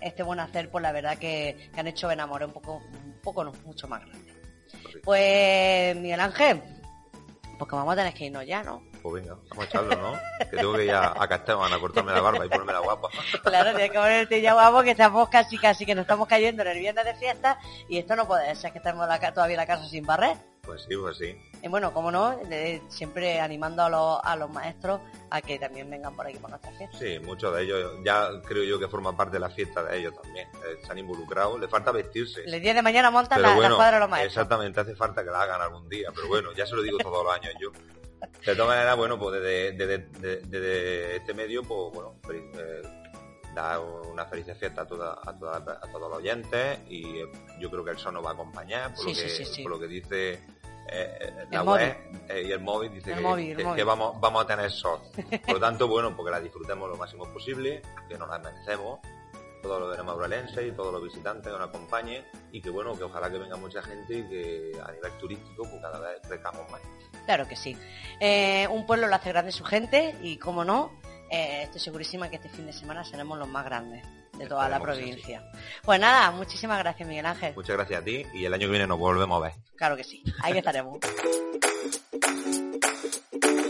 este 0.01 0.23
buen 0.23 0.39
hacer, 0.39 0.69
pues 0.69 0.81
la 0.81 0.91
verdad 0.91 1.17
que, 1.17 1.69
han 1.75 1.87
hecho 1.87 2.11
enamoré 2.11 2.45
un 2.45 2.53
poco, 2.53 2.77
un 2.77 3.19
poco 3.23 3.43
no, 3.43 3.53
mucho 3.65 3.87
más 3.87 4.01
grande. 4.05 4.33
Pues 5.03 5.95
Miguel 5.95 6.19
Ángel, 6.19 6.61
pues 7.57 7.71
vamos 7.71 7.93
a 7.93 7.97
tener 7.97 8.13
que 8.13 8.25
irnos 8.25 8.45
ya, 8.45 8.63
¿no? 8.63 8.88
Pues 9.01 9.23
venga, 9.23 9.37
vamos 9.49 9.65
a 9.65 9.67
echarlo, 9.67 9.95
¿no? 9.95 10.19
que 10.39 10.57
tengo 10.57 10.73
que 10.73 10.85
ir 10.85 10.91
a, 10.91 11.13
a 11.17 11.27
Castellón 11.27 11.71
a 11.71 11.79
cortarme 11.79 12.11
la 12.11 12.21
barba 12.21 12.45
y 12.45 12.49
ponerme 12.49 12.73
la 12.73 12.79
guapa. 12.79 13.09
claro, 13.43 13.71
tienes 13.71 13.91
que 13.91 13.97
ponerte 13.97 14.41
ya 14.41 14.53
guapo, 14.53 14.83
que 14.83 14.91
estamos 14.91 15.29
casi, 15.29 15.57
casi 15.57 15.85
que 15.85 15.95
nos 15.95 16.03
estamos 16.03 16.27
cayendo 16.27 16.63
en 16.63 16.69
el 16.69 16.79
viernes 16.79 17.05
de 17.05 17.15
fiesta 17.15 17.59
y 17.87 17.97
esto 17.97 18.15
no 18.15 18.27
puede 18.27 18.53
ser, 18.55 18.71
que 18.71 18.79
estemos 18.79 19.07
la, 19.07 19.33
todavía 19.33 19.57
la 19.57 19.65
casa 19.65 19.85
sin 19.87 20.05
barrer. 20.05 20.37
Pues 20.69 20.83
sí, 20.83 20.95
pues 20.95 21.17
sí. 21.17 21.35
Y 21.63 21.67
bueno, 21.67 21.91
como 21.93 22.11
no, 22.11 22.37
siempre 22.89 23.39
animando 23.39 23.83
a 23.83 23.89
los, 23.89 24.19
a 24.23 24.35
los 24.35 24.51
maestros 24.51 25.01
a 25.31 25.41
que 25.41 25.57
también 25.57 25.89
vengan 25.89 26.15
por 26.15 26.27
aquí 26.27 26.37
por 26.37 26.49
nuestra 26.49 26.71
fiesta. 26.71 26.97
Sí, 26.97 27.19
muchos 27.19 27.55
de 27.55 27.63
ellos, 27.63 27.93
ya 28.03 28.29
creo 28.45 28.63
yo 28.63 28.79
que 28.79 28.87
forman 28.87 29.15
parte 29.17 29.33
de 29.33 29.39
la 29.39 29.49
fiesta 29.49 29.83
de 29.83 29.97
ellos 29.97 30.13
también. 30.21 30.47
Eh, 30.47 30.79
se 30.85 30.91
han 30.91 30.97
involucrado, 30.97 31.57
le 31.57 31.67
falta 31.67 31.91
vestirse. 31.91 32.43
El 32.45 32.61
día 32.61 32.73
de 32.73 32.81
mañana 32.81 33.09
montan 33.09 33.41
la, 33.41 33.55
cuadra 33.55 33.93
de 33.93 33.99
los 33.99 34.09
maestros. 34.09 34.33
Exactamente, 34.33 34.79
hace 34.79 34.95
falta 34.95 35.23
que 35.23 35.31
la 35.31 35.41
hagan 35.41 35.61
algún 35.61 35.89
día, 35.89 36.11
pero 36.13 36.27
bueno, 36.27 36.51
ya 36.53 36.65
se 36.65 36.75
lo 36.75 36.81
digo 36.81 36.97
todos 36.99 37.23
los 37.23 37.33
años 37.33 37.53
yo. 37.59 37.71
De 38.45 38.55
todas 38.55 38.67
maneras, 38.67 38.97
bueno, 38.97 39.20
pues 39.20 39.41
desde, 39.41 41.15
este 41.17 41.34
medio, 41.34 41.63
pues 41.63 41.93
bueno, 41.93 42.15
eh, 42.32 42.82
da 43.55 43.80
una 43.80 44.26
feliz 44.26 44.45
fiesta 44.57 44.82
a, 44.82 44.88
toda, 44.88 45.13
a, 45.24 45.38
todos 45.38 46.09
los 46.09 46.17
oyentes 46.17 46.80
y 46.88 47.20
eh, 47.20 47.32
yo 47.59 47.70
creo 47.70 47.84
que 47.84 47.91
el 47.91 47.97
son 47.97 48.13
nos 48.13 48.26
va 48.26 48.32
a 48.32 48.34
acompañar, 48.34 48.93
por, 48.93 49.05
lo, 49.05 49.11
que, 49.13 49.63
por 49.63 49.72
lo 49.72 49.80
que 49.80 49.88
dice 49.88 50.39
eh, 50.91 51.45
la 51.51 51.61
El 51.61 51.67
web 51.67 51.97
eh, 52.30 52.43
y 52.47 52.51
el 52.51 52.59
móvil 52.59 52.93
dice 52.93 53.11
El 53.11 53.17
que, 53.17 53.22
móvil, 53.24 53.51
el 53.51 53.57
que- 53.57 53.63
móvil. 53.63 53.78
que 53.78 53.84
vamos, 53.84 54.20
vamos 54.20 54.43
a 54.43 54.47
tener 54.47 54.72
SOS. 54.72 55.01
Por 55.45 55.53
lo 55.53 55.59
tanto, 55.59 55.88
bueno, 55.88 56.15
porque 56.15 56.32
la 56.32 56.39
disfrutemos 56.39 56.89
lo 56.89 56.97
máximo 56.97 57.32
posible, 57.32 57.82
que 58.07 58.17
nos 58.17 58.28
la 58.30 58.39
merecemos, 58.39 58.99
todos 59.61 59.80
los 59.82 60.30
de 60.30 60.67
y 60.67 60.72
todos 60.72 60.93
los 60.93 61.03
visitantes 61.03 61.51
que 61.51 61.59
nos 61.59 61.70
acompañen 61.70 62.26
y 62.51 62.61
que 62.61 62.70
bueno, 62.70 62.97
que 62.97 63.03
ojalá 63.03 63.30
que 63.30 63.38
venga 63.38 63.57
mucha 63.57 63.82
gente 63.82 64.15
y 64.20 64.24
que 64.30 64.72
a 64.84 64.91
nivel 64.91 65.11
turístico 65.20 65.63
pues 65.63 65.82
cada 65.82 65.99
vez 65.99 66.22
crezcamos 66.28 66.70
más. 66.72 66.82
Claro 67.26 67.47
que 67.47 67.55
sí. 67.55 67.78
Eh, 68.20 68.67
un 68.70 68.86
pueblo 68.86 69.07
lo 69.07 69.15
hace 69.15 69.30
grande 69.30 69.51
su 69.51 69.63
gente 69.63 70.15
y, 70.22 70.38
como 70.38 70.65
no, 70.65 70.91
eh, 71.32 71.63
estoy 71.63 71.80
segurísima 71.80 72.30
que 72.30 72.38
este 72.38 72.49
fin 72.49 72.65
de 72.65 72.74
semana 72.74 73.03
seremos 73.03 73.38
los 73.38 73.47
más 73.47 73.65
grandes 73.65 74.03
de 74.38 74.47
toda 74.47 74.70
la 74.70 74.78
Esperemos 74.78 74.99
provincia. 74.99 75.51
Pues 75.84 75.99
nada, 75.99 76.32
muchísimas 76.32 76.80
gracias, 76.80 77.07
Miguel 77.07 77.26
Ángel. 77.26 77.53
Muchas 77.55 77.76
gracias 77.76 78.01
a 78.01 78.03
ti 78.03 78.26
y 78.34 78.45
el 78.45 78.53
año 78.53 78.67
que 78.67 78.72
viene 78.72 78.88
nos 78.88 78.99
volvemos 78.99 79.38
a 79.38 79.47
ver. 79.47 79.53
Claro 79.76 79.95
que 79.95 80.03
sí, 80.03 80.24
ahí 80.41 80.57
estaremos. 80.57 80.99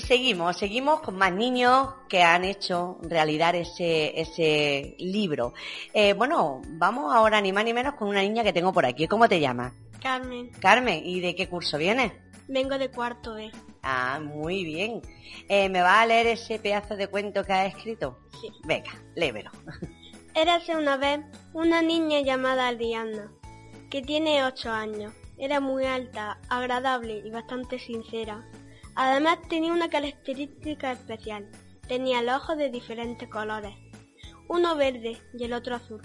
Y 0.00 0.02
seguimos, 0.02 0.56
seguimos 0.56 1.00
con 1.00 1.16
más 1.16 1.30
niños 1.30 1.88
que 2.08 2.22
han 2.22 2.42
hecho 2.42 2.96
realidad 3.02 3.54
ese, 3.54 4.18
ese 4.18 4.94
libro. 4.98 5.52
Eh, 5.92 6.14
bueno, 6.14 6.62
vamos 6.68 7.12
ahora 7.14 7.38
ni 7.42 7.52
más 7.52 7.66
ni 7.66 7.74
menos 7.74 7.96
con 7.96 8.08
una 8.08 8.22
niña 8.22 8.42
que 8.42 8.54
tengo 8.54 8.72
por 8.72 8.86
aquí. 8.86 9.06
¿Cómo 9.06 9.28
te 9.28 9.40
llamas? 9.40 9.74
Carmen, 10.00 10.48
Carmen, 10.58 11.02
¿y 11.04 11.20
de 11.20 11.34
qué 11.34 11.50
curso 11.50 11.76
vienes? 11.76 12.12
vengo 12.48 12.78
de 12.78 12.90
cuarto 12.90 13.34
B. 13.34 13.50
Ah, 13.82 14.20
muy 14.24 14.64
bien. 14.64 15.02
Eh, 15.50 15.68
¿Me 15.68 15.82
va 15.82 16.00
a 16.00 16.06
leer 16.06 16.28
ese 16.28 16.58
pedazo 16.58 16.96
de 16.96 17.08
cuento 17.08 17.44
que 17.44 17.52
has 17.52 17.74
escrito? 17.74 18.20
Sí. 18.40 18.48
Venga, 18.64 18.92
léemelo. 19.16 19.50
Érase 20.34 20.76
una 20.76 20.96
vez 20.96 21.20
una 21.52 21.82
niña 21.82 22.20
llamada 22.20 22.68
Adriana, 22.68 23.30
que 23.90 24.00
tiene 24.00 24.44
ocho 24.44 24.70
años. 24.70 25.12
Era 25.36 25.60
muy 25.60 25.84
alta, 25.84 26.38
agradable 26.48 27.22
y 27.22 27.30
bastante 27.30 27.78
sincera. 27.78 28.48
Además 29.02 29.38
tenía 29.48 29.72
una 29.72 29.88
característica 29.88 30.92
especial. 30.92 31.48
Tenía 31.88 32.20
los 32.20 32.36
ojos 32.36 32.58
de 32.58 32.68
diferentes 32.68 33.26
colores, 33.30 33.74
uno 34.46 34.76
verde 34.76 35.16
y 35.32 35.44
el 35.44 35.54
otro 35.54 35.76
azul. 35.76 36.02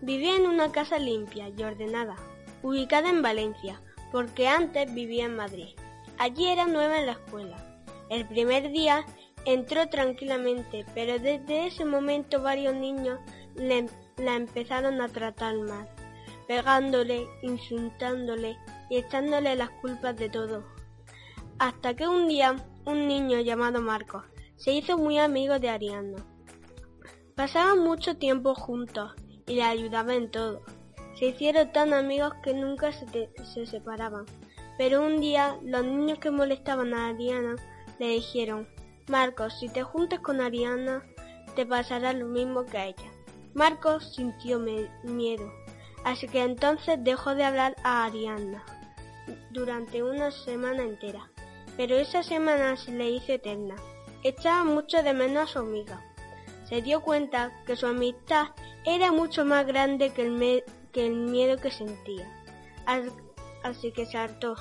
Vivía 0.00 0.36
en 0.36 0.46
una 0.46 0.70
casa 0.70 1.00
limpia 1.00 1.48
y 1.48 1.60
ordenada, 1.64 2.14
ubicada 2.62 3.08
en 3.10 3.20
Valencia, 3.20 3.82
porque 4.12 4.46
antes 4.46 4.94
vivía 4.94 5.24
en 5.24 5.34
Madrid. 5.34 5.74
Allí 6.16 6.46
era 6.46 6.66
nueva 6.66 7.00
en 7.00 7.06
la 7.06 7.12
escuela. 7.14 7.82
El 8.10 8.28
primer 8.28 8.70
día 8.70 9.04
entró 9.44 9.88
tranquilamente, 9.88 10.86
pero 10.94 11.18
desde 11.18 11.66
ese 11.66 11.84
momento 11.84 12.40
varios 12.40 12.76
niños 12.76 13.18
la 13.56 14.36
empezaron 14.36 15.00
a 15.00 15.08
tratar 15.08 15.56
mal, 15.56 15.88
pegándole, 16.46 17.26
insultándole 17.42 18.56
y 18.88 18.98
echándole 18.98 19.56
las 19.56 19.70
culpas 19.70 20.16
de 20.16 20.28
todo. 20.28 20.73
Hasta 21.58 21.94
que 21.94 22.08
un 22.08 22.26
día 22.26 22.56
un 22.84 23.06
niño 23.06 23.40
llamado 23.40 23.80
Marcos 23.80 24.24
se 24.56 24.72
hizo 24.72 24.98
muy 24.98 25.18
amigo 25.20 25.60
de 25.60 25.70
Ariana. 25.70 26.18
Pasaban 27.36 27.78
mucho 27.78 28.16
tiempo 28.16 28.56
juntos 28.56 29.12
y 29.46 29.54
le 29.54 29.62
ayudaba 29.62 30.14
en 30.14 30.30
todo. 30.30 30.62
Se 31.16 31.26
hicieron 31.26 31.70
tan 31.72 31.92
amigos 31.92 32.34
que 32.42 32.54
nunca 32.54 32.92
se, 32.92 33.30
se 33.54 33.66
separaban. 33.66 34.26
Pero 34.78 35.06
un 35.06 35.20
día 35.20 35.56
los 35.62 35.84
niños 35.84 36.18
que 36.18 36.32
molestaban 36.32 36.92
a 36.92 37.08
Ariana 37.08 37.54
le 38.00 38.08
dijeron, 38.08 38.68
Marcos, 39.08 39.58
si 39.60 39.68
te 39.68 39.84
juntas 39.84 40.18
con 40.18 40.40
Ariana, 40.40 41.04
te 41.54 41.64
pasará 41.64 42.12
lo 42.12 42.26
mismo 42.26 42.66
que 42.66 42.78
a 42.78 42.86
ella. 42.86 43.12
Marcos 43.54 44.12
sintió 44.12 44.58
miedo, 45.04 45.52
así 46.04 46.26
que 46.26 46.42
entonces 46.42 46.98
dejó 47.04 47.36
de 47.36 47.44
hablar 47.44 47.76
a 47.84 48.04
Ariana 48.04 48.64
durante 49.52 50.02
una 50.02 50.32
semana 50.32 50.82
entera. 50.82 51.30
Pero 51.76 51.96
esa 51.96 52.22
semana 52.22 52.76
se 52.76 52.92
le 52.92 53.10
hizo 53.10 53.32
eterna. 53.32 53.76
Echaba 54.22 54.64
mucho 54.64 55.02
de 55.02 55.12
menos 55.12 55.50
a 55.50 55.52
su 55.52 55.58
amiga. 55.58 56.02
Se 56.68 56.80
dio 56.82 57.02
cuenta 57.02 57.52
que 57.66 57.76
su 57.76 57.86
amistad 57.86 58.46
era 58.84 59.12
mucho 59.12 59.44
más 59.44 59.66
grande 59.66 60.12
que 60.12 60.22
el, 60.22 61.12
miedo 61.14 61.58
que 61.58 61.70
sentía. 61.70 62.26
As- 62.86 63.12
Así 63.62 63.92
que 63.92 64.04
se 64.06 64.18
hartó. 64.18 64.56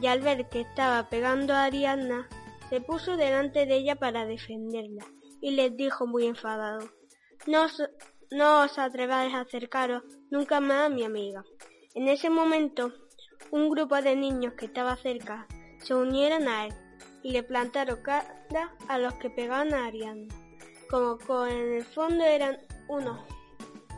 Y 0.00 0.06
al 0.06 0.20
ver 0.20 0.48
que 0.48 0.60
estaba 0.60 1.08
pegando 1.08 1.54
a 1.54 1.64
Ariadna, 1.64 2.28
se 2.70 2.80
puso 2.80 3.16
delante 3.16 3.66
de 3.66 3.76
ella 3.76 3.96
para 3.96 4.26
defenderla 4.26 5.04
y 5.40 5.52
les 5.52 5.76
dijo 5.76 6.06
muy 6.06 6.26
enfadado, 6.26 6.88
no 7.46 7.64
os, 7.64 7.82
no 8.30 8.62
os 8.62 8.78
atreváis 8.78 9.34
a 9.34 9.40
acercaros 9.40 10.02
nunca 10.30 10.60
más 10.60 10.86
a 10.86 10.88
mi 10.88 11.04
amiga. 11.04 11.44
En 11.94 12.08
ese 12.08 12.30
momento, 12.30 12.92
un 13.50 13.70
grupo 13.70 13.96
de 14.02 14.14
niños 14.16 14.54
que 14.54 14.66
estaba 14.66 14.96
cerca 14.96 15.46
se 15.82 15.94
unieron 15.94 16.48
a 16.48 16.66
él 16.66 16.74
y 17.22 17.32
le 17.32 17.42
plantaron 17.42 18.00
cara 18.02 18.72
a 18.88 18.98
los 18.98 19.14
que 19.14 19.30
pegaban 19.30 19.74
a 19.74 19.86
Ariadna. 19.86 20.34
Como 20.90 21.18
co- 21.18 21.46
en 21.46 21.74
el 21.74 21.84
fondo 21.84 22.24
eran 22.24 22.58
unos 22.88 23.20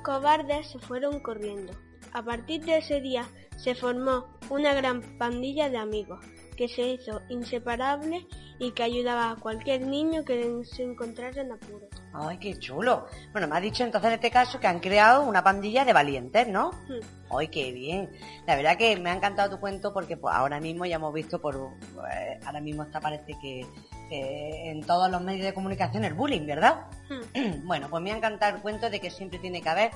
cobardes, 0.04 0.68
se 0.70 0.78
fueron 0.78 1.20
corriendo. 1.20 1.72
A 2.12 2.22
partir 2.22 2.64
de 2.64 2.78
ese 2.78 3.00
día 3.00 3.24
se 3.56 3.74
formó 3.74 4.26
una 4.48 4.74
gran 4.74 5.02
pandilla 5.18 5.68
de 5.68 5.78
amigos 5.78 6.24
que 6.60 6.68
se 6.68 6.82
hizo 6.82 7.22
inseparable 7.30 8.26
y 8.58 8.72
que 8.72 8.82
ayudaba 8.82 9.30
a 9.30 9.36
cualquier 9.36 9.80
niño 9.80 10.26
que 10.26 10.60
se 10.64 10.82
encontrara 10.82 11.40
en 11.40 11.52
apuro. 11.52 11.88
Ay, 12.12 12.36
qué 12.36 12.58
chulo. 12.58 13.06
Bueno, 13.32 13.48
me 13.48 13.56
has 13.56 13.62
dicho 13.62 13.82
entonces 13.82 14.08
en 14.08 14.14
este 14.16 14.30
caso 14.30 14.60
que 14.60 14.66
han 14.66 14.78
creado 14.78 15.22
una 15.22 15.42
pandilla 15.42 15.86
de 15.86 15.94
valientes, 15.94 16.46
¿no? 16.48 16.72
Hmm. 16.86 17.34
Ay, 17.34 17.48
qué 17.48 17.72
bien. 17.72 18.10
La 18.46 18.56
verdad 18.56 18.76
que 18.76 18.94
me 18.98 19.08
ha 19.08 19.14
encantado 19.14 19.56
tu 19.56 19.58
cuento 19.58 19.94
porque 19.94 20.18
pues, 20.18 20.34
ahora 20.34 20.60
mismo 20.60 20.84
ya 20.84 20.96
hemos 20.96 21.14
visto 21.14 21.40
por... 21.40 21.54
eh, 21.56 22.38
ahora 22.44 22.60
mismo 22.60 22.82
está 22.82 23.00
parece 23.00 23.38
que, 23.40 23.64
que 24.10 24.70
en 24.70 24.82
todos 24.82 25.10
los 25.10 25.22
medios 25.22 25.46
de 25.46 25.54
comunicación 25.54 26.04
el 26.04 26.12
bullying, 26.12 26.46
¿verdad? 26.46 26.88
Hmm. 27.08 27.64
bueno, 27.64 27.88
pues 27.88 28.02
me 28.02 28.12
ha 28.12 28.18
encantado 28.18 28.56
el 28.56 28.60
cuento 28.60 28.90
de 28.90 29.00
que 29.00 29.10
siempre 29.10 29.38
tiene 29.38 29.62
que 29.62 29.68
haber 29.70 29.92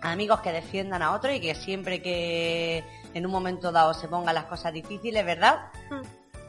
amigos 0.00 0.40
que 0.42 0.52
defiendan 0.52 1.02
a 1.02 1.12
otros 1.12 1.34
y 1.34 1.40
que 1.40 1.56
siempre 1.56 2.02
que 2.02 2.84
en 3.14 3.26
un 3.26 3.32
momento 3.32 3.72
dado 3.72 3.94
se 3.94 4.08
pongan 4.08 4.34
las 4.34 4.44
cosas 4.44 4.72
difíciles, 4.72 5.24
¿verdad? 5.24 5.70
Hmm. 5.90 6.02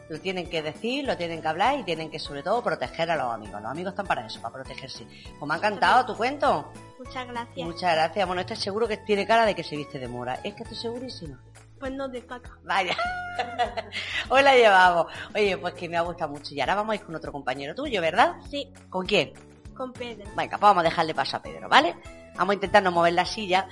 Lo 0.10 0.20
tienen 0.20 0.50
que 0.50 0.62
decir, 0.62 1.06
lo 1.06 1.16
tienen 1.16 1.42
que 1.42 1.48
hablar 1.48 1.80
y 1.80 1.84
tienen 1.84 2.12
que 2.12 2.20
sobre 2.20 2.44
todo 2.44 2.62
proteger 2.62 3.10
a 3.10 3.16
los 3.16 3.34
amigos. 3.34 3.62
Los 3.62 3.72
amigos 3.72 3.94
están 3.94 4.06
para 4.06 4.26
eso, 4.26 4.42
para 4.42 4.56
protegerse. 4.56 5.06
Pues 5.40 5.48
me 5.48 5.54
ha 5.54 5.58
encantado 5.58 6.06
tu 6.06 6.16
cuento. 6.16 6.72
Muchas 7.00 7.26
gracias. 7.28 7.66
Muchas 7.68 7.96
gracias. 7.96 8.28
Bueno, 8.28 8.42
estoy 8.42 8.58
seguro 8.58 8.88
que 8.88 8.98
tiene 8.98 9.26
cara 9.26 9.46
de 9.46 9.56
que 9.56 9.64
se 9.64 9.78
viste 9.78 10.00
de 10.00 10.08
mora. 10.08 10.40
Es 10.44 10.54
que 10.54 10.64
estoy 10.64 10.78
segurísima. 10.78 11.42
Pues 11.80 11.92
no 11.94 12.08
destaca. 12.10 12.52
Vaya. 12.64 12.96
Hoy 14.30 14.44
la 14.44 14.56
llevamos. 14.56 15.08
Oye, 15.34 15.58
pues 15.58 15.74
que 15.74 15.88
me 15.88 15.98
ha 15.98 16.02
gustado 16.02 16.32
mucho. 16.32 16.54
Y 16.54 16.60
ahora 16.60 16.76
vamos 16.76 16.94
a 16.94 16.96
ir 16.96 17.04
con 17.04 17.16
otro 17.16 17.32
compañero 17.32 17.74
tuyo, 17.74 18.02
¿verdad? 18.02 18.36
Sí, 18.50 18.72
¿Con 18.90 19.06
quién? 19.06 19.34
con 19.74 19.92
Pedro. 19.92 20.26
Venga, 20.36 20.52
pues 20.52 20.62
vamos 20.62 20.82
a 20.82 20.84
dejarle 20.84 21.14
paso 21.14 21.38
a 21.38 21.42
Pedro, 21.42 21.68
¿vale? 21.68 21.96
Vamos 22.36 22.52
a 22.52 22.54
intentar 22.56 22.84
no 22.84 22.92
mover 22.92 23.14
la 23.14 23.26
silla. 23.26 23.68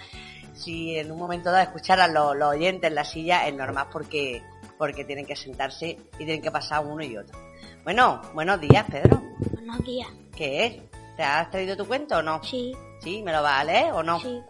Si 0.53 0.97
en 0.97 1.11
un 1.11 1.17
momento 1.17 1.51
dado 1.51 1.63
escucharan 1.63 2.13
los, 2.13 2.35
los 2.35 2.49
oyentes 2.49 2.89
en 2.89 2.95
la 2.95 3.03
silla, 3.03 3.47
es 3.47 3.53
normal 3.53 3.87
porque, 3.91 4.43
porque 4.77 5.05
tienen 5.05 5.25
que 5.25 5.35
sentarse 5.35 5.97
y 6.13 6.17
tienen 6.17 6.41
que 6.41 6.51
pasar 6.51 6.85
uno 6.85 7.03
y 7.03 7.17
otro. 7.17 7.37
Bueno, 7.83 8.21
buenos 8.33 8.59
días, 8.59 8.85
Pedro. 8.89 9.21
Buenos 9.53 9.83
días. 9.83 10.07
¿Qué 10.35 10.65
es? 10.65 10.81
¿Te 11.15 11.23
has 11.23 11.49
traído 11.49 11.75
tu 11.75 11.85
cuento 11.85 12.17
o 12.17 12.21
no? 12.21 12.43
Sí, 12.43 12.73
¿Sí? 13.01 13.21
¿Me 13.23 13.31
lo 13.31 13.41
vas 13.41 13.61
a 13.61 13.63
leer 13.63 13.91
o 13.93 14.03
no? 14.03 14.19
sí. 14.19 14.41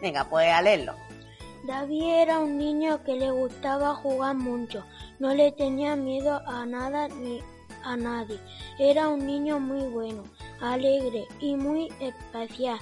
Venga, 0.00 0.24
pues 0.24 0.48
a 0.52 0.62
leerlo. 0.62 0.94
David 1.66 2.14
era 2.22 2.38
un 2.38 2.56
niño 2.56 3.02
que 3.02 3.14
le 3.14 3.30
gustaba 3.30 3.94
jugar 3.96 4.36
mucho. 4.36 4.84
No 5.18 5.34
le 5.34 5.50
tenía 5.52 5.96
miedo 5.96 6.40
a 6.46 6.64
nada 6.64 7.08
ni 7.08 7.42
a 7.84 7.96
nadie. 7.96 8.38
Era 8.78 9.08
un 9.08 9.26
niño 9.26 9.58
muy 9.58 9.82
bueno, 9.88 10.22
alegre 10.60 11.26
y 11.40 11.56
muy 11.56 11.92
especial, 12.00 12.78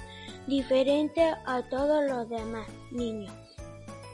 diferente 0.47 1.23
a 1.45 1.63
todos 1.69 2.05
los 2.09 2.29
demás 2.29 2.67
niños. 2.91 3.33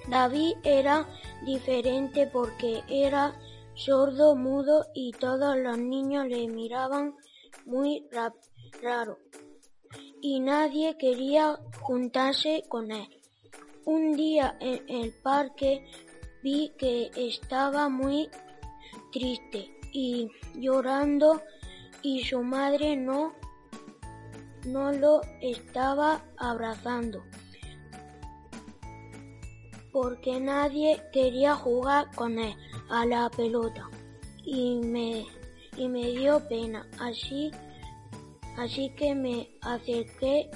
David 0.08 0.54
era 0.64 1.06
diferente 1.44 2.26
porque 2.26 2.82
era 2.88 3.38
sordo, 3.74 4.34
mudo 4.34 4.86
y 4.94 5.12
todos 5.12 5.56
los 5.56 5.78
niños 5.78 6.26
le 6.26 6.48
miraban 6.48 7.14
muy 7.64 8.06
ra- 8.10 8.34
raro 8.82 9.18
y 10.20 10.40
nadie 10.40 10.96
quería 10.98 11.58
juntarse 11.80 12.64
con 12.68 12.90
él. 12.90 13.08
Un 13.84 14.12
día 14.14 14.56
en 14.60 14.88
el 14.88 15.12
parque 15.22 15.84
vi 16.42 16.72
que 16.78 17.10
estaba 17.16 17.88
muy 17.88 18.28
triste 19.12 19.70
y 19.92 20.28
llorando 20.54 21.42
y 22.02 22.24
su 22.24 22.42
madre 22.42 22.96
no 22.96 23.34
no 24.64 24.92
lo 24.92 25.20
estaba 25.40 26.22
abrazando 26.36 27.22
porque 29.92 30.40
nadie 30.40 31.02
quería 31.12 31.54
jugar 31.54 32.14
con 32.14 32.38
él 32.38 32.54
a 32.90 33.04
la 33.04 33.28
pelota 33.30 33.88
y 34.44 34.80
me 34.80 35.26
y 35.76 35.88
me 35.88 36.12
dio 36.12 36.46
pena 36.48 36.86
así 36.98 37.50
así 38.56 38.90
que 38.96 39.14
me 39.14 39.48
acerqué 39.62 40.50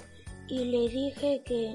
y 0.48 0.64
le 0.64 0.88
dije 0.88 1.42
que, 1.44 1.74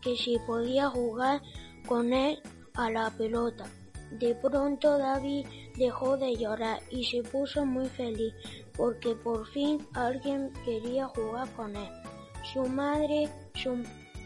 que 0.00 0.16
si 0.16 0.38
podía 0.46 0.88
jugar 0.90 1.42
con 1.86 2.12
él 2.12 2.40
a 2.74 2.90
la 2.90 3.10
pelota. 3.10 3.64
De 4.12 4.34
pronto 4.36 4.98
David 4.98 5.46
dejó 5.76 6.16
de 6.16 6.36
llorar 6.36 6.80
y 6.90 7.04
se 7.04 7.22
puso 7.22 7.64
muy 7.66 7.88
feliz 7.88 8.32
porque 8.76 9.14
por 9.14 9.46
fin 9.48 9.86
alguien 9.94 10.52
quería 10.64 11.06
jugar 11.08 11.48
con 11.54 11.76
él. 11.76 11.88
Su 12.52 12.62
madre, 12.66 13.28
su, 13.54 13.82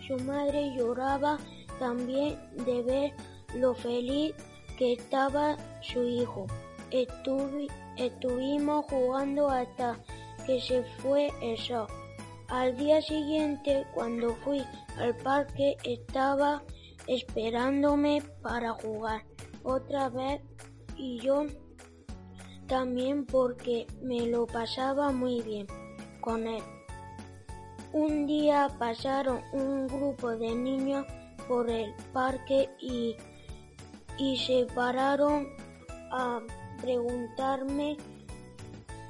su 0.07 0.17
madre 0.25 0.75
lloraba 0.77 1.39
también 1.79 2.39
de 2.65 2.83
ver 2.83 3.13
lo 3.55 3.75
feliz 3.75 4.35
que 4.77 4.93
estaba 4.95 5.57
su 5.81 6.03
hijo. 6.03 6.47
Estuvi- 6.91 7.71
estuvimos 7.97 8.87
jugando 8.87 9.49
hasta 9.49 9.99
que 10.47 10.61
se 10.61 10.83
fue 11.01 11.31
el 11.43 11.57
sol. 11.59 11.87
Al 12.49 12.77
día 12.77 13.03
siguiente, 13.03 13.87
cuando 13.95 14.35
fui 14.37 14.65
al 14.97 15.15
parque, 15.19 15.77
estaba 15.85 16.63
esperándome 17.07 18.23
para 18.43 18.73
jugar 18.73 19.23
otra 19.65 20.09
vez 20.09 20.41
y 20.99 21.19
yo 21.21 21.47
también 22.67 23.25
porque 23.25 23.87
me 24.03 24.27
lo 24.27 24.47
pasaba 24.47 25.11
muy 25.13 25.41
bien 25.43 25.67
con 26.21 26.47
él. 26.47 26.63
Un 27.93 28.27
día 28.27 28.69
pasaron 28.79 29.41
un 29.53 29.87
grupo 29.87 30.31
de 30.31 30.55
niños 30.55 31.07
por 31.49 31.71
el 31.71 31.95
parque 32.13 32.69
y, 32.79 33.17
y 34.19 34.37
se 34.37 34.67
pararon 34.75 35.49
a 36.13 36.41
preguntarme 36.83 37.97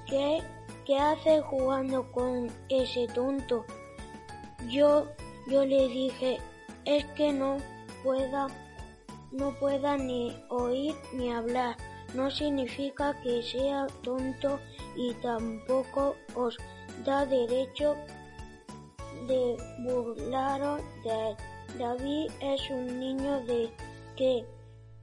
qué, 0.06 0.40
qué 0.86 0.98
hace 0.98 1.40
jugando 1.40 2.10
con 2.12 2.48
ese 2.68 3.08
tonto. 3.08 3.64
Yo, 4.68 5.06
yo 5.48 5.64
le 5.64 5.88
dije, 5.88 6.38
es 6.84 7.04
que 7.16 7.32
no 7.32 7.56
pueda, 8.04 8.46
no 9.32 9.58
pueda 9.58 9.96
ni 9.96 10.34
oír 10.48 10.94
ni 11.14 11.30
hablar. 11.32 11.76
No 12.14 12.30
significa 12.30 13.14
que 13.22 13.42
sea 13.42 13.86
tonto 14.02 14.58
y 14.96 15.12
tampoco 15.14 16.16
os 16.34 16.56
da 17.04 17.26
derecho 17.26 17.94
de 19.26 19.56
burlaros 19.84 20.80
de 21.04 21.30
él. 21.30 21.36
David 21.78 22.30
es 22.40 22.70
un 22.70 22.98
niño 22.98 23.40
de 23.44 23.70
que 24.16 24.44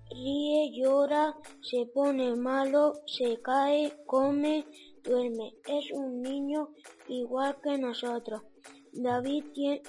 ríe, 0.09 0.71
llora, 0.73 1.35
se 1.61 1.85
pone 1.85 2.35
malo, 2.35 2.93
se 3.05 3.39
cae, 3.41 3.93
come, 4.07 4.65
duerme. 5.03 5.53
Es 5.67 5.91
un 5.91 6.21
niño 6.23 6.69
igual 7.07 7.55
que 7.63 7.77
nosotros. 7.77 8.41
David 8.93 9.43
tie- 9.53 9.81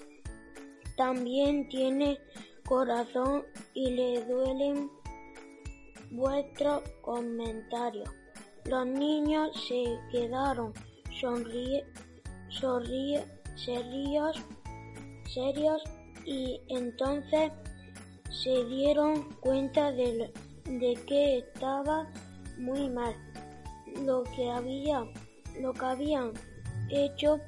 también 0.97 1.69
tiene 1.69 2.19
corazón 2.67 3.45
y 3.75 3.91
le 3.91 4.25
duelen 4.25 4.91
vuestros 6.11 6.83
comentarios. 7.03 8.09
Los 8.65 8.87
niños 8.87 9.51
se 9.69 9.85
quedaron 10.11 10.73
sonríe, 11.21 11.85
sonríe, 12.49 13.25
serios, 13.55 14.37
serios 15.33 15.83
y 16.25 16.61
entonces 16.69 17.53
se 18.31 18.65
dieron 18.67 19.23
cuenta 19.41 19.93
de, 19.93 20.33
de 20.65 20.95
que 21.07 21.39
estaba 21.39 22.07
muy 22.59 22.89
mal. 22.91 23.15
Lo 24.05 24.25
que 24.25 24.51
había, 24.51 25.05
lo 25.61 25.73
que 25.73 25.85
habían 25.85 26.33
hecho 26.91 27.41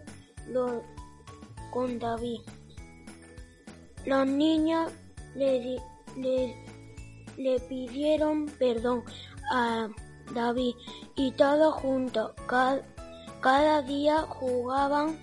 con 1.71 1.99
David. 1.99 2.41
Los 4.07 4.27
niños 4.27 4.93
le, 5.35 5.81
le, 6.17 7.61
pidieron 7.69 8.47
perdón 8.59 9.05
a 9.53 9.89
David 10.35 10.75
y 11.17 11.31
todos 11.33 11.75
juntos 11.75 12.33
ca- 12.47 12.83
cada 13.41 13.83
día 13.83 14.23
jugaban 14.23 15.19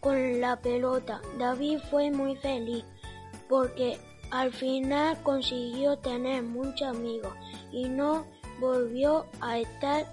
con 0.00 0.40
la 0.40 0.56
pelota. 0.60 1.20
David 1.38 1.78
fue 1.90 2.10
muy 2.10 2.36
feliz 2.36 2.84
porque 3.48 3.98
al 4.30 4.52
final 4.52 5.22
consiguió 5.22 5.96
tener 5.98 6.42
muchos 6.42 6.88
amigos 6.88 7.32
y 7.72 7.88
no 7.88 8.26
volvió 8.60 9.26
a 9.40 9.58
estar 9.58 10.06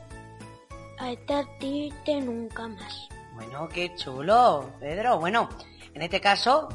a 0.99 1.11
estar 1.13 1.45
triste 1.59 2.21
nunca 2.21 2.67
más. 2.67 3.07
Bueno, 3.33 3.67
qué 3.69 3.95
chulo, 3.95 4.69
Pedro. 4.79 5.17
Bueno, 5.19 5.49
en 5.95 6.03
este 6.03 6.21
caso, 6.21 6.69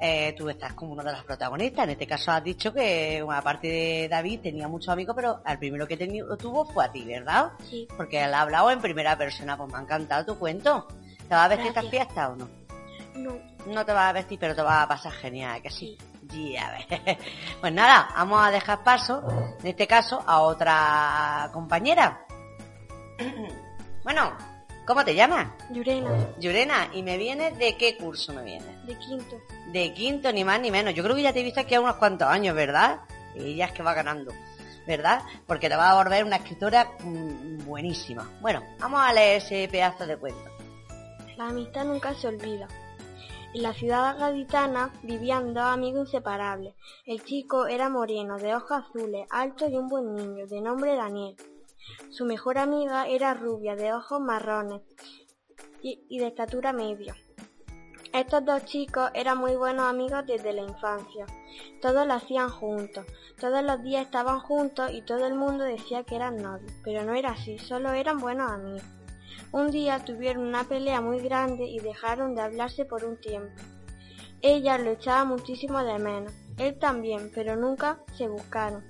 eh, 0.00 0.34
tú 0.36 0.48
estás 0.48 0.72
como 0.74 0.92
una 0.92 1.02
de 1.02 1.12
las 1.12 1.24
protagonistas. 1.24 1.84
En 1.84 1.90
este 1.90 2.06
caso 2.06 2.32
has 2.32 2.42
dicho 2.42 2.72
que, 2.72 3.20
bueno, 3.22 3.38
aparte 3.38 3.66
de 3.68 4.08
David, 4.08 4.40
tenía 4.40 4.66
muchos 4.68 4.88
amigos, 4.88 5.14
pero 5.14 5.40
al 5.44 5.58
primero 5.58 5.86
que 5.86 5.96
tuvo 6.38 6.64
fue 6.64 6.84
a 6.84 6.90
ti, 6.92 7.04
¿verdad? 7.04 7.52
Sí, 7.68 7.86
Porque 7.96 8.22
él 8.22 8.32
ha 8.34 8.40
hablado 8.42 8.70
en 8.70 8.80
primera 8.80 9.16
persona, 9.16 9.56
pues 9.56 9.70
me 9.70 9.78
ha 9.78 9.82
encantado 9.82 10.24
tu 10.24 10.38
cuento. 10.38 10.86
¿Te 11.28 11.34
vas 11.34 11.44
a 11.44 11.48
vestir 11.48 11.68
esta 11.68 11.82
Gracias. 11.82 12.04
fiesta 12.06 12.28
o 12.30 12.36
no? 12.36 12.48
no, 13.14 13.32
No 13.66 13.84
te 13.84 13.92
vas 13.92 14.08
a 14.10 14.12
vestir, 14.12 14.38
pero 14.38 14.54
te 14.54 14.62
vas 14.62 14.84
a 14.84 14.88
pasar 14.88 15.12
genial, 15.12 15.60
que 15.62 15.70
sí. 15.70 15.96
Ya 16.32 16.70
ves. 16.88 17.18
Pues 17.60 17.72
nada, 17.72 18.08
vamos 18.14 18.44
a 18.46 18.50
dejar 18.50 18.82
paso, 18.84 19.22
en 19.60 19.66
este 19.66 19.86
caso, 19.86 20.22
a 20.26 20.40
otra 20.40 21.50
compañera. 21.52 22.24
Bueno, 24.02 24.32
¿cómo 24.90 25.04
te 25.04 25.14
llamas? 25.14 25.46
Yurena, 25.70 26.10
Yurena, 26.40 26.90
¿y 26.92 27.04
me 27.04 27.16
vienes 27.16 27.56
de 27.56 27.76
qué 27.76 27.96
curso 27.96 28.32
me 28.32 28.42
vienes? 28.42 28.84
de 28.84 28.98
quinto. 28.98 29.40
De 29.68 29.94
quinto, 29.94 30.32
ni 30.32 30.42
más 30.42 30.60
ni 30.60 30.72
menos. 30.72 30.94
Yo 30.94 31.04
creo 31.04 31.14
que 31.14 31.22
ya 31.22 31.32
te 31.32 31.38
he 31.38 31.44
visto 31.44 31.60
aquí 31.60 31.76
a 31.76 31.80
unos 31.80 31.94
cuantos 31.94 32.26
años, 32.26 32.56
¿verdad? 32.56 33.02
Y 33.36 33.54
ya 33.54 33.66
es 33.66 33.72
que 33.72 33.84
va 33.84 33.94
ganando, 33.94 34.32
¿verdad? 34.88 35.22
Porque 35.46 35.68
te 35.68 35.76
va 35.76 35.90
a 35.90 35.94
volver 35.94 36.24
una 36.24 36.36
escritora 36.36 36.90
mm, 37.04 37.66
buenísima. 37.66 38.28
Bueno, 38.40 38.64
vamos 38.80 39.00
a 39.00 39.12
leer 39.12 39.36
ese 39.36 39.68
pedazo 39.70 40.08
de 40.08 40.16
cuento. 40.16 40.50
La 41.36 41.46
amistad 41.46 41.84
nunca 41.84 42.12
se 42.14 42.26
olvida. 42.26 42.66
En 43.54 43.62
la 43.62 43.72
ciudad 43.72 44.18
gaditana 44.18 44.92
vivían 45.04 45.54
dos 45.54 45.66
amigos 45.66 46.06
inseparables. 46.06 46.74
El 47.06 47.22
chico 47.22 47.68
era 47.68 47.88
moreno, 47.88 48.38
de 48.38 48.56
ojos 48.56 48.72
azules, 48.72 49.24
alto 49.30 49.68
y 49.68 49.76
un 49.76 49.86
buen 49.86 50.16
niño, 50.16 50.48
de 50.48 50.60
nombre 50.60 50.96
Daniel. 50.96 51.36
Su 52.10 52.24
mejor 52.24 52.58
amiga 52.58 53.06
era 53.06 53.34
rubia, 53.34 53.76
de 53.76 53.92
ojos 53.92 54.20
marrones 54.20 54.82
y, 55.80 56.18
de 56.18 56.26
estatura 56.26 56.72
media. 56.72 57.14
Estos 58.12 58.44
dos 58.44 58.64
chicos 58.64 59.12
eran 59.14 59.38
muy 59.38 59.54
buenos 59.54 59.84
amigos 59.84 60.26
desde 60.26 60.52
la 60.52 60.62
infancia. 60.62 61.24
Todos 61.80 62.08
lo 62.08 62.14
hacían 62.14 62.48
juntos, 62.48 63.06
todos 63.38 63.62
los 63.62 63.80
días 63.84 64.06
estaban 64.06 64.40
juntos 64.40 64.90
y 64.92 65.02
todo 65.02 65.24
el 65.24 65.34
mundo 65.34 65.62
decía 65.62 66.02
que 66.02 66.16
eran 66.16 66.38
novios, 66.38 66.72
pero 66.82 67.04
no 67.04 67.14
era 67.14 67.30
así, 67.30 67.58
solo 67.58 67.92
eran 67.92 68.18
buenos 68.18 68.50
amigos. 68.50 68.82
Un 69.52 69.70
día 69.70 70.04
tuvieron 70.04 70.44
una 70.48 70.64
pelea 70.64 71.00
muy 71.00 71.20
grande 71.20 71.66
y 71.66 71.78
dejaron 71.78 72.34
de 72.34 72.42
hablarse 72.42 72.84
por 72.86 73.04
un 73.04 73.20
tiempo. 73.20 73.54
Ella 74.42 74.78
lo 74.78 74.90
echaba 74.90 75.24
muchísimo 75.24 75.78
de 75.84 76.00
menos, 76.00 76.32
él 76.58 76.76
también, 76.76 77.30
pero 77.32 77.54
nunca 77.54 78.00
se 78.16 78.26
buscaron, 78.26 78.84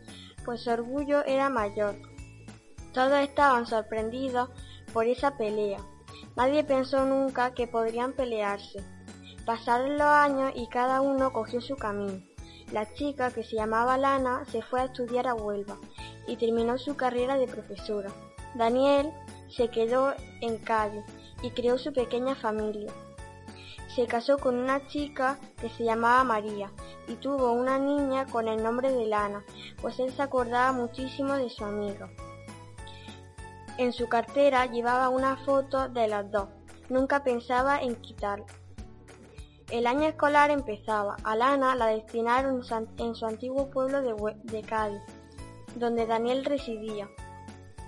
pues 0.47 0.63
su 0.63 0.71
orgullo 0.71 1.23
era 1.27 1.51
mayor. 1.51 2.10
Todos 2.93 3.21
estaban 3.21 3.67
sorprendidos 3.67 4.51
por 4.93 5.07
esa 5.07 5.37
pelea. 5.37 5.79
Nadie 6.37 6.65
pensó 6.65 7.05
nunca 7.05 7.55
que 7.55 7.67
podrían 7.67 8.13
pelearse. 8.13 8.83
Pasaron 9.45 9.99
los 9.99 10.07
años 10.07 10.53
y 10.55 10.69
cada 10.69 11.01
uno 11.01 11.33
cogió 11.33 11.61
su 11.61 11.77
camino. 11.77 12.23
La 12.73 12.93
chica, 12.95 13.33
que 13.33 13.43
se 13.43 13.57
llamaba 13.57 13.99
Lana, 13.99 14.45
se 14.51 14.63
fue 14.63 14.81
a 14.81 14.85
estudiar 14.85 15.27
a 15.27 15.35
Huelva 15.35 15.79
y 16.27 16.37
terminó 16.37 16.79
su 16.79 16.97
carrera 16.97 17.37
de 17.37 17.49
profesora. 17.49 18.11
Daniel 18.55 19.13
se 19.49 19.69
quedó 19.69 20.15
en 20.41 20.59
Cádiz 20.59 21.05
y 21.43 21.51
creó 21.51 21.79
su 21.79 21.93
pequeña 21.93 22.35
familia. 22.35 22.93
Se 23.95 24.07
casó 24.07 24.39
con 24.39 24.57
una 24.57 24.87
chica 24.87 25.39
que 25.61 25.69
se 25.71 25.85
llamaba 25.85 26.23
María 26.23 26.71
y 27.09 27.15
tuvo 27.15 27.51
una 27.53 27.79
niña 27.79 28.27
con 28.27 28.47
el 28.47 28.63
nombre 28.63 28.93
de 28.93 29.07
Lana, 29.07 29.45
pues 29.81 29.99
él 29.99 30.13
se 30.13 30.23
acordaba 30.23 30.71
muchísimo 30.71 31.35
de 31.35 31.51
su 31.51 31.65
amigo. 31.65 32.09
En 33.81 33.95
su 33.95 34.11
cartera 34.11 34.67
llevaba 34.67 35.09
una 35.09 35.39
foto 35.39 35.89
de 35.89 36.07
las 36.07 36.31
dos. 36.31 36.51
Nunca 36.91 37.25
pensaba 37.25 37.81
en 37.81 37.97
quitarla. 37.97 38.45
El 39.71 39.87
año 39.87 40.07
escolar 40.07 40.51
empezaba. 40.51 41.17
A 41.25 41.35
Lana 41.35 41.75
la 41.75 41.87
destinaron 41.87 42.61
en 42.99 43.15
su 43.15 43.25
antiguo 43.25 43.71
pueblo 43.71 44.03
de, 44.03 44.63
Cádiz, 44.65 45.01
donde 45.77 46.05
Daniel 46.05 46.45
residía. 46.45 47.09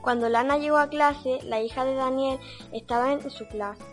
Cuando 0.01 0.30
Lana 0.30 0.57
llegó 0.57 0.78
a 0.78 0.88
clase, 0.88 1.40
la 1.43 1.61
hija 1.61 1.84
de 1.84 1.95
Daniel 1.95 2.40
estaba 2.72 3.12
en 3.12 3.30
su 3.30 3.47
clase. 3.49 3.84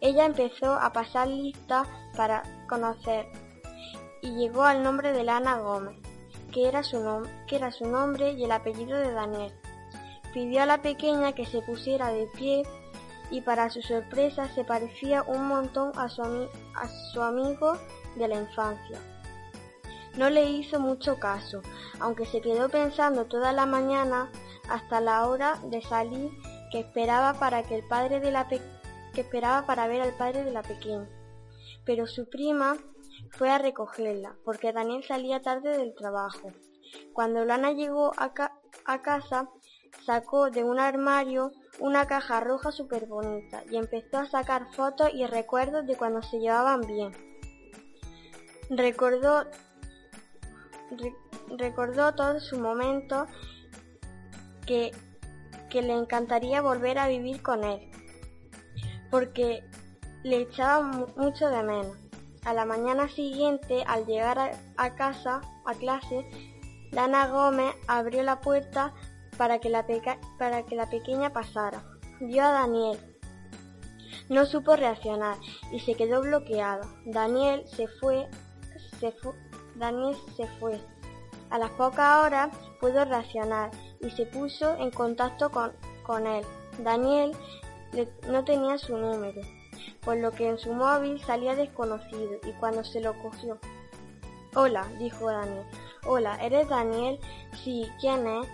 Ella 0.00 0.26
empezó 0.26 0.74
a 0.74 0.92
pasar 0.92 1.26
listas 1.26 1.88
para 2.16 2.44
conocer 2.68 3.26
y 4.22 4.30
llegó 4.36 4.62
al 4.62 4.84
nombre 4.84 5.12
de 5.12 5.24
Lana 5.24 5.58
Gómez, 5.58 5.98
que 6.52 6.68
era 6.68 6.84
su 6.84 7.00
nombre 7.84 8.30
y 8.30 8.44
el 8.44 8.52
apellido 8.52 8.96
de 8.96 9.10
Daniel. 9.10 9.52
Pidió 10.36 10.64
a 10.64 10.66
la 10.66 10.82
pequeña 10.82 11.32
que 11.32 11.46
se 11.46 11.62
pusiera 11.62 12.12
de 12.12 12.26
pie 12.26 12.62
y 13.30 13.40
para 13.40 13.70
su 13.70 13.80
sorpresa 13.80 14.46
se 14.54 14.64
parecía 14.64 15.22
un 15.22 15.48
montón 15.48 15.92
a 15.96 16.10
su, 16.10 16.20
a 16.20 16.88
su 17.10 17.22
amigo 17.22 17.78
de 18.16 18.28
la 18.28 18.40
infancia. 18.40 19.00
No 20.18 20.28
le 20.28 20.44
hizo 20.44 20.78
mucho 20.78 21.18
caso, 21.18 21.62
aunque 22.00 22.26
se 22.26 22.42
quedó 22.42 22.68
pensando 22.68 23.24
toda 23.24 23.54
la 23.54 23.64
mañana 23.64 24.30
hasta 24.68 25.00
la 25.00 25.26
hora 25.26 25.58
de 25.70 25.80
salir 25.80 26.30
que 26.70 26.80
esperaba 26.80 27.32
para 27.40 27.62
que 27.62 27.76
el 27.76 27.88
padre 27.88 28.20
de 28.20 28.30
la 28.30 28.46
que 28.46 28.60
esperaba 29.14 29.64
para 29.64 29.88
ver 29.88 30.02
al 30.02 30.12
padre 30.18 30.44
de 30.44 30.52
la 30.52 30.60
pequeña. 30.60 31.08
Pero 31.86 32.06
su 32.06 32.28
prima 32.28 32.76
fue 33.30 33.48
a 33.48 33.56
recogerla, 33.56 34.36
porque 34.44 34.74
Daniel 34.74 35.02
salía 35.02 35.40
tarde 35.40 35.78
del 35.78 35.94
trabajo. 35.94 36.52
Cuando 37.14 37.42
Lana 37.46 37.72
llegó 37.72 38.12
a, 38.18 38.34
a 38.84 39.00
casa, 39.00 39.48
sacó 40.04 40.50
de 40.50 40.64
un 40.64 40.78
armario 40.78 41.52
una 41.78 42.06
caja 42.06 42.40
roja 42.40 42.72
súper 42.72 43.06
bonita 43.06 43.62
y 43.70 43.76
empezó 43.76 44.18
a 44.18 44.26
sacar 44.26 44.72
fotos 44.74 45.10
y 45.12 45.26
recuerdos 45.26 45.86
de 45.86 45.96
cuando 45.96 46.22
se 46.22 46.38
llevaban 46.38 46.80
bien. 46.80 47.12
Recordó 48.70 49.44
recordó 51.56 52.14
todo 52.14 52.40
su 52.40 52.58
momento 52.58 53.26
que, 54.66 54.92
que 55.70 55.82
le 55.82 55.94
encantaría 55.94 56.60
volver 56.62 56.98
a 56.98 57.08
vivir 57.08 57.42
con 57.42 57.64
él, 57.64 57.90
porque 59.10 59.64
le 60.22 60.42
echaba 60.42 60.80
mucho 61.16 61.48
de 61.48 61.62
menos. 61.62 61.96
A 62.44 62.54
la 62.54 62.64
mañana 62.64 63.08
siguiente, 63.08 63.82
al 63.86 64.06
llegar 64.06 64.38
a, 64.76 64.94
casa, 64.94 65.40
a 65.64 65.74
clase, 65.74 66.28
Lana 66.92 67.26
Gómez 67.28 67.74
abrió 67.88 68.22
la 68.22 68.40
puerta 68.40 68.94
para 69.36 69.58
que 69.60 69.68
la, 69.68 69.86
pequeña 69.86 71.32
pasara. 71.32 71.82
Vio 72.20 72.44
a 72.44 72.52
Daniel. 72.52 72.98
No 74.28 74.44
supo 74.46 74.74
reaccionar 74.74 75.36
y 75.70 75.80
se 75.80 75.94
quedó 75.94 76.22
bloqueado. 76.22 76.88
Daniel 77.04 77.64
se 77.68 77.86
fue, 77.86 78.28
se 78.98 79.14
Daniel 79.76 80.16
se 80.36 80.46
fue. 80.58 80.80
A 81.50 81.58
las 81.58 81.70
pocas 81.72 82.24
horas 82.24 82.50
pudo 82.80 83.04
reaccionar 83.04 83.70
y 84.00 84.10
se 84.10 84.26
puso 84.26 84.76
en 84.76 84.90
contacto 84.90 85.50
con, 85.50 86.26
él. 86.26 86.44
Daniel 86.78 87.32
no 88.28 88.44
tenía 88.44 88.78
su 88.78 88.96
número, 88.96 89.40
por 90.04 90.16
lo 90.16 90.32
que 90.32 90.48
en 90.48 90.58
su 90.58 90.72
móvil 90.72 91.22
salía 91.22 91.54
desconocido 91.54 92.40
y 92.44 92.52
cuando 92.58 92.82
se 92.82 93.00
lo 93.00 93.14
cogió. 93.22 93.58
Hola, 94.54 94.86
dijo 94.98 95.30
Daniel. 95.30 95.66
Hola, 96.04 96.36
¿eres 96.42 96.68
Daniel? 96.68 97.20
Sí, 97.62 97.86
¿quién 98.00 98.26
es? 98.26 98.46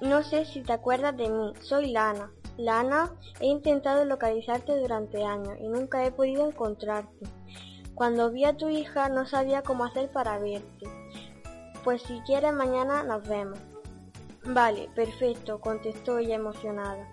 No 0.00 0.22
sé 0.22 0.44
si 0.44 0.62
te 0.62 0.72
acuerdas 0.72 1.16
de 1.16 1.28
mí, 1.28 1.52
soy 1.60 1.90
Lana. 1.90 2.30
Lana, 2.56 3.12
he 3.40 3.46
intentado 3.46 4.04
localizarte 4.04 4.78
durante 4.78 5.24
años 5.24 5.56
y 5.60 5.68
nunca 5.68 6.04
he 6.04 6.12
podido 6.12 6.46
encontrarte. 6.46 7.26
Cuando 7.94 8.30
vi 8.30 8.44
a 8.44 8.56
tu 8.56 8.68
hija 8.68 9.08
no 9.08 9.26
sabía 9.26 9.62
cómo 9.62 9.84
hacer 9.84 10.12
para 10.12 10.38
verte. 10.38 10.86
Pues 11.82 12.02
si 12.02 12.20
quieres 12.20 12.52
mañana 12.52 13.02
nos 13.02 13.26
vemos. 13.28 13.58
Vale, 14.44 14.88
perfecto, 14.94 15.60
contestó 15.60 16.18
ella 16.18 16.36
emocionada. 16.36 17.10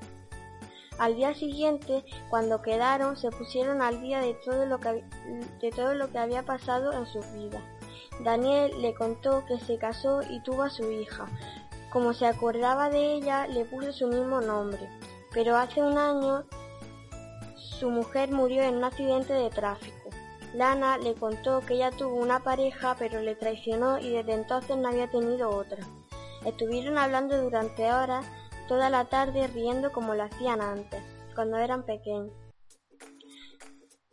Al 0.99 1.15
día 1.15 1.33
siguiente, 1.33 2.05
cuando 2.29 2.61
quedaron, 2.61 3.17
se 3.17 3.31
pusieron 3.31 3.81
al 3.81 4.01
día 4.01 4.19
de 4.21 4.35
todo 4.45 4.65
lo 4.67 4.79
que, 4.79 5.03
de 5.59 5.71
todo 5.71 5.95
lo 5.95 6.11
que 6.11 6.19
había 6.19 6.43
pasado 6.43 6.93
en 6.93 7.05
sus 7.07 7.25
vidas. 7.33 7.63
Daniel 8.23 8.71
le 8.81 8.93
contó 8.93 9.43
que 9.45 9.59
se 9.59 9.77
casó 9.77 10.21
y 10.21 10.39
tuvo 10.41 10.63
a 10.63 10.69
su 10.69 10.89
hija. 10.91 11.25
Como 11.95 12.13
se 12.13 12.25
acordaba 12.27 12.89
de 12.89 13.13
ella, 13.13 13.47
le 13.47 13.63
puso 13.63 13.93
su 13.93 14.07
mismo 14.07 14.41
nombre. 14.41 14.89
Pero 15.33 15.55
hace 15.55 15.81
un 15.81 15.97
año 15.97 16.43
su 17.55 17.89
mujer 17.89 18.31
murió 18.31 18.63
en 18.63 18.75
un 18.75 18.83
accidente 18.83 19.31
de 19.31 19.49
tráfico. 19.49 20.09
Lana 20.53 20.97
le 20.97 21.13
contó 21.13 21.61
que 21.61 21.75
ella 21.75 21.91
tuvo 21.91 22.15
una 22.15 22.41
pareja 22.43 22.97
pero 22.99 23.21
le 23.21 23.35
traicionó 23.35 23.97
y 23.97 24.09
desde 24.09 24.33
entonces 24.33 24.75
no 24.75 24.89
había 24.89 25.09
tenido 25.09 25.49
otra. 25.49 25.87
Estuvieron 26.45 26.97
hablando 26.97 27.41
durante 27.41 27.89
horas 27.93 28.25
toda 28.67 28.89
la 28.89 29.05
tarde 29.05 29.47
riendo 29.47 29.93
como 29.93 30.15
lo 30.15 30.23
hacían 30.23 30.59
antes, 30.59 31.01
cuando 31.33 31.55
eran 31.59 31.85
pequeños. 31.85 32.33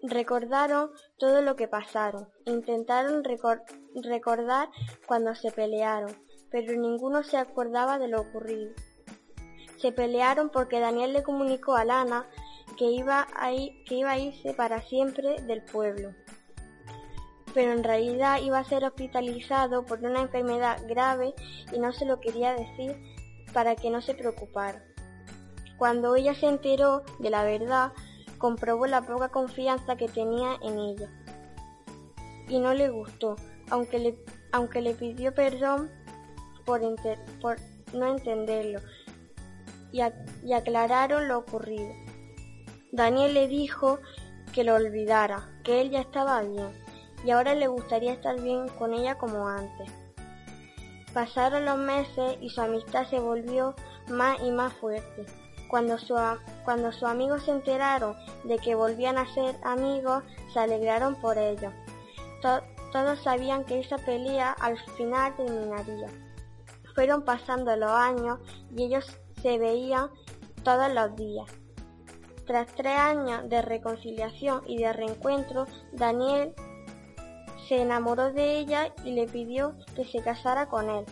Recordaron 0.05 0.93
todo 1.19 1.43
lo 1.43 1.57
que 1.57 1.67
pasaron, 1.67 2.29
intentaron 2.45 3.25
recordar 3.25 4.69
cuando 5.09 5.35
se 5.35 5.51
pelearon, 5.51 6.13
pero 6.53 6.73
ninguno 6.75 7.25
se 7.25 7.39
acordaba 7.39 7.99
de 7.99 8.09
lo 8.09 8.21
ocurrido. 8.21 8.73
Se 9.79 9.91
pelearon 9.91 10.51
porque 10.51 10.79
Daniel 10.79 11.13
le 11.13 11.25
comunicó 11.25 11.75
a 11.75 11.85
Lana 11.85 12.29
que 12.77 12.85
iba 12.85 13.27
a, 13.35 13.51
que 13.51 13.95
iba 13.97 14.19
irse 14.19 14.55
para 14.55 14.81
siempre 14.83 15.41
del 15.43 15.65
pueblo 15.65 16.15
pero 17.55 17.73
en 17.73 17.85
realidad 17.85 18.41
iba 18.43 18.59
a 18.59 18.65
ser 18.65 18.85
hospitalizado 18.85 19.85
por 19.85 19.99
una 20.01 20.23
enfermedad 20.23 20.79
grave 20.89 21.35
y 21.73 21.79
no 21.79 21.93
se 21.93 22.05
lo 22.05 22.21
quería 22.21 22.55
decir 22.55 22.97
para 23.53 23.77
que 23.77 23.91
no 23.91 24.01
se 24.01 24.15
preocupara. 24.15 24.83
Cuando 25.77 26.15
ella 26.17 26.35
se 26.35 26.47
enteró 26.47 27.03
de 27.19 27.31
la 27.31 27.45
verdad, 27.45 27.93
comprobó 28.39 28.87
la 28.87 29.03
poca 29.03 29.29
confianza 29.29 29.97
que 29.97 30.09
tenía 30.09 30.57
en 30.63 30.79
ella. 30.79 31.11
Y 32.49 32.59
no 32.59 32.75
le 32.75 32.89
gustó, 32.89 33.37
aunque 33.71 34.17
aunque 34.53 34.83
le 34.83 34.95
pidió 34.95 35.35
perdón 35.35 35.91
por, 36.65 36.81
no 37.93 38.07
entenderlo 38.07 38.81
y, 39.91 40.01
y 40.45 40.53
aclararon 40.53 41.29
lo 41.29 41.39
ocurrido. 41.39 41.93
Daniel 42.93 43.35
le 43.35 43.49
dijo 43.49 43.99
que 44.53 44.65
lo 44.65 44.75
olvidara, 44.75 45.49
que 45.65 45.81
él 45.81 45.91
ya 45.91 46.01
estaba 46.01 46.43
bien 46.43 46.83
y 47.25 47.31
ahora 47.31 47.55
le 47.55 47.67
gustaría 47.69 48.13
estar 48.13 48.41
bien 48.41 48.69
con 48.69 48.95
ella 48.95 49.17
como 49.17 49.49
antes. 49.49 49.91
Pasaron 51.15 51.65
los 51.65 51.79
meses 51.79 52.39
y 52.41 52.49
su 52.51 52.61
amistad 52.61 53.07
se 53.09 53.21
volvió 53.21 53.75
más 54.09 54.41
y 54.43 54.51
más 54.51 54.73
fuerte. 54.75 55.27
Cuando, 55.69 55.99
su, 55.99 56.17
cuando 56.65 56.93
sus 56.93 57.05
amigos 57.05 57.45
se 57.45 57.51
enteraron 57.51 58.17
de 58.45 58.59
que 58.59 58.75
volvían 58.75 59.19
a 59.19 59.33
ser 59.35 59.57
amigos, 59.63 60.23
se 60.53 60.61
alegraron 60.61 61.15
por 61.17 61.39
ello. 61.39 61.71
todos 62.93 63.23
sabían 63.23 63.65
que 63.65 63.81
esa 63.81 63.99
pelea 63.99 64.53
al 64.53 64.79
final 64.97 65.35
terminaría. 65.37 66.09
Fueron 66.95 67.23
pasando 67.23 67.75
los 67.77 67.91
años 67.91 68.39
y 68.75 68.85
ellos 68.85 69.07
se 69.43 69.59
veían 69.59 70.11
todos 70.63 70.93
los 70.93 71.17
días. 71.17 71.47
Tras 72.47 72.67
tres 72.75 72.99
años 72.99 73.49
de 73.49 73.63
reconciliación 73.63 74.63
y 74.67 74.79
de 74.79 74.93
reencuentro, 74.93 75.67
Daniel 75.93 76.55
se 77.69 77.81
enamoró 77.81 78.33
de 78.33 78.59
ella 78.59 78.93
y 79.05 79.13
le 79.13 79.27
pidió 79.27 79.77
que 79.95 80.05
se 80.05 80.23
casara 80.23 80.67
con 80.67 80.91
él. 80.91 81.05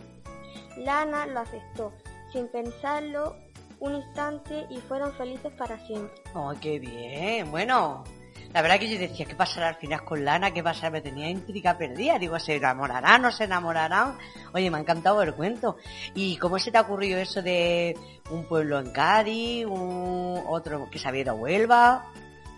Lana 0.77 1.27
lo 1.27 1.41
aceptó, 1.41 1.93
sin 2.33 2.49
pensarlo 2.49 3.37
un 3.79 3.95
instante 3.95 4.67
y 4.71 4.79
fueron 4.79 5.13
felices 5.13 5.53
para 5.57 5.79
siempre. 5.87 6.15
¡Oh, 6.35 6.53
qué 6.61 6.79
bien! 6.79 7.51
Bueno, 7.51 8.05
la 8.53 8.63
verdad 8.63 8.79
que 8.81 8.89
yo 8.89 8.99
decía, 8.99 9.27
¿qué 9.27 9.35
pasará 9.35 9.69
al 9.69 9.77
final 9.77 10.05
con 10.05 10.25
Lana? 10.25 10.53
¿Qué 10.53 10.63
pasará? 10.63 10.91
Me 10.91 11.01
tenía 11.01 11.31
intriga 11.31 11.79
perdida. 11.79 12.19
Digo, 12.19 12.39
¿se 12.39 12.57
enamorarán? 12.57 13.23
¿No 13.23 13.31
se 13.31 13.45
enamorarán? 13.45 14.19
Oye, 14.53 14.71
me 14.71 14.79
ha 14.79 14.81
encantado 14.81 15.23
el 15.23 15.35
cuento. 15.35 15.77
¿Y 16.15 16.37
cómo 16.37 16.59
se 16.59 16.73
te 16.73 16.79
ha 16.79 16.83
ocurrido 16.83 17.19
eso 17.19 17.43
de 17.43 17.97
un 18.31 18.45
pueblo 18.47 18.81
en 18.81 18.91
Cádiz, 18.91 19.67
un 19.67 20.43
otro 20.49 20.89
que 20.91 20.99
se 20.99 21.07
había 21.07 21.23
ido 21.23 21.33
a 21.33 21.35
Huelva? 21.35 22.07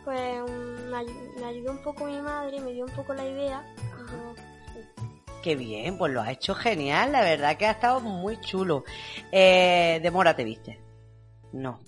Pues 0.05 0.43
me 1.39 1.45
ayudó 1.47 1.73
un 1.73 1.83
poco 1.83 2.07
mi 2.07 2.21
madre, 2.21 2.59
me 2.61 2.73
dio 2.73 2.85
un 2.85 2.93
poco 2.93 3.15
la 3.15 3.25
idea 3.25 3.63
Qué 5.43 5.57
bien, 5.57 5.99
pues 5.99 6.13
lo 6.13 6.23
ha 6.23 6.31
hecho 6.31 6.55
genial, 6.55 7.11
la 7.13 7.21
verdad 7.21 7.57
que 7.57 7.67
ha 7.67 7.73
estado 7.73 8.01
muy 8.01 8.41
chulo. 8.41 8.85
Eh, 9.33 9.99
¿De 10.01 10.11
mora 10.13 10.37
te 10.37 10.45
viste? 10.45 10.81
No. 11.53 11.81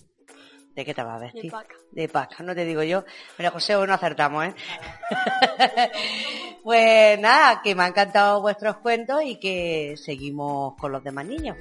¿De 0.75 0.85
qué 0.85 0.93
te 0.93 1.03
vas 1.03 1.17
a 1.17 1.25
vestir? 1.25 1.45
De 1.45 1.51
paca. 1.51 1.75
De 1.93 2.09
paca, 2.09 2.43
no 2.43 2.55
te 2.55 2.65
digo 2.65 2.83
yo. 2.83 3.05
Pero 3.37 3.51
José, 3.53 3.77
hoy 3.77 3.87
no 3.87 3.95
acertamos, 3.95 4.47
¿eh? 4.47 4.55
pues 6.65 7.19
nada, 7.21 7.61
que 7.63 7.75
me 7.75 7.85
han 7.85 7.91
encantado 7.91 8.41
vuestros 8.41 8.79
cuentos 8.79 9.23
y 9.25 9.37
que 9.37 9.95
seguimos 9.97 10.75
con 10.77 10.91
los 10.91 11.05
demás 11.05 11.27
niños. 11.27 11.57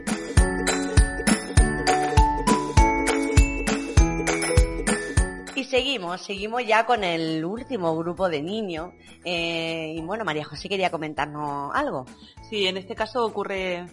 seguimos, 5.74 6.22
seguimos 6.22 6.64
ya 6.68 6.86
con 6.86 7.04
el 7.04 7.44
último 7.44 7.98
grupo 7.98 8.30
de 8.30 8.44
niños. 8.44 8.94
Eh, 9.26 9.96
y 9.98 10.02
bueno, 10.02 10.24
María 10.24 10.46
José 10.46 10.70
quería 10.70 10.92
comentarnos 10.92 11.72
algo. 11.74 12.06
Sí, 12.48 12.68
en 12.68 12.78
este 12.78 12.94
caso 12.94 13.26
ocurre 13.26 13.88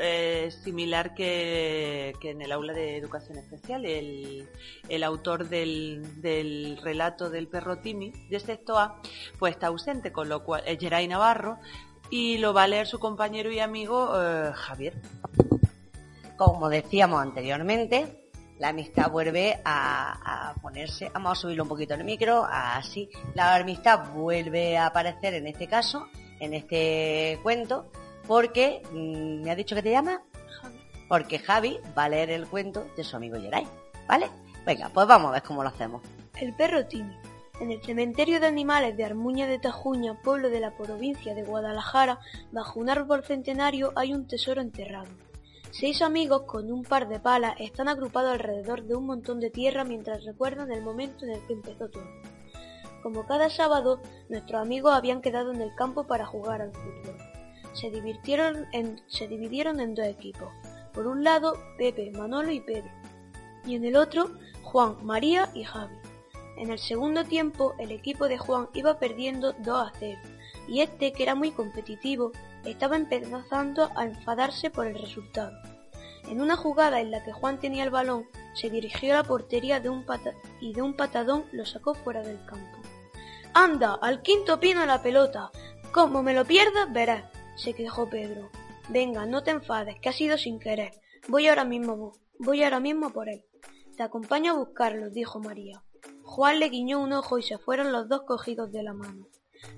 eh, 0.00 0.50
similar 0.64 1.14
que, 1.14 2.14
en 2.22 2.42
el 2.42 2.52
aula 2.52 2.72
de 2.72 2.96
educación 2.96 3.38
especial. 3.38 3.84
El, 3.84 5.02
autor 5.04 5.48
del, 5.48 6.78
relato 6.82 7.30
del 7.30 7.48
perro 7.48 7.78
Timi, 7.78 8.10
de 8.28 8.40
sexto 8.40 8.78
A, 8.78 9.00
pues 9.38 9.54
está 9.54 9.68
ausente, 9.68 10.12
con 10.12 10.28
lo 10.28 10.44
cual 10.44 10.62
es 10.66 10.78
Geray 10.78 11.06
Navarro 11.08 11.58
y 12.10 12.38
lo 12.38 12.52
va 12.52 12.64
a 12.64 12.68
leer 12.68 12.86
su 12.86 12.98
compañero 12.98 13.52
y 13.52 13.60
amigo 13.60 14.10
eh, 14.20 14.52
Javier. 14.54 14.94
Como 16.36 16.68
decíamos 16.68 17.20
anteriormente, 17.20 18.30
la 18.58 18.68
amistad 18.68 19.10
vuelve 19.10 19.60
a, 19.64 20.50
a, 20.50 20.54
ponerse, 20.54 21.10
vamos 21.10 21.38
a 21.38 21.40
subirlo 21.40 21.62
un 21.62 21.68
poquito 21.68 21.94
en 21.94 22.00
el 22.00 22.06
micro, 22.06 22.46
así, 22.50 23.08
la 23.34 23.54
amistad 23.54 24.12
vuelve 24.12 24.76
a 24.76 24.86
aparecer 24.86 25.34
en 25.34 25.46
este 25.46 25.66
caso, 25.66 26.08
en 26.40 26.54
este 26.54 27.38
cuento, 27.42 27.90
porque, 28.26 28.82
mm, 28.92 29.42
¿me 29.42 29.50
ha 29.50 29.56
dicho 29.56 29.74
que 29.74 29.82
te 29.82 29.90
llama? 29.90 30.22
Porque 31.08 31.38
Javi 31.38 31.78
va 31.96 32.04
a 32.04 32.08
leer 32.08 32.30
el 32.30 32.46
cuento 32.46 32.86
de 32.96 33.04
su 33.04 33.16
amigo 33.16 33.40
Geray, 33.40 33.66
¿vale? 34.06 34.28
Venga, 34.64 34.88
pues 34.90 35.06
vamos 35.06 35.30
a 35.30 35.32
ver 35.32 35.42
cómo 35.42 35.62
lo 35.62 35.68
hacemos. 35.68 36.02
El 36.40 36.54
perro 36.54 36.86
Timmy. 36.86 37.16
En 37.60 37.70
el 37.70 37.82
cementerio 37.82 38.40
de 38.40 38.46
animales 38.46 38.96
de 38.96 39.04
Armuña 39.04 39.46
de 39.46 39.58
Tajuña, 39.58 40.14
pueblo 40.22 40.48
de 40.48 40.60
la 40.60 40.70
provincia 40.70 41.34
de 41.34 41.42
Guadalajara, 41.42 42.20
bajo 42.52 42.80
un 42.80 42.88
árbol 42.88 43.22
centenario 43.24 43.92
hay 43.96 44.14
un 44.14 44.26
tesoro 44.26 44.62
enterrado. 44.62 45.08
Seis 45.70 46.02
amigos 46.02 46.42
con 46.42 46.72
un 46.72 46.84
par 46.84 47.08
de 47.08 47.20
palas 47.20 47.54
están 47.60 47.88
agrupados 47.88 48.32
alrededor 48.32 48.84
de 48.84 48.94
un 48.94 49.06
montón 49.06 49.40
de 49.40 49.50
tierra 49.50 49.84
mientras 49.84 50.24
recuerdan 50.24 50.72
el 50.72 50.82
momento 50.82 51.24
en 51.24 51.32
el 51.32 51.46
que 51.46 51.52
empezó 51.52 51.88
todo. 51.88 52.08
Como 53.02 53.26
cada 53.26 53.50
sábado, 53.50 54.00
nuestros 54.28 54.60
amigos 54.60 54.94
habían 54.94 55.20
quedado 55.20 55.52
en 55.52 55.60
el 55.60 55.74
campo 55.74 56.04
para 56.06 56.26
jugar 56.26 56.62
al 56.62 56.72
fútbol. 56.72 57.29
Se, 57.72 57.90
divirtieron 57.90 58.66
en, 58.72 59.00
se 59.08 59.28
dividieron 59.28 59.80
en 59.80 59.94
dos 59.94 60.06
equipos. 60.06 60.48
Por 60.92 61.06
un 61.06 61.22
lado, 61.24 61.56
Pepe, 61.78 62.10
Manolo 62.10 62.50
y 62.50 62.60
Pedro. 62.60 62.90
Y 63.64 63.76
en 63.76 63.84
el 63.84 63.96
otro, 63.96 64.30
Juan, 64.62 64.96
María 65.02 65.50
y 65.54 65.64
Javi. 65.64 65.94
En 66.56 66.70
el 66.70 66.78
segundo 66.78 67.24
tiempo 67.24 67.74
el 67.78 67.90
equipo 67.90 68.28
de 68.28 68.38
Juan 68.38 68.68
iba 68.74 68.98
perdiendo 68.98 69.54
2 69.54 69.88
a 69.88 69.92
0 69.98 70.18
y 70.68 70.82
este, 70.82 71.12
que 71.12 71.22
era 71.22 71.34
muy 71.34 71.50
competitivo, 71.50 72.32
estaba 72.64 72.96
empezando 72.96 73.90
a 73.96 74.04
enfadarse 74.04 74.70
por 74.70 74.86
el 74.86 74.98
resultado. 74.98 75.56
En 76.28 76.40
una 76.40 76.56
jugada 76.56 77.00
en 77.00 77.10
la 77.10 77.24
que 77.24 77.32
Juan 77.32 77.58
tenía 77.58 77.82
el 77.82 77.90
balón, 77.90 78.26
se 78.54 78.70
dirigió 78.70 79.14
a 79.14 79.16
la 79.16 79.24
portería 79.24 79.80
de 79.80 79.88
un 79.88 80.04
y 80.60 80.72
de 80.72 80.82
un 80.82 80.94
patadón 80.94 81.44
lo 81.52 81.66
sacó 81.66 81.94
fuera 81.94 82.22
del 82.22 82.44
campo. 82.44 82.78
¡Anda! 83.52 83.98
¡Al 84.00 84.22
quinto 84.22 84.60
pino 84.60 84.86
la 84.86 85.02
pelota! 85.02 85.50
Como 85.92 86.22
me 86.22 86.34
lo 86.34 86.44
pierdas, 86.44 86.92
verás, 86.92 87.24
se 87.60 87.74
quejó 87.74 88.08
Pedro. 88.08 88.50
Venga, 88.88 89.26
no 89.26 89.42
te 89.42 89.50
enfades, 89.52 90.00
que 90.00 90.08
ha 90.08 90.12
sido 90.12 90.38
sin 90.38 90.58
querer. 90.58 90.92
Voy 91.28 91.46
ahora 91.46 91.64
mismo, 91.64 92.12
voy 92.38 92.64
ahora 92.64 92.80
mismo 92.80 93.10
por 93.10 93.28
él. 93.28 93.44
Te 93.96 94.02
acompaño 94.02 94.52
a 94.52 94.56
buscarlo, 94.56 95.10
dijo 95.10 95.38
María. 95.38 95.84
Juan 96.22 96.58
le 96.58 96.70
guiñó 96.70 97.00
un 97.00 97.12
ojo 97.12 97.38
y 97.38 97.42
se 97.42 97.58
fueron 97.58 97.92
los 97.92 98.08
dos 98.08 98.22
cogidos 98.22 98.72
de 98.72 98.82
la 98.82 98.94
mano. 98.94 99.28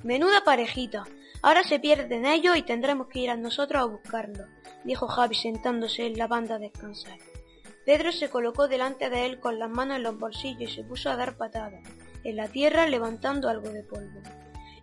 Menuda 0.04 0.44
parejita. 0.44 1.04
Ahora 1.42 1.64
se 1.64 1.80
pierden 1.80 2.24
ellos 2.24 2.56
y 2.56 2.62
tendremos 2.62 3.08
que 3.08 3.18
ir 3.18 3.30
a 3.30 3.36
nosotros 3.36 3.82
a 3.82 3.86
buscarlo, 3.86 4.46
dijo 4.84 5.08
Javi 5.08 5.34
sentándose 5.34 6.06
en 6.06 6.16
la 6.16 6.28
banda 6.28 6.54
a 6.54 6.58
descansar. 6.60 7.18
Pedro 7.84 8.12
se 8.12 8.30
colocó 8.30 8.68
delante 8.68 9.10
de 9.10 9.26
él 9.26 9.40
con 9.40 9.58
las 9.58 9.68
manos 9.68 9.96
en 9.96 10.04
los 10.04 10.16
bolsillos 10.16 10.70
y 10.70 10.74
se 10.74 10.84
puso 10.84 11.10
a 11.10 11.16
dar 11.16 11.36
patadas 11.36 11.82
en 12.22 12.36
la 12.36 12.46
tierra 12.46 12.86
levantando 12.86 13.48
algo 13.48 13.70
de 13.70 13.82
polvo. 13.82 14.20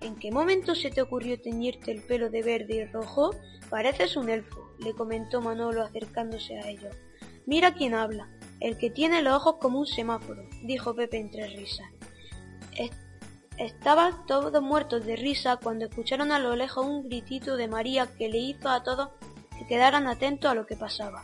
¿En 0.01 0.15
qué 0.15 0.31
momento 0.31 0.75
se 0.75 0.91
te 0.91 1.01
ocurrió 1.01 1.41
teñirte 1.41 1.91
el 1.91 2.01
pelo 2.01 2.29
de 2.29 2.41
verde 2.41 2.75
y 2.75 2.85
rojo? 2.85 3.35
Pareces 3.69 4.15
un 4.15 4.29
elfo, 4.29 4.71
le 4.79 4.93
comentó 4.93 5.41
Manolo 5.41 5.83
acercándose 5.83 6.57
a 6.57 6.69
ellos. 6.69 6.95
Mira 7.45 7.73
quién 7.73 7.93
habla. 7.93 8.29
El 8.59 8.77
que 8.77 8.89
tiene 8.89 9.21
los 9.21 9.35
ojos 9.35 9.55
como 9.59 9.79
un 9.79 9.87
semáforo, 9.87 10.43
dijo 10.63 10.95
Pepe 10.95 11.17
entre 11.17 11.47
risas. 11.47 11.87
estaban 13.57 14.25
todos 14.25 14.61
muertos 14.61 15.05
de 15.05 15.17
risa 15.17 15.57
cuando 15.57 15.85
escucharon 15.85 16.31
a 16.31 16.39
lo 16.39 16.55
lejos 16.55 16.85
un 16.85 17.03
gritito 17.03 17.57
de 17.57 17.67
María 17.67 18.07
que 18.17 18.29
le 18.29 18.37
hizo 18.37 18.69
a 18.69 18.83
todos 18.83 19.09
que 19.57 19.67
quedaran 19.67 20.07
atentos 20.07 20.49
a 20.49 20.55
lo 20.55 20.65
que 20.65 20.77
pasaba. 20.77 21.23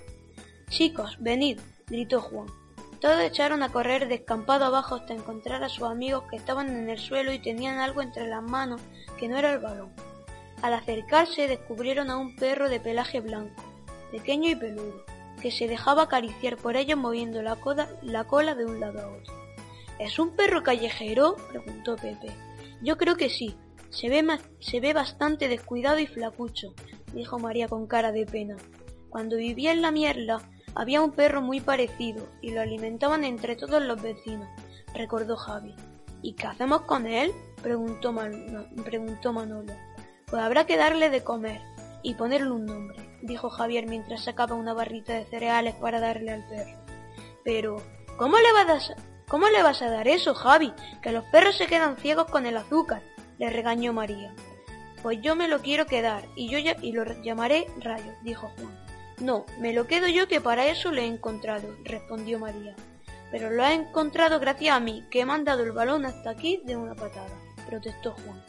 Chicos, 0.69 1.17
venid, 1.21 1.59
gritó 1.87 2.19
Juan. 2.19 2.47
Todos 2.99 3.19
echaron 3.21 3.63
a 3.63 3.71
correr 3.71 4.07
descampado 4.07 4.65
abajo 4.65 4.95
hasta 4.95 5.13
encontrar 5.13 5.63
a 5.63 5.69
sus 5.69 5.83
amigos 5.83 6.23
que 6.29 6.37
estaban 6.37 6.69
en 6.69 6.89
el 6.89 6.99
suelo 6.99 7.33
y 7.33 7.39
tenían 7.39 7.79
algo 7.79 8.01
entre 8.01 8.27
las 8.27 8.41
manos 8.41 8.81
que 9.17 9.27
no 9.27 9.37
era 9.37 9.53
el 9.53 9.59
balón. 9.59 9.91
Al 10.61 10.73
acercarse 10.73 11.47
descubrieron 11.47 12.09
a 12.09 12.17
un 12.17 12.35
perro 12.35 12.69
de 12.69 12.79
pelaje 12.79 13.19
blanco, 13.19 13.63
pequeño 14.11 14.49
y 14.49 14.55
peludo 14.55 15.05
que 15.41 15.51
se 15.51 15.67
dejaba 15.67 16.03
acariciar 16.03 16.57
por 16.57 16.75
ellos 16.75 16.97
moviendo 16.97 17.41
la, 17.41 17.57
la 18.01 18.23
cola 18.23 18.55
de 18.55 18.65
un 18.65 18.79
lado 18.79 18.99
a 18.99 19.07
otro. 19.07 19.33
¿Es 19.99 20.17
un 20.17 20.35
perro 20.35 20.63
callejero? 20.63 21.35
preguntó 21.49 21.95
Pepe. 21.95 22.31
Yo 22.81 22.97
creo 22.97 23.15
que 23.15 23.29
sí. 23.29 23.55
Se 23.89 24.09
ve, 24.09 24.93
bastante 24.93 25.47
descuidado 25.47 25.99
y 25.99 26.07
flacucho, 26.07 26.73
dijo 27.13 27.39
María 27.39 27.67
con 27.67 27.87
cara 27.87 28.11
de 28.11 28.25
pena. 28.25 28.57
Cuando 29.09 29.37
vivía 29.37 29.71
en 29.71 29.81
la 29.81 29.91
mierla 29.91 30.41
había 30.75 31.01
un 31.01 31.11
perro 31.11 31.41
muy 31.41 31.61
parecido 31.61 32.27
y 32.41 32.51
lo 32.51 32.61
alimentaban 32.61 33.23
entre 33.23 33.55
todos 33.55 33.81
los 33.81 34.01
vecinos, 34.01 34.47
recordó 34.93 35.35
Javi. 35.35 35.75
¿Y 36.21 36.33
qué 36.33 36.47
hacemos 36.47 36.81
con 36.81 37.07
él? 37.07 37.31
preguntó, 37.61 38.11
Manolo. 38.11 39.73
Pues 40.27 40.41
habrá 40.41 40.65
que 40.65 40.77
darle 40.77 41.09
de 41.09 41.23
comer 41.23 41.61
y 42.03 42.13
ponerle 42.13 42.51
un 42.51 42.65
nombre 42.65 43.15
dijo 43.25 43.49
Javier 43.49 43.87
mientras 43.87 44.23
sacaba 44.23 44.55
una 44.55 44.73
barrita 44.73 45.13
de 45.13 45.25
cereales 45.25 45.75
para 45.75 45.99
darle 45.99 46.31
al 46.31 46.47
perro. 46.47 46.77
Pero, 47.43 47.81
¿cómo 48.17 48.37
le 48.37 48.51
vas 48.53 48.89
a, 48.91 48.95
cómo 49.27 49.49
le 49.49 49.63
vas 49.63 49.81
a 49.81 49.89
dar 49.89 50.07
eso, 50.07 50.33
Javi? 50.33 50.73
Que 51.01 51.11
los 51.11 51.25
perros 51.25 51.57
se 51.57 51.67
quedan 51.67 51.97
ciegos 51.97 52.25
con 52.25 52.45
el 52.45 52.57
azúcar, 52.57 53.01
le 53.37 53.49
regañó 53.49 53.93
María. 53.93 54.33
Pues 55.01 55.21
yo 55.21 55.35
me 55.35 55.47
lo 55.47 55.59
quiero 55.59 55.85
quedar 55.85 56.23
y 56.35 56.49
yo 56.49 56.57
y 56.57 56.91
lo 56.91 57.03
llamaré 57.21 57.67
Rayo, 57.79 58.11
dijo 58.23 58.51
Juan. 58.57 58.84
No, 59.19 59.45
me 59.59 59.73
lo 59.73 59.87
quedo 59.87 60.07
yo 60.07 60.27
que 60.27 60.41
para 60.41 60.67
eso 60.67 60.91
lo 60.91 61.01
he 61.01 61.05
encontrado, 61.05 61.75
respondió 61.83 62.39
María. 62.39 62.75
Pero 63.31 63.49
lo 63.49 63.63
ha 63.63 63.73
encontrado 63.73 64.39
gracias 64.39 64.75
a 64.75 64.79
mí, 64.79 65.05
que 65.09 65.21
he 65.21 65.25
mandado 65.25 65.63
el 65.63 65.71
balón 65.71 66.05
hasta 66.05 66.29
aquí 66.29 66.61
de 66.65 66.75
una 66.75 66.95
patada, 66.95 67.37
protestó 67.67 68.11
Juan. 68.11 68.43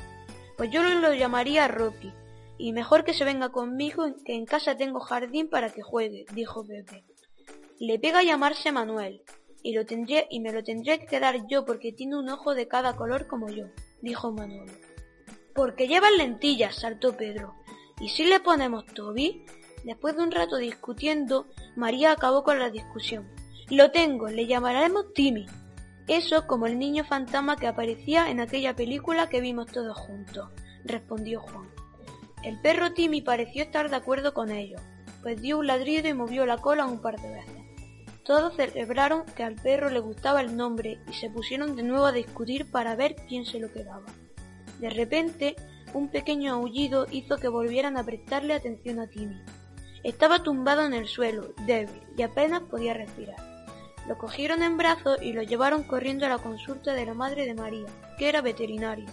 Pues 0.56 0.70
yo 0.70 0.82
lo 0.82 1.14
llamaría 1.14 1.68
Rocky, 1.68 2.12
y 2.58 2.72
mejor 2.72 3.04
que 3.04 3.14
se 3.14 3.24
venga 3.24 3.50
conmigo, 3.50 4.06
que 4.24 4.34
en 4.34 4.46
casa 4.46 4.76
tengo 4.76 5.00
jardín 5.00 5.48
para 5.48 5.70
que 5.70 5.82
juegue, 5.82 6.26
dijo 6.32 6.64
Pepe. 6.64 7.04
Le 7.78 7.98
pega 7.98 8.20
a 8.20 8.24
llamarse 8.24 8.72
Manuel, 8.72 9.22
y 9.62 9.72
lo 9.74 9.84
tendré, 9.84 10.26
y 10.30 10.40
me 10.40 10.52
lo 10.52 10.64
tendré 10.64 10.98
que 10.98 11.06
quedar 11.06 11.46
yo 11.48 11.64
porque 11.64 11.92
tiene 11.92 12.16
un 12.16 12.28
ojo 12.28 12.54
de 12.54 12.68
cada 12.68 12.96
color 12.96 13.26
como 13.26 13.48
yo, 13.48 13.66
dijo 14.00 14.32
Manuel. 14.32 14.70
Porque 15.54 15.88
llevan 15.88 16.16
lentillas, 16.16 16.76
saltó 16.76 17.16
Pedro. 17.16 17.54
¿Y 18.00 18.10
si 18.10 18.24
le 18.24 18.40
ponemos 18.40 18.86
Toby? 18.86 19.44
Después 19.87 20.16
de 20.16 20.24
un 20.24 20.32
rato 20.32 20.57
discutiendo, 20.57 21.47
María 21.76 22.11
acabó 22.11 22.43
con 22.43 22.59
la 22.59 22.70
discusión. 22.70 23.24
Lo 23.70 23.93
tengo, 23.93 24.26
le 24.26 24.49
llamaremos 24.49 25.14
Timmy. 25.14 25.47
Eso 26.09 26.49
como 26.49 26.66
el 26.66 26.76
niño 26.76 27.05
fantasma 27.05 27.57
que 27.57 27.68
aparecía 27.68 28.28
en 28.28 28.41
aquella 28.41 28.74
película 28.74 29.28
que 29.28 29.41
vimos 29.41 29.70
todos 29.70 29.97
juntos, 29.97 30.51
respondió 30.84 31.41
Juan. 31.41 31.68
El 32.43 32.61
perro 32.61 32.95
Timmy 32.95 33.22
pareció 33.22 33.62
estar 33.62 33.89
de 33.89 33.95
acuerdo 33.95 34.34
con 34.34 34.51
ellos, 34.51 34.82
pues 35.22 35.41
dio 35.41 35.59
un 35.59 35.68
ladrido 35.68 36.09
y 36.09 36.14
movió 36.14 36.47
la 36.47 36.59
cola 36.59 36.84
un 36.87 37.01
par 37.01 37.20
de 37.20 37.30
veces. 37.30 37.62
Todos 38.24 38.57
celebraron 38.57 39.24
que 39.37 39.45
al 39.45 39.55
perro 39.55 39.89
le 39.89 40.01
gustaba 40.01 40.41
el 40.41 40.57
nombre 40.57 40.99
y 41.09 41.12
se 41.12 41.30
pusieron 41.30 41.76
de 41.76 41.84
nuevo 41.84 42.07
a 42.07 42.12
discutir 42.12 42.68
para 42.72 42.97
ver 42.97 43.14
quién 43.28 43.47
se 43.47 43.61
lo 43.61 43.72
quedaba. 43.72 44.07
De 44.80 44.91
repente, 44.91 45.55
un 45.95 46.09
pequeño 46.09 46.55
aullido 46.55 47.07
hizo 47.12 47.37
que 47.37 47.47
volvieran 47.47 47.97
a 47.97 48.03
prestarle 48.03 48.55
atención 48.55 48.99
a 48.99 49.07
Timmy. 49.07 49.41
Estaba 50.07 50.44
tumbado 50.44 50.86
en 50.86 50.94
el 50.94 51.09
suelo, 51.09 51.48
débil, 51.66 52.00
y 52.16 52.22
apenas 52.22 52.61
podía 52.61 52.94
respirar. 52.94 53.38
Lo 54.07 54.16
cogieron 54.16 54.62
en 54.62 54.76
brazos 54.76 55.20
y 55.20 55.32
lo 55.32 55.42
llevaron 55.42 55.82
corriendo 55.82 56.24
a 56.24 56.28
la 56.28 56.38
consulta 56.38 56.92
de 56.92 57.04
la 57.04 57.12
madre 57.12 57.44
de 57.44 57.54
María, 57.54 57.88
que 58.16 58.28
era 58.28 58.40
veterinaria. 58.40 59.09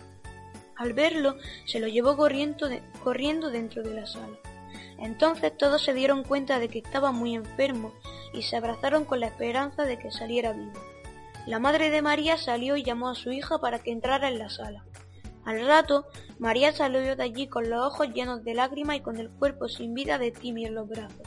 Al 0.76 0.94
verlo, 0.94 1.36
se 1.66 1.80
lo 1.80 1.88
llevó 1.88 2.16
corriendo, 2.16 2.70
corriendo 3.04 3.50
dentro 3.50 3.82
de 3.82 3.96
la 3.96 4.06
sala. 4.06 4.38
Entonces 5.00 5.58
todos 5.58 5.84
se 5.84 5.96
dieron 5.96 6.24
cuenta 6.24 6.60
de 6.60 6.68
que 6.68 6.78
estaba 6.78 7.12
muy 7.12 7.34
enfermo 7.34 7.92
y 8.32 8.44
se 8.44 8.56
abrazaron 8.56 9.04
con 9.04 9.20
la 9.20 9.26
esperanza 9.26 9.86
de 9.86 9.98
que 9.98 10.12
saliera 10.12 10.54
vivo. 10.54 10.80
La 11.48 11.58
madre 11.58 11.90
de 11.90 12.04
María 12.04 12.38
salió 12.38 12.78
y 12.78 12.84
llamó 12.84 13.10
a 13.10 13.16
su 13.16 13.32
hija 13.32 13.58
para 13.58 13.80
que 13.80 13.92
entrara 13.92 14.28
en 14.28 14.38
la 14.38 14.52
sala. 14.52 14.86
Al 15.46 15.66
rato, 15.66 16.06
María 16.40 16.72
salió 16.72 17.16
de 17.16 17.24
allí 17.24 17.48
con 17.48 17.70
los 17.70 17.86
ojos 17.86 18.10
llenos 18.14 18.44
de 18.44 18.54
lágrimas 18.54 18.98
y 18.98 19.02
con 19.02 19.18
el 19.18 19.30
cuerpo 19.30 19.68
sin 19.68 19.94
vida 19.94 20.18
de 20.18 20.32
Timmy 20.32 20.66
en 20.66 20.76
los 20.76 20.88
brazos. 20.88 21.22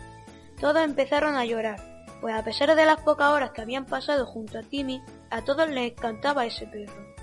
Todos 0.58 0.82
empezaron 0.82 1.36
a 1.36 1.44
llorar, 1.44 1.78
pues 2.20 2.34
a 2.34 2.42
pesar 2.42 2.74
de 2.74 2.86
las 2.86 3.00
pocas 3.02 3.30
horas 3.30 3.50
que 3.50 3.60
habían 3.60 3.84
pasado 3.84 4.24
junto 4.24 4.58
a 4.58 4.62
Timmy, 4.62 5.02
a 5.30 5.42
todos 5.42 5.68
les 5.68 5.92
encantaba 5.92 6.46
ese 6.46 6.66
perro. 6.66 7.14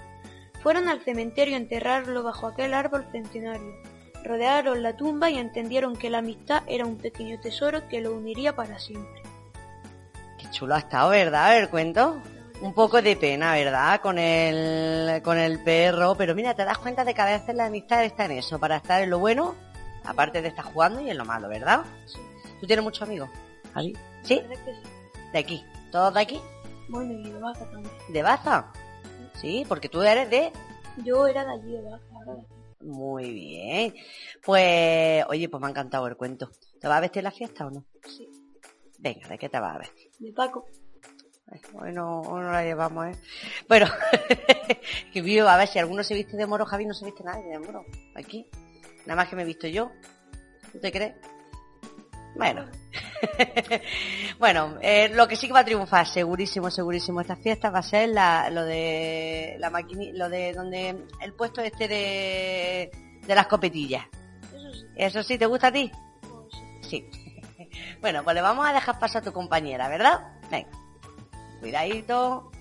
Fueron 0.61 0.87
al 0.87 1.03
cementerio 1.03 1.55
a 1.55 1.59
enterrarlo 1.59 2.23
bajo 2.23 2.47
aquel 2.47 2.73
árbol 2.73 3.05
centenario. 3.11 3.73
Rodearon 4.23 4.81
la 4.81 4.95
tumba 4.95 5.29
y 5.29 5.37
entendieron 5.37 5.95
que 5.95 6.09
la 6.09 6.19
amistad 6.19 6.63
era 6.67 6.85
un 6.85 6.97
pequeño 6.97 7.39
tesoro 7.41 7.87
que 7.89 7.99
lo 7.99 8.13
uniría 8.15 8.55
para 8.55 8.79
siempre. 8.79 9.21
Qué 10.37 10.49
chulo 10.51 10.75
ha 10.75 10.79
estado, 10.79 11.09
¿verdad? 11.09 11.57
El 11.57 11.69
cuento. 11.69 12.21
Un 12.64 12.74
poco 12.74 13.01
de 13.01 13.18
pena, 13.18 13.51
¿verdad? 13.51 13.99
Con 13.99 14.18
el, 14.18 15.22
con 15.22 15.38
el 15.38 15.61
perro. 15.61 16.16
Pero 16.16 16.34
mira, 16.34 16.55
te 16.55 16.64
das 16.64 16.78
cuenta 16.78 17.03
de 17.03 17.14
que 17.14 17.22
a 17.22 17.26
veces 17.26 17.53
la 17.53 17.66
amistad 17.66 18.05
está 18.05 18.24
en 18.24 18.32
eso, 18.32 18.57
para 18.57 18.78
estar 18.78 19.01
en 19.01 19.09
lo 19.09 19.20
bueno, 19.20 19.53
aparte 20.05 20.41
de 20.41 20.47
estar 20.47 20.64
jugando 20.64 21.01
y 21.01 21.09
en 21.09 21.18
lo 21.18 21.26
malo, 21.26 21.49
¿verdad? 21.49 21.84
¿Tú 22.61 22.66
tienes 22.66 22.82
muchos 22.82 23.01
amigos? 23.01 23.30
¿Sí? 24.24 24.41
¿De 25.34 25.39
aquí? 25.39 25.66
¿Todos 25.91 26.14
de 26.14 26.22
aquí? 26.22 26.41
Bueno, 26.88 27.11
y 27.11 27.32
de 27.32 27.38
Baza 27.38 27.70
también. 27.70 27.93
¿De 28.07 28.24
Baza? 28.24 28.72
Sí, 29.34 29.66
porque 29.68 29.89
tú 29.89 30.01
eres 30.01 30.30
de... 30.30 30.53
Yo 31.03 31.28
era 31.28 31.43
de 31.43 31.51
allí, 31.51 31.72
de 31.74 31.82
Baza, 31.82 32.05
ahora 32.14 32.34
de 32.36 32.41
aquí. 32.43 32.53
Muy 32.80 33.34
bien. 33.34 33.93
Pues, 34.41 35.26
oye, 35.28 35.49
pues 35.49 35.59
me 35.59 35.68
ha 35.68 35.70
encantado 35.70 36.07
el 36.07 36.16
cuento. 36.16 36.49
¿Te 36.80 36.88
vas 36.88 36.97
a 36.97 37.01
vestir 37.01 37.24
la 37.24 37.32
fiesta 37.32 37.66
o 37.66 37.72
no? 37.72 37.84
Sí. 38.07 38.30
Venga, 38.99 39.28
¿de 39.28 39.38
qué 39.38 39.49
te 39.49 39.59
vas 39.59 39.76
a 39.76 39.80
vestir? 39.80 40.11
De 40.18 40.32
Paco. 40.32 40.66
Hoy 41.73 41.91
no, 41.91 42.21
hoy 42.21 42.41
no 42.41 42.51
la 42.51 42.63
llevamos, 42.63 43.07
¿eh? 43.07 43.15
Bueno, 43.67 43.87
que 45.13 45.21
vivo, 45.21 45.47
a 45.47 45.57
ver, 45.57 45.67
si 45.67 45.79
alguno 45.79 46.03
se 46.03 46.13
viste 46.15 46.37
de 46.37 46.45
moro, 46.45 46.65
Javi 46.65 46.85
no 46.85 46.93
se 46.93 47.05
viste 47.05 47.23
nadie 47.23 47.49
de 47.49 47.59
moro. 47.59 47.85
Aquí. 48.15 48.45
Nada 49.05 49.15
más 49.15 49.29
que 49.29 49.35
me 49.35 49.43
he 49.43 49.45
visto 49.45 49.67
yo. 49.67 49.91
¿Tú 50.71 50.79
te 50.79 50.91
crees? 50.91 51.13
Bueno. 52.35 52.65
bueno, 54.39 54.77
eh, 54.81 55.09
lo 55.09 55.27
que 55.27 55.35
sí 55.35 55.47
que 55.47 55.53
va 55.53 55.59
a 55.59 55.65
triunfar, 55.65 56.07
segurísimo, 56.07 56.71
segurísimo, 56.71 57.21
estas 57.21 57.39
fiestas 57.39 57.73
va 57.73 57.79
a 57.79 57.83
ser 57.83 58.09
la, 58.09 58.49
lo 58.49 58.63
de 58.63 59.55
la 59.59 59.69
maquini, 59.69 60.13
lo 60.13 60.29
de 60.29 60.53
donde 60.53 61.05
el 61.21 61.33
puesto 61.33 61.61
este 61.61 61.87
de, 61.87 62.91
de 63.25 63.35
las 63.35 63.47
copetillas. 63.47 64.05
Eso 64.53 64.73
sí. 64.73 64.85
¿Eso 64.95 65.23
sí 65.23 65.37
te 65.37 65.45
gusta 65.45 65.67
a 65.67 65.71
ti? 65.71 65.91
Sí. 66.81 67.07
Sí. 67.11 67.29
Bueno, 68.01 68.23
pues 68.23 68.35
le 68.35 68.41
vamos 68.41 68.67
a 68.67 68.73
dejar 68.73 68.99
pasar 68.99 69.21
a 69.21 69.25
tu 69.25 69.31
compañera, 69.31 69.87
¿verdad? 69.87 70.33
Venga. 70.51 70.82
Cuidadito. 71.64 72.51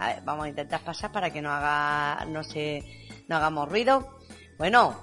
A 0.00 0.08
ver, 0.08 0.22
vamos 0.24 0.46
a 0.46 0.48
intentar 0.48 0.80
pasar 0.80 1.12
para 1.12 1.30
que 1.30 1.40
no 1.40 1.52
haga, 1.52 2.24
no 2.24 2.42
se, 2.42 2.82
no 3.28 3.36
hagamos 3.36 3.68
ruido. 3.68 4.18
Bueno, 4.58 4.96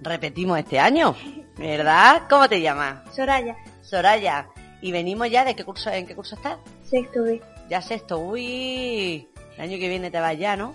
repetimos 0.00 0.60
este 0.60 0.78
año, 0.78 1.16
¿verdad? 1.58 2.22
¿Cómo 2.30 2.48
te 2.48 2.60
llamas? 2.60 3.12
Soraya. 3.12 3.56
Soraya. 3.82 4.46
Y 4.80 4.92
venimos 4.92 5.28
ya, 5.28 5.44
¿de 5.44 5.56
qué 5.56 5.64
curso, 5.64 5.90
en 5.90 6.06
qué 6.06 6.14
curso 6.14 6.36
estás? 6.36 6.58
Sexto 6.84 7.24
B. 7.24 7.42
Ya 7.68 7.82
sexto. 7.82 8.20
Uy, 8.20 9.28
el 9.56 9.60
año 9.60 9.76
que 9.76 9.88
viene 9.88 10.08
te 10.12 10.20
vas 10.20 10.38
ya, 10.38 10.54
¿no? 10.54 10.72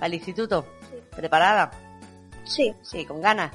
Al 0.00 0.12
instituto. 0.12 0.66
Sí. 0.90 0.96
¿Preparada? 1.14 1.70
Sí. 2.42 2.74
Sí, 2.82 3.04
con 3.04 3.20
ganas. 3.20 3.52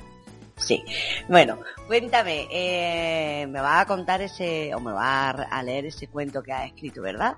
Sí. 0.58 0.84
Bueno, 1.30 1.60
cuéntame, 1.86 2.47
eh, 2.51 3.47
me 3.47 3.62
vas 3.62 3.84
a 3.84 3.86
contar 3.86 4.22
ese, 4.22 4.74
o 4.74 4.80
me 4.80 4.91
vas 4.91 5.36
a 5.49 5.64
leer 5.64 5.86
ese 5.86 6.08
cuento 6.08 6.41
que 6.41 6.51
has 6.51 6.66
escrito, 6.66 7.01
¿verdad? 7.01 7.38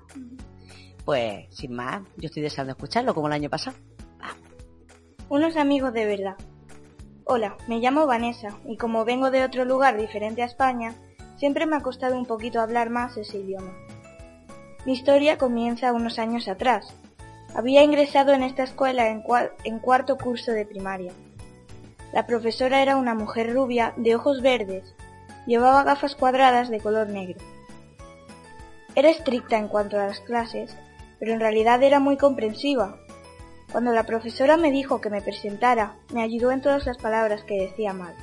Pues, 1.04 1.46
sin 1.50 1.74
más, 1.74 2.02
yo 2.18 2.28
estoy 2.28 2.44
deseando 2.44 2.72
escucharlo, 2.72 3.14
como 3.14 3.28
el 3.28 3.34
año 3.34 3.50
pasado. 3.50 3.76
Unos 5.28 5.58
amigos 5.58 5.94
de 5.94 6.06
verdad. 6.06 6.36
Hola, 7.26 7.58
me 7.68 7.80
llamo 7.80 8.08
Vanessa 8.08 8.58
y 8.66 8.78
como 8.78 9.06
vengo 9.06 9.30
de 9.30 9.44
otro 9.44 9.66
lugar 9.66 9.98
diferente 9.98 10.42
a 10.42 10.46
España, 10.46 10.96
siempre 11.38 11.68
me 11.68 11.76
ha 11.76 11.82
costado 11.82 12.18
un 12.18 12.26
poquito 12.26 12.62
hablar 12.62 12.90
más 12.90 13.18
ese 13.18 13.38
idioma. 13.38 13.72
Mi 14.86 14.94
historia 14.94 15.38
comienza 15.38 15.94
unos 15.94 16.18
años 16.20 16.48
atrás. 16.48 16.96
Había 17.54 17.84
ingresado 17.84 18.34
en 18.34 18.44
esta 18.44 18.64
escuela 18.64 19.08
en 19.10 19.80
cuarto 19.80 20.18
curso 20.18 20.52
de 20.52 20.66
primaria. 20.66 21.12
La 22.12 22.26
profesora 22.26 22.82
era 22.82 22.98
una 22.98 23.14
mujer 23.14 23.54
rubia 23.54 23.94
de 23.98 24.16
ojos 24.16 24.42
verdes. 24.42 24.96
Llevaba 25.46 25.84
gafas 25.84 26.16
cuadradas 26.16 26.70
de 26.70 26.80
color 26.80 27.10
negro. 27.10 27.40
Era 28.96 29.10
estricta 29.10 29.58
en 29.58 29.68
cuanto 29.68 30.00
a 30.00 30.08
las 30.08 30.20
clases, 30.20 30.76
pero 31.20 31.34
en 31.34 31.40
realidad 31.40 31.84
era 31.84 32.00
muy 32.00 32.18
comprensiva. 32.18 32.98
Cuando 33.72 33.92
la 33.92 34.04
profesora 34.04 34.58
me 34.58 34.72
dijo 34.72 35.00
que 35.00 35.12
me 35.12 35.22
presentara, 35.22 35.96
me 36.12 36.24
ayudó 36.24 36.52
en 36.52 36.62
todas 36.62 36.86
las 36.86 36.98
palabras 36.98 37.44
que 37.44 37.62
decía 37.62 37.94
mal. 37.94 38.16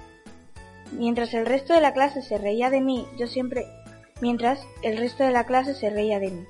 Mientras 0.93 1.35
el 1.35 1.47
resto 1.47 1.73
de 1.73 1.81
la 1.81 1.93
clase 1.93 2.23
se 2.23 2.39
reía 2.39 2.71
de 2.71 2.81
mí, 2.81 3.07
yo 3.17 3.27
siempre 3.27 3.67
mientras 4.21 4.67
el 4.83 4.97
resto 4.97 5.25
de 5.25 5.31
la 5.31 5.45
clase 5.45 5.75
se 5.75 5.91
reía 5.91 6.19
de 6.19 6.31
mí. 6.31 6.47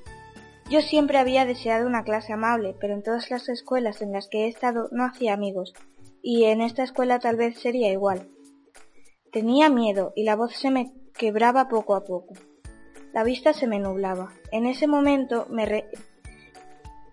Yo 0.70 0.80
siempre 0.80 1.18
había 1.18 1.44
deseado 1.44 1.86
una 1.86 2.04
clase 2.04 2.32
amable, 2.32 2.74
pero 2.80 2.94
en 2.94 3.02
todas 3.02 3.30
las 3.30 3.48
escuelas 3.48 4.02
en 4.02 4.12
las 4.12 4.28
que 4.28 4.44
he 4.44 4.48
estado 4.48 4.88
no 4.92 5.04
hacía 5.04 5.34
amigos, 5.34 5.74
y 6.28 6.46
en 6.46 6.60
esta 6.60 6.82
escuela 6.82 7.20
tal 7.20 7.36
vez 7.36 7.56
sería 7.60 7.92
igual. 7.92 8.28
Tenía 9.30 9.70
miedo 9.70 10.12
y 10.16 10.24
la 10.24 10.34
voz 10.34 10.56
se 10.56 10.72
me 10.72 10.92
quebraba 11.16 11.68
poco 11.68 11.94
a 11.94 12.02
poco. 12.02 12.34
La 13.12 13.22
vista 13.22 13.52
se 13.52 13.68
me 13.68 13.78
nublaba. 13.78 14.32
En 14.50 14.66
ese 14.66 14.88
momento 14.88 15.46
me 15.50 15.66
re- 15.66 15.88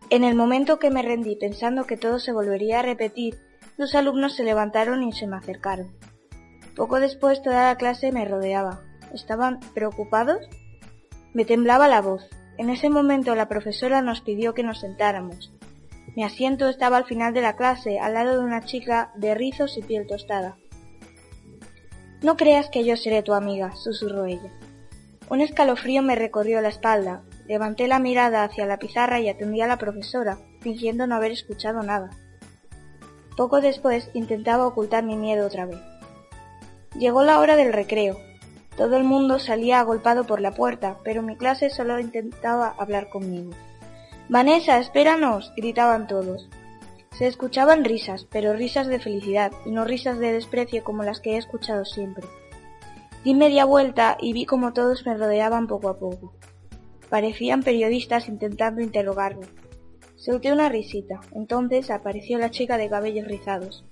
en 0.10 0.24
el 0.24 0.34
momento 0.34 0.80
que 0.80 0.90
me 0.90 1.04
rendí 1.04 1.36
pensando 1.36 1.86
que 1.86 1.96
todo 1.96 2.18
se 2.18 2.32
volvería 2.32 2.80
a 2.80 2.82
repetir, 2.82 3.38
los 3.78 3.94
alumnos 3.94 4.36
se 4.36 4.44
levantaron 4.44 5.04
y 5.04 5.12
se 5.12 5.28
me 5.28 5.38
acercaron. 5.38 5.96
Poco 6.76 7.00
después 7.00 7.44
toda 7.44 7.66
la 7.68 7.78
clase 7.78 8.12
me 8.12 8.26
rodeaba. 8.26 8.82
¿Estaban 9.14 9.60
preocupados? 9.76 10.40
Me 11.36 11.46
temblaba 11.46 11.88
la 11.88 12.02
voz. 12.02 12.28
En 12.58 12.72
ese 12.72 12.90
momento 12.90 13.36
la 13.36 13.48
profesora 13.48 14.02
nos 14.02 14.22
pidió 14.22 14.56
que 14.56 14.64
nos 14.64 14.80
sentáramos. 14.80 15.54
Mi 16.16 16.24
asiento 16.24 16.70
estaba 16.70 16.98
al 16.98 17.06
final 17.06 17.34
de 17.34 17.42
la 17.42 17.56
clase, 17.56 18.00
al 18.00 18.14
lado 18.14 18.34
de 18.34 18.46
una 18.46 18.62
chica 18.64 19.12
de 19.16 19.34
rizos 19.34 19.78
y 19.78 19.82
piel 19.82 20.06
tostada. 20.06 20.58
No 22.22 22.38
creas 22.38 22.70
que 22.70 22.86
yo 22.86 22.96
seré 22.96 23.24
tu 23.24 23.34
amiga, 23.34 23.76
susurró 23.76 24.26
ella. 24.26 24.52
Un 25.30 25.42
escalofrío 25.42 26.04
me 26.04 26.16
recorrió 26.16 26.62
la 26.62 26.70
espalda. 26.70 27.24
Levanté 27.48 27.88
la 27.88 28.00
mirada 28.00 28.44
hacia 28.44 28.66
la 28.66 28.78
pizarra 28.78 29.20
y 29.20 29.28
atendí 29.28 29.62
a 29.62 29.68
la 29.68 29.78
profesora, 29.78 30.38
fingiendo 30.62 31.08
no 31.08 31.16
haber 31.16 31.32
escuchado 31.32 31.82
nada. 31.82 32.12
Poco 33.36 33.60
después 33.60 34.12
intentaba 34.14 34.68
ocultar 34.68 35.04
mi 35.04 35.18
miedo 35.18 35.48
otra 35.48 35.66
vez. 35.66 35.80
Llegó 36.96 37.24
la 37.24 37.40
hora 37.40 37.56
del 37.56 37.74
recreo. 37.74 38.18
Todo 38.78 38.98
el 38.98 39.04
mundo 39.04 39.40
salía 39.40 39.80
agolpado 39.80 40.26
por 40.26 40.40
la 40.40 40.52
puerta, 40.52 40.98
pero 41.04 41.24
mi 41.24 41.36
clase 41.36 41.72
solo 41.72 42.00
intentaba 42.00 42.76
hablar 42.78 43.10
conmigo. 43.10 43.52
Vanessa, 44.30 44.80
espéranos, 44.80 45.52
gritaban 45.58 46.08
todos. 46.08 46.50
Se 47.12 47.28
escuchaban 47.28 47.84
risas, 47.84 48.26
pero 48.32 48.54
risas 48.54 48.88
de 48.88 49.00
felicidad 49.00 49.52
y 49.66 49.72
no 49.72 49.84
risas 49.84 50.18
de 50.18 50.32
desprecio 50.32 50.84
como 50.84 51.04
las 51.04 51.20
que 51.20 51.32
he 51.32 51.38
escuchado 51.38 51.84
siempre. 51.86 52.26
Di 53.24 53.34
media 53.36 53.66
vuelta 53.66 54.18
y 54.20 54.34
vi 54.34 54.46
como 54.46 54.74
todos 54.74 55.06
me 55.06 55.16
rodeaban 55.16 55.68
poco 55.68 55.90
a 55.90 56.00
poco. 56.00 56.34
Parecían 57.10 57.64
periodistas 57.64 58.28
intentando 58.28 58.82
interrogarme. 58.82 59.46
Solté 60.16 60.52
una 60.54 60.70
risita. 60.70 61.20
Entonces 61.34 61.92
apareció 61.92 62.38
la 62.38 62.50
chica 62.50 62.78
de 62.78 62.90
cabellos 62.90 63.28
rizados. 63.28 63.86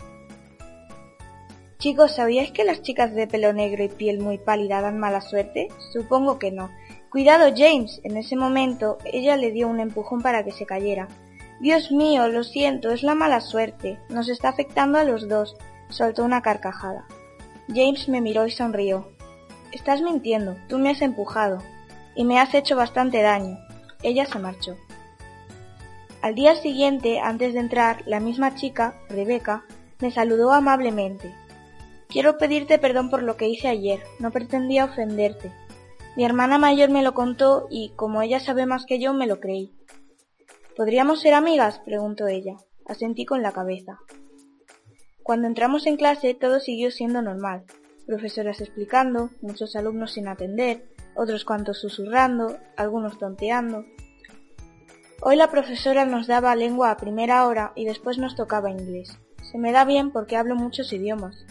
Chicos, 1.78 2.16
¿sabíais 2.16 2.52
que 2.52 2.64
las 2.64 2.82
chicas 2.82 3.14
de 3.14 3.28
pelo 3.28 3.54
negro 3.54 3.84
y 3.84 3.90
piel 3.90 4.20
muy 4.20 4.38
pálida 4.38 4.82
dan 4.82 5.00
mala 5.00 5.20
suerte? 5.20 5.68
Supongo 5.92 6.40
que 6.40 6.52
no. 6.52 6.70
Cuidado, 7.12 7.52
James. 7.54 8.00
En 8.06 8.16
ese 8.16 8.38
momento 8.38 8.98
ella 9.04 9.36
le 9.36 9.52
dio 9.52 9.68
un 9.68 9.82
empujón 9.82 10.22
para 10.22 10.46
que 10.46 10.54
se 10.54 10.66
cayera. 10.66 11.10
Dios 11.60 11.92
mío, 11.92 12.30
lo 12.30 12.46
siento, 12.46 12.90
es 12.90 13.04
la 13.04 13.16
mala 13.16 13.42
suerte. 13.42 14.00
Nos 14.08 14.30
está 14.30 14.48
afectando 14.48 14.98
a 14.98 15.04
los 15.04 15.28
dos. 15.28 15.58
Soltó 15.90 16.24
una 16.24 16.42
carcajada. 16.42 17.06
James 17.68 18.08
me 18.08 18.22
miró 18.22 18.48
y 18.48 18.52
sonrió. 18.52 19.12
Estás 19.74 20.02
mintiendo, 20.02 20.56
tú 20.70 20.80
me 20.80 20.90
has 20.90 21.02
empujado. 21.02 21.62
Y 22.16 22.24
me 22.24 22.40
has 22.40 22.54
hecho 22.54 22.78
bastante 22.78 23.22
daño. 23.22 23.60
Ella 24.04 24.26
se 24.26 24.40
marchó. 24.40 24.78
Al 26.22 26.34
día 26.34 26.56
siguiente, 26.56 27.20
antes 27.20 27.54
de 27.54 27.60
entrar, 27.60 28.04
la 28.06 28.22
misma 28.22 28.56
chica, 28.56 28.96
Rebeca, 29.10 29.66
me 30.00 30.12
saludó 30.12 30.54
amablemente. 30.54 31.36
Quiero 32.08 32.38
pedirte 32.38 32.80
perdón 32.80 33.10
por 33.10 33.22
lo 33.22 33.36
que 33.36 33.50
hice 33.50 33.68
ayer. 33.68 34.02
No 34.20 34.32
pretendía 34.32 34.86
ofenderte. 34.86 35.52
Mi 36.16 36.26
hermana 36.26 36.58
mayor 36.58 36.90
me 36.90 37.04
lo 37.04 37.14
contó 37.14 37.68
y, 37.70 37.94
como 37.96 38.22
ella 38.22 38.40
sabe 38.40 38.66
más 38.66 38.86
que 38.86 39.00
yo, 39.00 39.14
me 39.14 39.28
lo 39.28 39.40
creí. 39.40 39.74
¿Podríamos 40.76 41.22
ser 41.22 41.34
amigas? 41.34 41.80
preguntó 41.86 42.28
ella. 42.28 42.58
Asentí 42.86 43.26
con 43.26 43.42
la 43.42 43.54
cabeza. 43.54 44.00
Cuando 45.24 45.48
entramos 45.48 45.86
en 45.86 45.96
clase 45.96 46.34
todo 46.34 46.60
siguió 46.60 46.92
siendo 46.92 47.22
normal. 47.22 47.64
Profesoras 48.08 48.60
explicando, 48.60 49.30
muchos 49.42 49.76
alumnos 49.76 50.14
sin 50.14 50.28
atender, 50.28 50.90
otros 51.16 51.46
cuantos 51.46 51.80
susurrando, 51.80 52.58
algunos 52.76 53.18
tonteando. 53.18 53.86
Hoy 55.22 55.36
la 55.36 55.52
profesora 55.52 56.06
nos 56.06 56.28
daba 56.28 56.56
lengua 56.56 56.92
a 56.92 56.98
primera 56.98 57.46
hora 57.46 57.72
y 57.76 57.86
después 57.86 58.18
nos 58.18 58.36
tocaba 58.36 58.72
inglés. 58.72 59.18
Se 59.50 59.58
me 59.58 59.72
da 59.72 59.86
bien 59.86 60.12
porque 60.12 60.36
hablo 60.36 60.56
muchos 60.56 60.92
idiomas. 60.92 61.46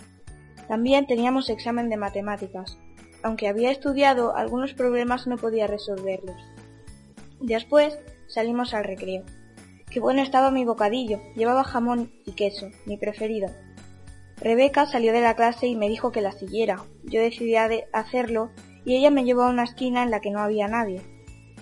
También 0.69 1.07
teníamos 1.07 1.49
examen 1.51 1.89
de 1.89 1.97
matemáticas. 1.97 2.77
Aunque 3.23 3.49
había 3.49 3.71
estudiado, 3.71 4.37
algunos 4.37 4.75
problemas 4.75 5.27
no 5.27 5.37
podía 5.37 5.67
resolverlos. 5.67 6.41
Después 7.41 7.99
salimos 8.29 8.75
al 8.75 8.85
recreo. 8.85 9.25
Qué 9.91 10.01
bueno 10.01 10.23
estaba 10.23 10.51
mi 10.51 10.65
bocadillo. 10.65 11.21
Llevaba 11.35 11.65
jamón 11.65 12.13
y 12.25 12.33
queso, 12.33 12.69
mi 12.87 12.97
preferido. 12.97 13.51
Rebeca 14.37 14.87
salió 14.87 15.13
de 15.13 15.21
la 15.21 15.35
clase 15.35 15.67
y 15.67 15.77
me 15.77 15.89
dijo 15.89 16.13
que 16.13 16.23
la 16.23 16.33
siguiera. 16.33 16.83
Yo 17.05 17.21
decidí 17.21 17.53
de 17.53 17.89
hacerlo 17.93 18.51
y 18.85 18.97
ella 18.97 19.11
me 19.11 19.25
llevó 19.25 19.43
a 19.43 19.51
una 19.51 19.65
esquina 19.65 20.03
en 20.03 20.11
la 20.11 20.21
que 20.21 20.31
no 20.31 20.41
había 20.41 20.69
nadie. 20.69 21.03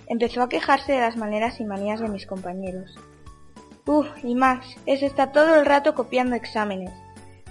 Empezó 0.07 0.41
a 0.41 0.49
quejarse 0.49 0.93
de 0.93 1.01
las 1.01 1.17
maneras 1.17 1.59
y 1.59 1.65
manías 1.65 1.99
de 1.99 2.07
mis 2.07 2.25
compañeros. 2.25 2.97
Uf, 3.85 4.07
y 4.23 4.35
Max, 4.35 4.77
ese 4.85 5.07
está 5.07 5.31
todo 5.31 5.55
el 5.55 5.65
rato 5.65 5.95
copiando 5.95 6.35
exámenes, 6.35 6.91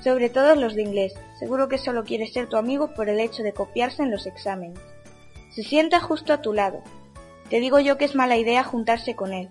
sobre 0.03 0.31
todo 0.31 0.55
los 0.55 0.75
de 0.75 0.83
inglés. 0.83 1.15
Seguro 1.39 1.69
que 1.69 1.79
solo 1.79 2.05
quiere 2.05 2.27
ser 2.27 2.49
tu 2.49 2.57
amigo 2.57 2.95
por 2.95 3.09
el 3.09 3.21
hecho 3.21 3.43
de 3.43 3.53
copiarse 3.53 4.03
en 4.03 4.11
los 4.11 4.27
exámenes. 4.27 4.79
Se 5.51 5.63
sienta 5.63 6.01
justo 6.01 6.33
a 6.33 6.43
tu 6.43 6.53
lado. 6.53 6.83
Te 7.51 7.61
digo 7.61 7.81
yo 7.81 7.99
que 7.99 8.05
es 8.05 8.15
mala 8.15 8.37
idea 8.37 8.63
juntarse 8.65 9.17
con 9.17 9.33
él. 9.33 9.49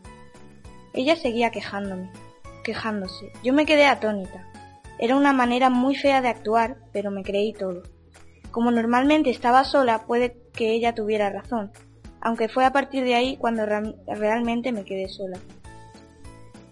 Ella 0.94 1.16
seguía 1.16 1.52
quejándome, 1.52 2.10
quejándose. 2.64 3.32
Yo 3.44 3.54
me 3.54 3.66
quedé 3.66 3.86
atónita. 3.86 4.48
Era 5.00 5.16
una 5.16 5.34
manera 5.34 5.70
muy 5.70 5.96
fea 5.96 6.22
de 6.22 6.30
actuar, 6.30 6.78
pero 6.92 7.12
me 7.12 7.24
creí 7.24 7.54
todo. 7.54 7.84
Como 8.52 8.72
normalmente 8.72 9.30
estaba 9.30 9.64
sola, 9.64 10.06
puede 10.06 10.38
que 10.54 10.72
ella 10.72 10.96
tuviera 10.96 11.30
razón, 11.30 11.72
aunque 12.22 12.50
fue 12.50 12.66
a 12.66 12.72
partir 12.72 13.04
de 13.04 13.14
ahí 13.14 13.38
cuando 13.38 13.66
realmente 13.66 14.72
me 14.72 14.86
quedé 14.86 15.08
sola. 15.08 15.38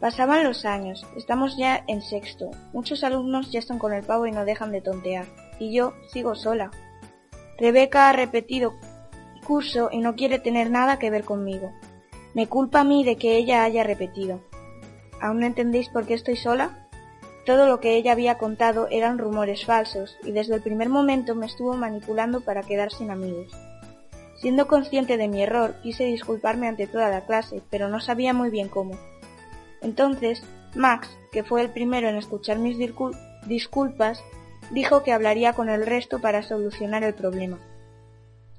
Pasaban 0.05 0.43
los 0.43 0.65
años, 0.65 1.03
estamos 1.17 1.57
ya 1.57 1.83
en 1.87 2.03
sexto, 2.03 2.51
muchos 2.73 3.03
alumnos 3.03 3.51
ya 3.51 3.57
están 3.57 3.79
con 3.79 3.91
el 3.91 4.03
pavo 4.03 4.27
y 4.27 4.31
no 4.31 4.45
dejan 4.45 4.71
de 4.71 4.79
tontear, 4.79 5.25
y 5.57 5.73
yo 5.73 5.95
sigo 6.13 6.35
sola. 6.35 6.69
Rebeca 7.57 8.07
ha 8.07 8.13
repetido 8.13 8.75
curso 9.47 9.89
y 9.91 9.97
no 9.97 10.15
quiere 10.15 10.37
tener 10.37 10.69
nada 10.69 10.99
que 10.99 11.09
ver 11.09 11.23
conmigo. 11.23 11.71
Me 12.35 12.45
culpa 12.45 12.81
a 12.81 12.83
mí 12.83 13.03
de 13.03 13.15
que 13.15 13.35
ella 13.35 13.63
haya 13.63 13.83
repetido. 13.83 14.41
¿Aún 15.19 15.39
no 15.39 15.47
entendéis 15.47 15.89
por 15.89 16.05
qué 16.05 16.13
estoy 16.13 16.35
sola? 16.35 16.87
Todo 17.43 17.65
lo 17.65 17.79
que 17.79 17.95
ella 17.95 18.11
había 18.11 18.37
contado 18.37 18.87
eran 18.91 19.17
rumores 19.17 19.65
falsos, 19.65 20.17
y 20.23 20.33
desde 20.33 20.53
el 20.53 20.61
primer 20.61 20.89
momento 20.89 21.33
me 21.33 21.47
estuvo 21.47 21.73
manipulando 21.73 22.41
para 22.41 22.61
quedar 22.61 22.91
sin 22.91 23.09
amigos. 23.09 23.51
Siendo 24.35 24.67
consciente 24.67 25.17
de 25.17 25.29
mi 25.29 25.41
error, 25.41 25.73
quise 25.81 26.03
disculparme 26.03 26.67
ante 26.67 26.85
toda 26.85 27.09
la 27.09 27.25
clase, 27.25 27.63
pero 27.71 27.89
no 27.89 27.99
sabía 27.99 28.33
muy 28.33 28.51
bien 28.51 28.69
cómo. 28.69 28.99
Entonces, 29.81 30.43
Max, 30.75 31.09
que 31.31 31.43
fue 31.43 31.61
el 31.61 31.69
primero 31.69 32.09
en 32.09 32.15
escuchar 32.15 32.59
mis 32.59 32.77
disculpas, 33.47 34.23
dijo 34.71 35.03
que 35.03 35.11
hablaría 35.11 35.53
con 35.53 35.69
el 35.69 35.85
resto 35.85 36.19
para 36.19 36.43
solucionar 36.43 37.03
el 37.03 37.13
problema. 37.13 37.59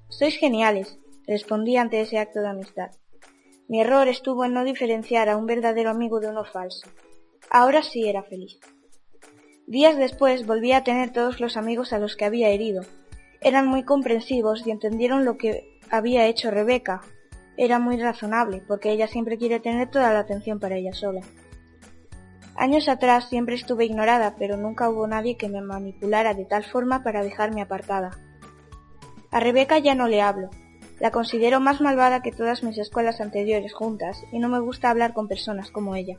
Sois 0.08 0.36
geniales, 0.36 0.98
respondí 1.26 1.76
ante 1.76 2.00
ese 2.00 2.18
acto 2.18 2.40
de 2.40 2.48
amistad. 2.48 2.90
Mi 3.68 3.80
error 3.80 4.06
estuvo 4.06 4.44
en 4.44 4.54
no 4.54 4.62
diferenciar 4.62 5.28
a 5.28 5.36
un 5.36 5.46
verdadero 5.46 5.90
amigo 5.90 6.20
de 6.20 6.28
uno 6.28 6.44
falso. 6.44 6.88
Ahora 7.50 7.82
sí 7.82 8.08
era 8.08 8.22
feliz. 8.22 8.60
Días 9.66 9.96
después 9.96 10.46
volví 10.46 10.70
a 10.72 10.84
tener 10.84 11.12
todos 11.12 11.40
los 11.40 11.56
amigos 11.56 11.92
a 11.92 11.98
los 11.98 12.14
que 12.14 12.24
había 12.24 12.50
herido. 12.50 12.84
Eran 13.40 13.66
muy 13.66 13.82
comprensivos 13.82 14.64
y 14.64 14.70
entendieron 14.70 15.24
lo 15.24 15.36
que 15.36 15.80
había 15.90 16.26
hecho 16.26 16.52
Rebeca, 16.52 17.02
era 17.56 17.78
muy 17.78 17.98
razonable, 17.98 18.62
porque 18.66 18.90
ella 18.90 19.08
siempre 19.08 19.38
quiere 19.38 19.60
tener 19.60 19.90
toda 19.90 20.12
la 20.12 20.20
atención 20.20 20.60
para 20.60 20.76
ella 20.76 20.92
sola. 20.92 21.20
Años 22.54 22.88
atrás 22.88 23.28
siempre 23.28 23.54
estuve 23.54 23.84
ignorada, 23.84 24.34
pero 24.38 24.56
nunca 24.56 24.88
hubo 24.88 25.06
nadie 25.06 25.36
que 25.36 25.48
me 25.48 25.60
manipulara 25.60 26.32
de 26.34 26.46
tal 26.46 26.64
forma 26.64 27.02
para 27.02 27.22
dejarme 27.22 27.60
apartada. 27.60 28.18
A 29.30 29.40
Rebeca 29.40 29.78
ya 29.78 29.94
no 29.94 30.08
le 30.08 30.22
hablo. 30.22 30.48
La 30.98 31.10
considero 31.10 31.60
más 31.60 31.82
malvada 31.82 32.22
que 32.22 32.32
todas 32.32 32.62
mis 32.62 32.78
escuelas 32.78 33.20
anteriores 33.20 33.74
juntas, 33.74 34.22
y 34.32 34.38
no 34.38 34.48
me 34.48 34.60
gusta 34.60 34.88
hablar 34.88 35.12
con 35.12 35.28
personas 35.28 35.70
como 35.70 35.94
ella. 35.94 36.16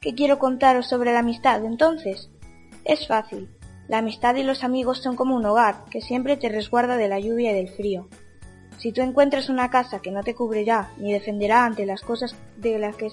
¿Qué 0.00 0.14
quiero 0.14 0.38
contaros 0.38 0.88
sobre 0.88 1.12
la 1.12 1.18
amistad, 1.18 1.64
entonces? 1.64 2.30
Es 2.84 3.08
fácil. 3.08 3.48
La 3.88 3.98
amistad 3.98 4.36
y 4.36 4.44
los 4.44 4.62
amigos 4.62 5.02
son 5.02 5.16
como 5.16 5.34
un 5.34 5.44
hogar, 5.44 5.84
que 5.90 6.00
siempre 6.00 6.36
te 6.36 6.48
resguarda 6.48 6.96
de 6.96 7.08
la 7.08 7.18
lluvia 7.18 7.50
y 7.50 7.54
del 7.54 7.68
frío. 7.70 8.08
Si 8.78 8.92
tú 8.92 9.00
encuentras 9.00 9.48
una 9.48 9.70
casa 9.70 10.00
que 10.00 10.10
no 10.10 10.22
te 10.22 10.34
cubrirá 10.34 10.90
ni 10.98 11.12
defenderá 11.12 11.64
ante 11.64 11.86
las 11.86 12.02
cosas 12.02 12.36
de 12.56 12.78
las 12.78 12.96
que, 12.96 13.10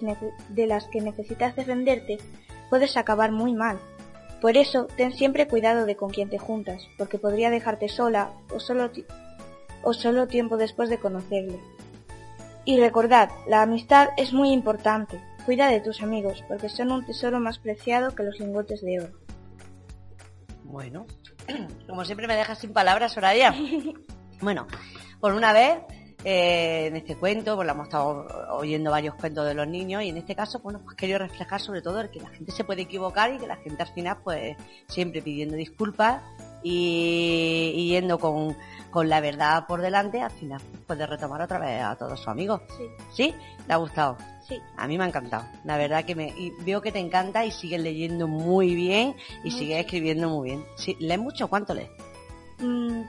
de 0.49 0.67
las 0.67 0.85
que 0.87 1.01
necesitas 1.01 1.55
defenderte, 1.55 2.17
puedes 2.69 2.97
acabar 2.97 3.31
muy 3.31 3.53
mal. 3.53 3.79
Por 4.41 4.57
eso, 4.57 4.87
ten 4.97 5.13
siempre 5.13 5.47
cuidado 5.47 5.85
de 5.85 5.95
con 5.95 6.09
quién 6.09 6.29
te 6.29 6.37
juntas, 6.37 6.89
porque 6.97 7.17
podría 7.17 7.49
dejarte 7.49 7.87
sola 7.87 8.31
o 8.53 8.59
solo, 8.59 8.91
o 9.83 9.93
solo 9.93 10.27
tiempo 10.27 10.57
después 10.57 10.89
de 10.89 10.97
conocerle. 10.97 11.59
Y 12.65 12.77
recordad, 12.77 13.29
la 13.47 13.61
amistad 13.61 14.09
es 14.17 14.33
muy 14.33 14.51
importante. 14.51 15.21
Cuida 15.45 15.67
de 15.67 15.79
tus 15.79 16.01
amigos, 16.01 16.43
porque 16.47 16.67
son 16.67 16.91
un 16.91 17.05
tesoro 17.05 17.39
más 17.39 17.59
preciado 17.59 18.15
que 18.15 18.23
los 18.23 18.39
lingotes 18.39 18.81
de 18.81 18.99
oro. 18.99 19.13
Bueno, 20.63 21.05
como 21.87 22.03
siempre 22.03 22.27
me 22.27 22.35
dejas 22.35 22.59
sin 22.59 22.73
palabras, 22.73 23.13
Soraya. 23.13 23.53
Bueno, 24.41 24.67
por 25.23 25.31
una 25.31 25.53
vez 25.53 25.77
eh, 26.25 26.87
en 26.87 26.97
este 26.97 27.15
cuento, 27.15 27.55
pues 27.55 27.69
hemos 27.69 27.87
estado 27.87 28.27
oyendo 28.57 28.91
varios 28.91 29.15
cuentos 29.15 29.47
de 29.47 29.53
los 29.53 29.65
niños 29.65 30.03
y 30.03 30.09
en 30.09 30.17
este 30.17 30.35
caso, 30.35 30.59
bueno, 30.59 30.81
pues 30.83 30.97
quería 30.97 31.17
reflejar 31.17 31.61
sobre 31.61 31.81
todo 31.81 32.01
el 32.01 32.09
que 32.09 32.19
la 32.19 32.27
gente 32.27 32.51
se 32.51 32.65
puede 32.65 32.81
equivocar 32.81 33.33
y 33.33 33.37
que 33.37 33.47
la 33.47 33.55
gente 33.55 33.81
al 33.83 33.87
final, 33.87 34.17
pues 34.21 34.57
siempre 34.89 35.21
pidiendo 35.21 35.55
disculpas 35.55 36.21
y, 36.61 37.87
yendo 37.87 38.19
con, 38.19 38.57
la 39.07 39.21
verdad 39.21 39.65
por 39.65 39.81
delante, 39.81 40.19
al 40.19 40.31
final 40.31 40.59
puede 40.85 41.07
retomar 41.07 41.41
otra 41.41 41.57
vez 41.57 41.81
a 41.81 41.95
todos 41.95 42.19
sus 42.19 42.27
amigos. 42.27 42.59
Sí. 42.77 42.83
¿Sí? 43.13 43.35
¿Te 43.65 43.71
ha 43.71 43.77
gustado? 43.77 44.17
Sí. 44.45 44.59
A 44.75 44.89
mí 44.89 44.97
me 44.97 45.05
ha 45.05 45.07
encantado. 45.07 45.45
La 45.63 45.77
verdad 45.77 46.03
que 46.03 46.15
me 46.15 46.33
veo 46.65 46.81
que 46.81 46.91
te 46.91 46.99
encanta 46.99 47.45
y 47.45 47.51
sigues 47.51 47.79
leyendo 47.79 48.27
muy 48.27 48.75
bien 48.75 49.15
y 49.45 49.51
sigues 49.51 49.79
escribiendo 49.79 50.27
muy 50.27 50.49
bien. 50.49 50.65
Sí, 50.75 50.97
¿Lees 50.99 51.21
mucho? 51.21 51.47
¿Cuánto 51.47 51.73
lees? 51.73 51.89
Mm, 52.59 53.03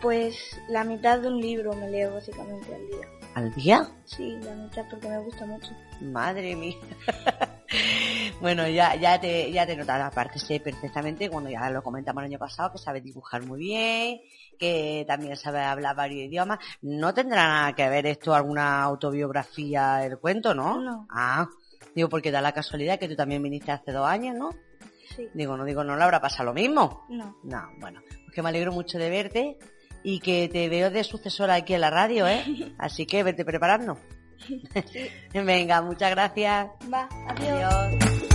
pues 0.00 0.60
la 0.68 0.84
mitad 0.84 1.20
de 1.20 1.28
un 1.28 1.40
libro 1.40 1.72
me 1.74 1.90
leo 1.90 2.14
básicamente 2.14 2.74
al 2.74 2.86
día. 2.86 3.08
¿Al 3.34 3.54
día? 3.54 3.88
Sí, 4.04 4.36
la 4.42 4.54
mitad 4.54 4.84
porque 4.90 5.08
me 5.08 5.18
gusta 5.18 5.44
mucho. 5.44 5.70
Madre 6.00 6.56
mía. 6.56 6.76
bueno, 8.40 8.66
ya, 8.68 8.94
ya 8.94 9.20
te, 9.20 9.50
ya 9.52 9.66
te 9.66 9.76
notado, 9.76 10.04
aparte 10.04 10.38
sé 10.38 10.60
perfectamente, 10.60 11.28
cuando 11.28 11.50
ya 11.50 11.68
lo 11.70 11.82
comentamos 11.82 12.22
el 12.22 12.30
año 12.30 12.38
pasado, 12.38 12.72
que 12.72 12.78
sabes 12.78 13.04
dibujar 13.04 13.44
muy 13.44 13.58
bien, 13.60 14.20
que 14.58 15.04
también 15.06 15.36
sabes 15.36 15.62
hablar 15.62 15.94
varios 15.94 16.28
idiomas. 16.28 16.58
¿No 16.82 17.12
tendrá 17.12 17.46
nada 17.46 17.74
que 17.74 17.88
ver 17.88 18.06
esto 18.06 18.34
alguna 18.34 18.82
autobiografía 18.82 19.96
del 19.96 20.18
cuento, 20.18 20.54
no? 20.54 20.80
No. 20.80 21.06
Ah, 21.10 21.46
digo, 21.94 22.08
porque 22.08 22.30
da 22.30 22.40
la 22.40 22.52
casualidad 22.52 22.98
que 22.98 23.08
tú 23.08 23.16
también 23.16 23.42
viniste 23.42 23.70
hace 23.70 23.92
dos 23.92 24.06
años, 24.06 24.34
¿no? 24.34 24.50
Sí. 25.14 25.28
Digo, 25.34 25.56
no 25.56 25.64
digo, 25.64 25.84
no 25.84 25.96
le 25.96 26.02
habrá 26.02 26.20
pasado 26.20 26.44
lo 26.44 26.54
mismo. 26.54 27.06
No. 27.08 27.36
No, 27.42 27.70
bueno, 27.80 28.00
pues 28.06 28.32
que 28.34 28.42
me 28.42 28.48
alegro 28.48 28.72
mucho 28.72 28.98
de 28.98 29.10
verte 29.10 29.58
y 30.02 30.20
que 30.20 30.48
te 30.48 30.68
veo 30.68 30.90
de 30.90 31.04
sucesora 31.04 31.54
aquí 31.54 31.74
en 31.74 31.80
la 31.80 31.90
radio, 31.90 32.26
¿eh? 32.26 32.44
Así 32.78 33.06
que 33.06 33.22
vete 33.22 33.44
preparando. 33.44 33.98
Venga, 35.34 35.82
muchas 35.82 36.10
gracias. 36.10 36.68
Va, 36.92 37.08
adiós. 37.28 38.26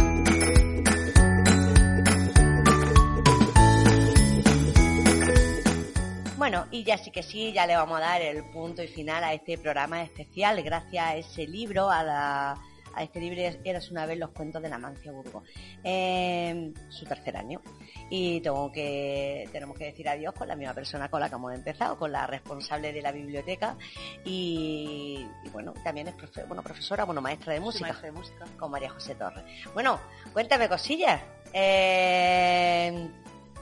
Bueno, 6.38 6.66
y 6.72 6.84
ya 6.84 6.98
sí 6.98 7.12
que 7.12 7.22
sí, 7.22 7.54
ya 7.54 7.68
le 7.68 7.76
vamos 7.76 7.98
a 7.98 8.02
dar 8.02 8.22
el 8.24 8.44
punto 8.46 8.82
y 8.82 8.88
final 8.88 9.24
a 9.24 9.32
este 9.32 9.60
programa 9.60 10.02
especial 10.02 10.62
gracias 10.64 11.06
a 11.06 11.16
ese 11.16 11.46
libro, 11.46 11.92
a 11.92 12.04
la 12.04 12.58
a 12.96 13.04
este 13.04 13.20
libro 13.20 13.42
Eras 13.64 13.92
una 13.92 14.06
vez 14.06 14.18
los 14.18 14.32
cuentos 14.32 14.62
de 14.62 14.70
la 14.70 14.78
Mancia 14.78 15.12
Burgo. 15.12 15.44
Eh, 15.84 16.74
su 16.90 17.06
tercer 17.06 17.38
año. 17.38 17.62
Y 18.10 18.42
tengo 18.42 18.72
que, 18.72 19.48
tenemos 19.52 19.78
que 19.78 19.86
decir 19.86 20.08
adiós 20.10 20.34
con 20.34 20.48
la 20.48 20.56
misma 20.56 20.74
persona 20.74 21.10
con 21.10 21.22
la 21.22 21.30
que 21.30 21.36
hemos 21.36 21.54
empezado, 21.54 21.98
con 21.98 22.12
la 22.12 22.28
responsable 22.28 22.92
de 22.92 23.02
la 23.02 23.12
biblioteca 23.12 23.78
y, 24.26 25.26
bueno, 25.52 25.74
también 25.84 26.10
es 26.10 26.16
bueno, 26.48 26.62
profesora, 26.62 27.06
bueno, 27.06 27.22
maestra 27.22 27.54
de 27.54 27.60
música. 27.60 27.94
de 28.02 28.12
música. 28.12 28.46
Con 28.60 28.72
María 28.72 28.90
José 28.90 29.16
Torres. 29.16 29.44
Bueno, 29.74 30.00
cuéntame 30.34 30.68
cosillas. 30.68 31.22
Eh, 31.54 33.10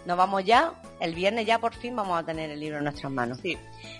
nos 0.05 0.17
vamos 0.17 0.43
ya, 0.43 0.81
el 0.99 1.13
viernes 1.13 1.45
ya 1.45 1.59
por 1.59 1.75
fin 1.75 1.95
vamos 1.95 2.19
a 2.19 2.25
tener 2.25 2.49
el 2.49 2.59
libro 2.59 2.77
en 2.77 2.85
nuestras 2.85 3.11
manos. 3.11 3.39
Sí, 3.41 3.57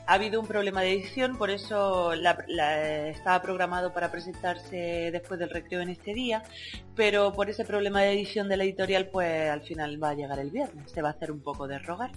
ha 0.10 0.16
habido 0.16 0.42
un 0.42 0.48
problema 0.48 0.82
de 0.82 0.94
edición, 0.94 1.38
por 1.38 1.52
eso 1.52 2.14
estaba 2.14 3.42
programado 3.44 3.94
para 3.94 4.10
presentarse 4.10 5.12
después 5.12 5.40
del 5.40 5.52
recreo 5.52 5.82
en 5.82 5.90
este 5.90 6.16
día, 6.16 6.42
pero 6.96 7.32
por 7.32 7.48
ese 7.48 7.64
problema 7.64 8.02
de 8.02 8.14
edición 8.14 8.50
de 8.50 8.58
la 8.58 8.64
editorial, 8.64 9.10
pues 9.10 9.52
al 9.52 9.62
final 9.62 10.04
va 10.04 10.10
a 10.10 10.14
llegar 10.16 10.40
el 10.40 10.50
viernes, 10.50 10.92
se 10.92 11.04
va 11.04 11.10
a 11.10 11.12
hacer 11.12 11.32
un 11.32 11.44
poco 11.44 11.68
de 11.68 11.78
rogar. 11.78 12.10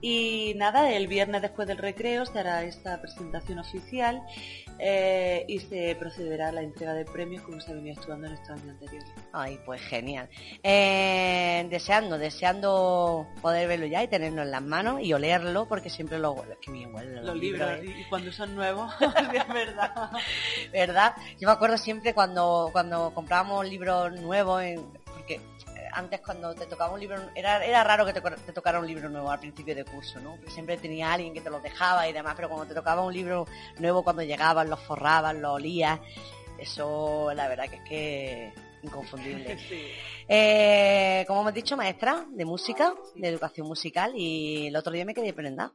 Y 0.00 0.54
nada, 0.56 0.90
el 0.90 1.06
viernes 1.06 1.42
después 1.42 1.68
del 1.68 1.78
recreo 1.78 2.26
se 2.26 2.40
hará 2.40 2.64
esta 2.64 3.00
presentación 3.00 3.60
oficial 3.60 4.20
eh, 4.80 5.44
y 5.46 5.60
se 5.60 5.94
procederá 5.94 6.48
a 6.48 6.52
la 6.52 6.62
entrega 6.62 6.92
de 6.92 7.04
premios 7.04 7.42
como 7.42 7.60
se 7.60 7.72
venía 7.72 7.92
estudiando 7.92 8.26
en 8.26 8.32
estos 8.32 8.50
años 8.50 8.68
anteriores. 8.68 9.08
Ay, 9.32 9.60
pues 9.64 9.80
genial. 9.82 10.28
Eh, 10.64 11.68
deseando, 11.70 12.18
deseando 12.18 13.28
poder 13.40 13.68
verlo 13.68 13.86
ya 13.86 14.02
y 14.02 14.08
tenerlo 14.08 14.42
en 14.42 14.50
las 14.50 14.62
manos 14.62 15.00
y 15.02 15.12
olerlo 15.12 15.68
porque 15.68 15.88
siempre 15.88 16.18
lo 16.18 16.34
que 16.60 16.72
bien 16.72 16.92
huele 16.92 17.11
los, 17.20 17.36
libros, 17.36 17.68
¿eh? 17.70 17.96
y 18.00 18.04
cuando 18.08 18.32
son 18.32 18.54
nuevos, 18.54 18.92
es 19.00 19.48
verdad. 19.48 20.10
¿Verdad? 20.72 21.14
Yo 21.38 21.48
me 21.48 21.52
acuerdo 21.52 21.76
siempre 21.76 22.14
cuando 22.14 22.70
cuando 22.72 23.12
comprábamos 23.14 23.68
libros 23.68 24.12
nuevos 24.20 24.62
porque 25.04 25.40
antes 25.92 26.20
cuando 26.20 26.54
te 26.54 26.66
tocaba 26.66 26.94
un 26.94 27.00
libro, 27.00 27.16
era, 27.34 27.64
era 27.64 27.84
raro 27.84 28.06
que 28.06 28.12
te, 28.12 28.20
te, 28.20 28.52
tocara 28.52 28.80
un 28.80 28.86
libro 28.86 29.08
nuevo 29.08 29.30
al 29.30 29.38
principio 29.38 29.74
de 29.74 29.84
curso, 29.84 30.20
¿no? 30.20 30.38
siempre 30.48 30.76
tenía 30.78 31.12
alguien 31.12 31.34
que 31.34 31.40
te 31.40 31.50
lo 31.50 31.60
dejaba 31.60 32.08
y 32.08 32.12
demás, 32.12 32.34
pero 32.34 32.48
cuando 32.48 32.66
te 32.66 32.74
tocaba 32.74 33.02
un 33.02 33.12
libro 33.12 33.46
nuevo, 33.78 34.02
cuando 34.02 34.22
llegaban, 34.22 34.70
lo 34.70 34.76
forraban, 34.78 35.42
lo 35.42 35.52
olías, 35.52 36.00
eso 36.58 37.32
la 37.34 37.46
verdad 37.48 37.68
que 37.68 37.76
es 37.76 37.82
que 37.82 38.52
inconfundible. 38.82 39.56
Eh, 40.34 41.24
como 41.26 41.42
hemos 41.42 41.52
dicho, 41.52 41.76
maestra 41.76 42.24
de 42.30 42.44
música, 42.46 42.94
de 43.16 43.28
educación 43.28 43.66
musical, 43.66 44.12
y 44.16 44.68
el 44.68 44.76
otro 44.76 44.92
día 44.92 45.04
me 45.04 45.12
quedé 45.12 45.34
prendada 45.34 45.72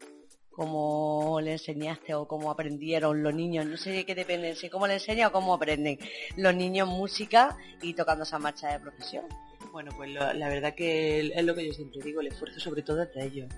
cómo 0.58 1.40
le 1.40 1.52
enseñaste 1.52 2.16
o 2.16 2.28
cómo 2.28 2.50
aprendieron 2.50 3.22
los 3.22 3.32
niños, 3.32 3.68
no 3.68 3.78
sé 3.78 4.04
qué 4.06 4.16
depende, 4.16 4.56
si 4.56 4.72
cómo 4.72 4.88
le 4.88 4.96
enseña 4.96 5.28
o 5.28 5.32
cómo 5.32 5.54
aprenden 5.54 6.00
los 6.36 6.56
niños 6.56 6.88
música 6.88 7.56
y 7.80 7.94
tocando 7.94 8.24
esa 8.24 8.40
marcha 8.40 8.70
de 8.70 8.80
profesión. 8.80 9.26
Bueno, 9.72 9.92
pues 9.96 10.10
la 10.10 10.50
verdad 10.50 10.74
que 10.74 11.20
es 11.20 11.46
lo 11.46 11.54
que 11.54 11.68
yo 11.68 11.74
siempre 11.74 12.02
digo, 12.02 12.22
el 12.22 12.28
esfuerzo 12.28 12.60
sobre 12.60 12.82
todo 12.82 13.04
es 13.04 13.14
de 13.14 13.24
ellos, 13.24 13.54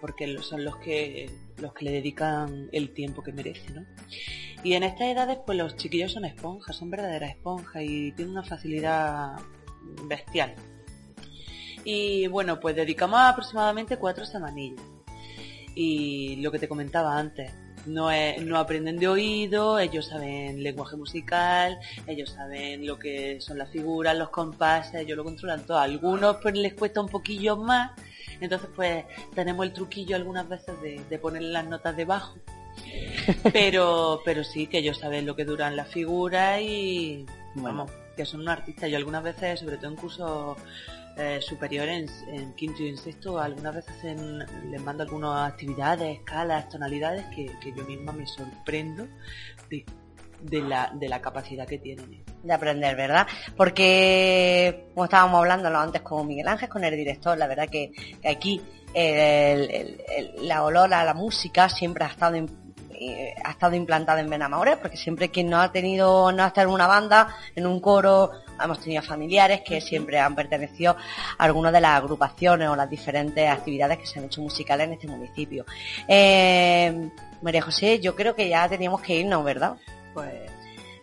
porque 0.00 0.38
son 0.38 0.64
los 0.64 0.76
que 0.76 1.28
los 1.58 1.74
que 1.74 1.86
le 1.86 1.90
dedican 1.90 2.68
el 2.70 2.94
tiempo 2.94 3.20
que 3.20 3.32
merece, 3.32 3.72
¿no? 3.72 3.84
Y 4.62 4.74
en 4.74 4.84
estas 4.84 5.08
edades, 5.08 5.38
pues 5.44 5.58
los 5.58 5.76
chiquillos 5.76 6.12
son 6.12 6.24
esponjas, 6.24 6.76
son 6.76 6.88
verdaderas 6.88 7.30
esponjas 7.30 7.82
y 7.82 8.12
tienen 8.12 8.30
una 8.30 8.44
facilidad 8.44 9.32
bestial. 10.04 10.54
Y 11.82 12.28
bueno, 12.28 12.60
pues 12.60 12.76
dedicamos 12.76 13.18
aproximadamente 13.18 13.96
cuatro 13.96 14.24
semanillas. 14.24 14.93
Y 15.74 16.36
lo 16.36 16.52
que 16.52 16.58
te 16.58 16.68
comentaba 16.68 17.18
antes, 17.18 17.52
no, 17.86 18.08
no 18.40 18.58
aprenden 18.58 18.98
de 18.98 19.08
oído, 19.08 19.78
ellos 19.78 20.06
saben 20.06 20.62
lenguaje 20.62 20.96
musical, 20.96 21.78
ellos 22.06 22.30
saben 22.30 22.86
lo 22.86 22.98
que 22.98 23.40
son 23.40 23.58
las 23.58 23.70
figuras, 23.70 24.16
los 24.16 24.30
compases, 24.30 24.94
ellos 24.94 25.16
lo 25.16 25.24
controlan 25.24 25.66
todo. 25.66 25.78
A 25.78 25.82
algunos 25.82 26.36
pues 26.42 26.54
les 26.54 26.74
cuesta 26.74 27.00
un 27.00 27.08
poquillo 27.08 27.56
más, 27.56 27.92
entonces 28.40 28.68
pues 28.74 29.04
tenemos 29.34 29.66
el 29.66 29.72
truquillo 29.72 30.16
algunas 30.16 30.48
veces 30.48 30.80
de, 30.82 31.02
de 31.08 31.18
ponerle 31.18 31.50
las 31.50 31.66
notas 31.66 31.96
debajo. 31.96 32.36
Pero, 33.52 34.20
pero 34.24 34.42
sí 34.42 34.66
que 34.66 34.78
ellos 34.78 34.98
saben 34.98 35.24
lo 35.24 35.36
que 35.36 35.44
duran 35.44 35.76
las 35.76 35.88
figuras 35.88 36.60
y 36.60 37.24
vamos, 37.54 37.90
que 38.16 38.26
son 38.26 38.40
unos 38.40 38.58
artistas. 38.58 38.90
Yo 38.90 38.96
algunas 38.96 39.22
veces, 39.22 39.60
sobre 39.60 39.76
todo 39.76 39.90
en 39.90 39.96
cursos 39.96 40.58
eh, 41.16 41.40
superiores 41.40 42.24
en, 42.28 42.52
quinto 42.54 42.82
y 42.82 42.88
en 42.88 42.96
sexto, 42.96 43.38
algunas 43.38 43.74
veces 43.74 44.16
les 44.68 44.82
mando 44.82 45.04
algunas 45.04 45.52
actividades, 45.52 46.18
escalas, 46.18 46.68
tonalidades 46.68 47.24
que, 47.26 47.72
yo 47.72 47.84
misma 47.84 48.12
me 48.12 48.26
sorprendo 48.26 49.06
de, 49.70 50.60
la, 50.60 50.90
de 50.92 51.08
la 51.08 51.20
capacidad 51.20 51.66
que 51.66 51.78
tienen. 51.78 52.24
De 52.42 52.52
aprender, 52.52 52.96
¿verdad? 52.96 53.26
Porque, 53.56 54.88
como 54.92 55.04
estábamos 55.04 55.38
hablando 55.38 55.68
antes 55.68 56.02
con 56.02 56.26
Miguel 56.26 56.48
Ángel, 56.48 56.68
con 56.68 56.82
el 56.82 56.96
director, 56.96 57.38
la 57.38 57.46
verdad 57.46 57.68
que, 57.68 57.92
aquí 58.28 58.60
la 60.42 60.64
olor 60.64 60.92
a 60.94 61.04
la 61.04 61.14
música 61.14 61.68
siempre 61.68 62.04
ha 62.04 62.08
estado 62.08 62.36
ha 63.44 63.50
estado 63.50 63.74
implantada 63.74 64.20
en 64.20 64.30
Benamores, 64.30 64.76
porque 64.78 64.96
siempre 64.96 65.30
quien 65.30 65.48
no 65.50 65.60
ha 65.60 65.72
tenido, 65.72 66.32
no 66.32 66.44
ha 66.44 66.48
estado 66.48 66.68
en 66.68 66.74
una 66.74 66.86
banda, 66.86 67.36
en 67.54 67.66
un 67.66 67.80
coro, 67.80 68.30
hemos 68.62 68.80
tenido 68.80 69.02
familiares 69.02 69.62
que 69.64 69.80
siempre 69.80 70.18
han 70.18 70.34
pertenecido 70.34 70.96
a 71.38 71.44
alguna 71.44 71.72
de 71.72 71.80
las 71.80 71.96
agrupaciones 71.96 72.68
o 72.68 72.76
las 72.76 72.88
diferentes 72.88 73.48
actividades 73.48 73.98
que 73.98 74.06
se 74.06 74.18
han 74.18 74.26
hecho 74.26 74.40
musicales 74.40 74.86
en 74.86 74.92
este 74.94 75.08
municipio. 75.08 75.64
Eh, 76.08 77.10
María 77.42 77.62
José, 77.62 78.00
yo 78.00 78.14
creo 78.14 78.34
que 78.34 78.48
ya 78.48 78.68
teníamos 78.68 79.00
que 79.00 79.16
irnos, 79.16 79.44
¿verdad? 79.44 79.76
Pues 80.12 80.53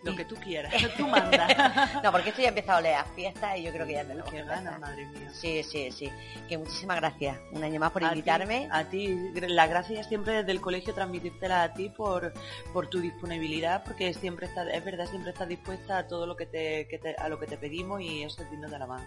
lo 0.02 0.16
que 0.16 0.24
tú 0.24 0.34
quieras, 0.36 0.72
tú 0.96 1.06
mandas. 1.06 2.02
no, 2.02 2.10
porque 2.10 2.30
esto 2.30 2.42
ya 2.42 2.48
ha 2.48 2.50
empezado 2.50 2.78
a 2.78 2.80
leer 2.80 2.96
a 2.96 3.04
fiestas 3.04 3.58
y 3.58 3.62
yo 3.62 3.72
creo 3.72 3.86
que 3.86 3.92
ya 3.92 4.04
tenemos 4.04 4.30
Qué 4.30 4.42
ganas, 4.42 4.78
madre 4.80 5.06
mía. 5.06 5.30
Sí, 5.32 5.62
sí, 5.62 5.90
sí. 5.92 6.10
Que 6.48 6.58
muchísimas 6.58 6.96
gracias 6.96 7.38
un 7.52 7.62
año 7.62 7.78
más 7.78 7.90
por 7.92 8.02
invitarme. 8.02 8.68
a 8.70 8.84
ti, 8.84 9.30
la 9.34 9.66
gracia 9.66 10.02
siempre 10.04 10.34
desde 10.34 10.52
el 10.52 10.60
colegio 10.60 10.94
transmitírtela 10.94 11.62
a 11.62 11.74
ti 11.74 11.88
por, 11.88 12.32
por 12.72 12.88
tu 12.88 13.00
disponibilidad, 13.00 13.84
porque 13.84 14.14
siempre 14.14 14.46
está, 14.46 14.68
es 14.70 14.84
verdad, 14.84 15.06
siempre 15.06 15.32
estás 15.32 15.48
dispuesta 15.48 15.98
a 15.98 16.06
todo 16.06 16.26
lo 16.26 16.36
que 16.36 16.46
te, 16.46 16.88
a 17.18 17.28
lo 17.28 17.38
que 17.38 17.46
te 17.46 17.56
pedimos 17.56 18.00
y 18.00 18.22
eso 18.22 18.42
es 18.42 18.50
digno 18.50 18.68
de 18.68 18.76
alabanza. 18.76 19.06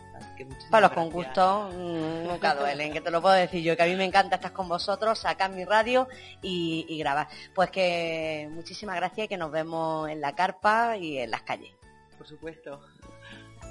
Para 0.69 0.87
los 0.87 0.95
concursos 0.95 1.73
mm, 1.73 2.27
nunca 2.27 2.55
duelen, 2.55 2.93
que 2.93 3.01
te 3.01 3.11
lo 3.11 3.21
puedo 3.21 3.35
decir 3.35 3.61
yo, 3.63 3.75
que 3.75 3.83
a 3.83 3.87
mí 3.87 3.95
me 3.95 4.05
encanta 4.05 4.35
estar 4.35 4.53
con 4.53 4.69
vosotros, 4.69 5.19
sacar 5.19 5.51
mi 5.51 5.65
radio 5.65 6.07
y, 6.41 6.85
y 6.87 6.97
grabar. 6.99 7.27
Pues 7.53 7.69
que 7.71 8.49
muchísimas 8.51 8.95
gracias 8.95 9.25
y 9.25 9.27
que 9.27 9.37
nos 9.37 9.51
vemos 9.51 10.09
en 10.09 10.21
la 10.21 10.33
carpa 10.33 10.84
y 10.93 11.17
en 11.17 11.31
las 11.31 11.41
calles. 11.41 11.73
Por 12.17 12.27
supuesto. 12.27 12.79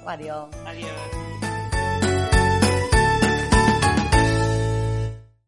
Adiós. 0.05 0.53
Adiós. 0.65 1.54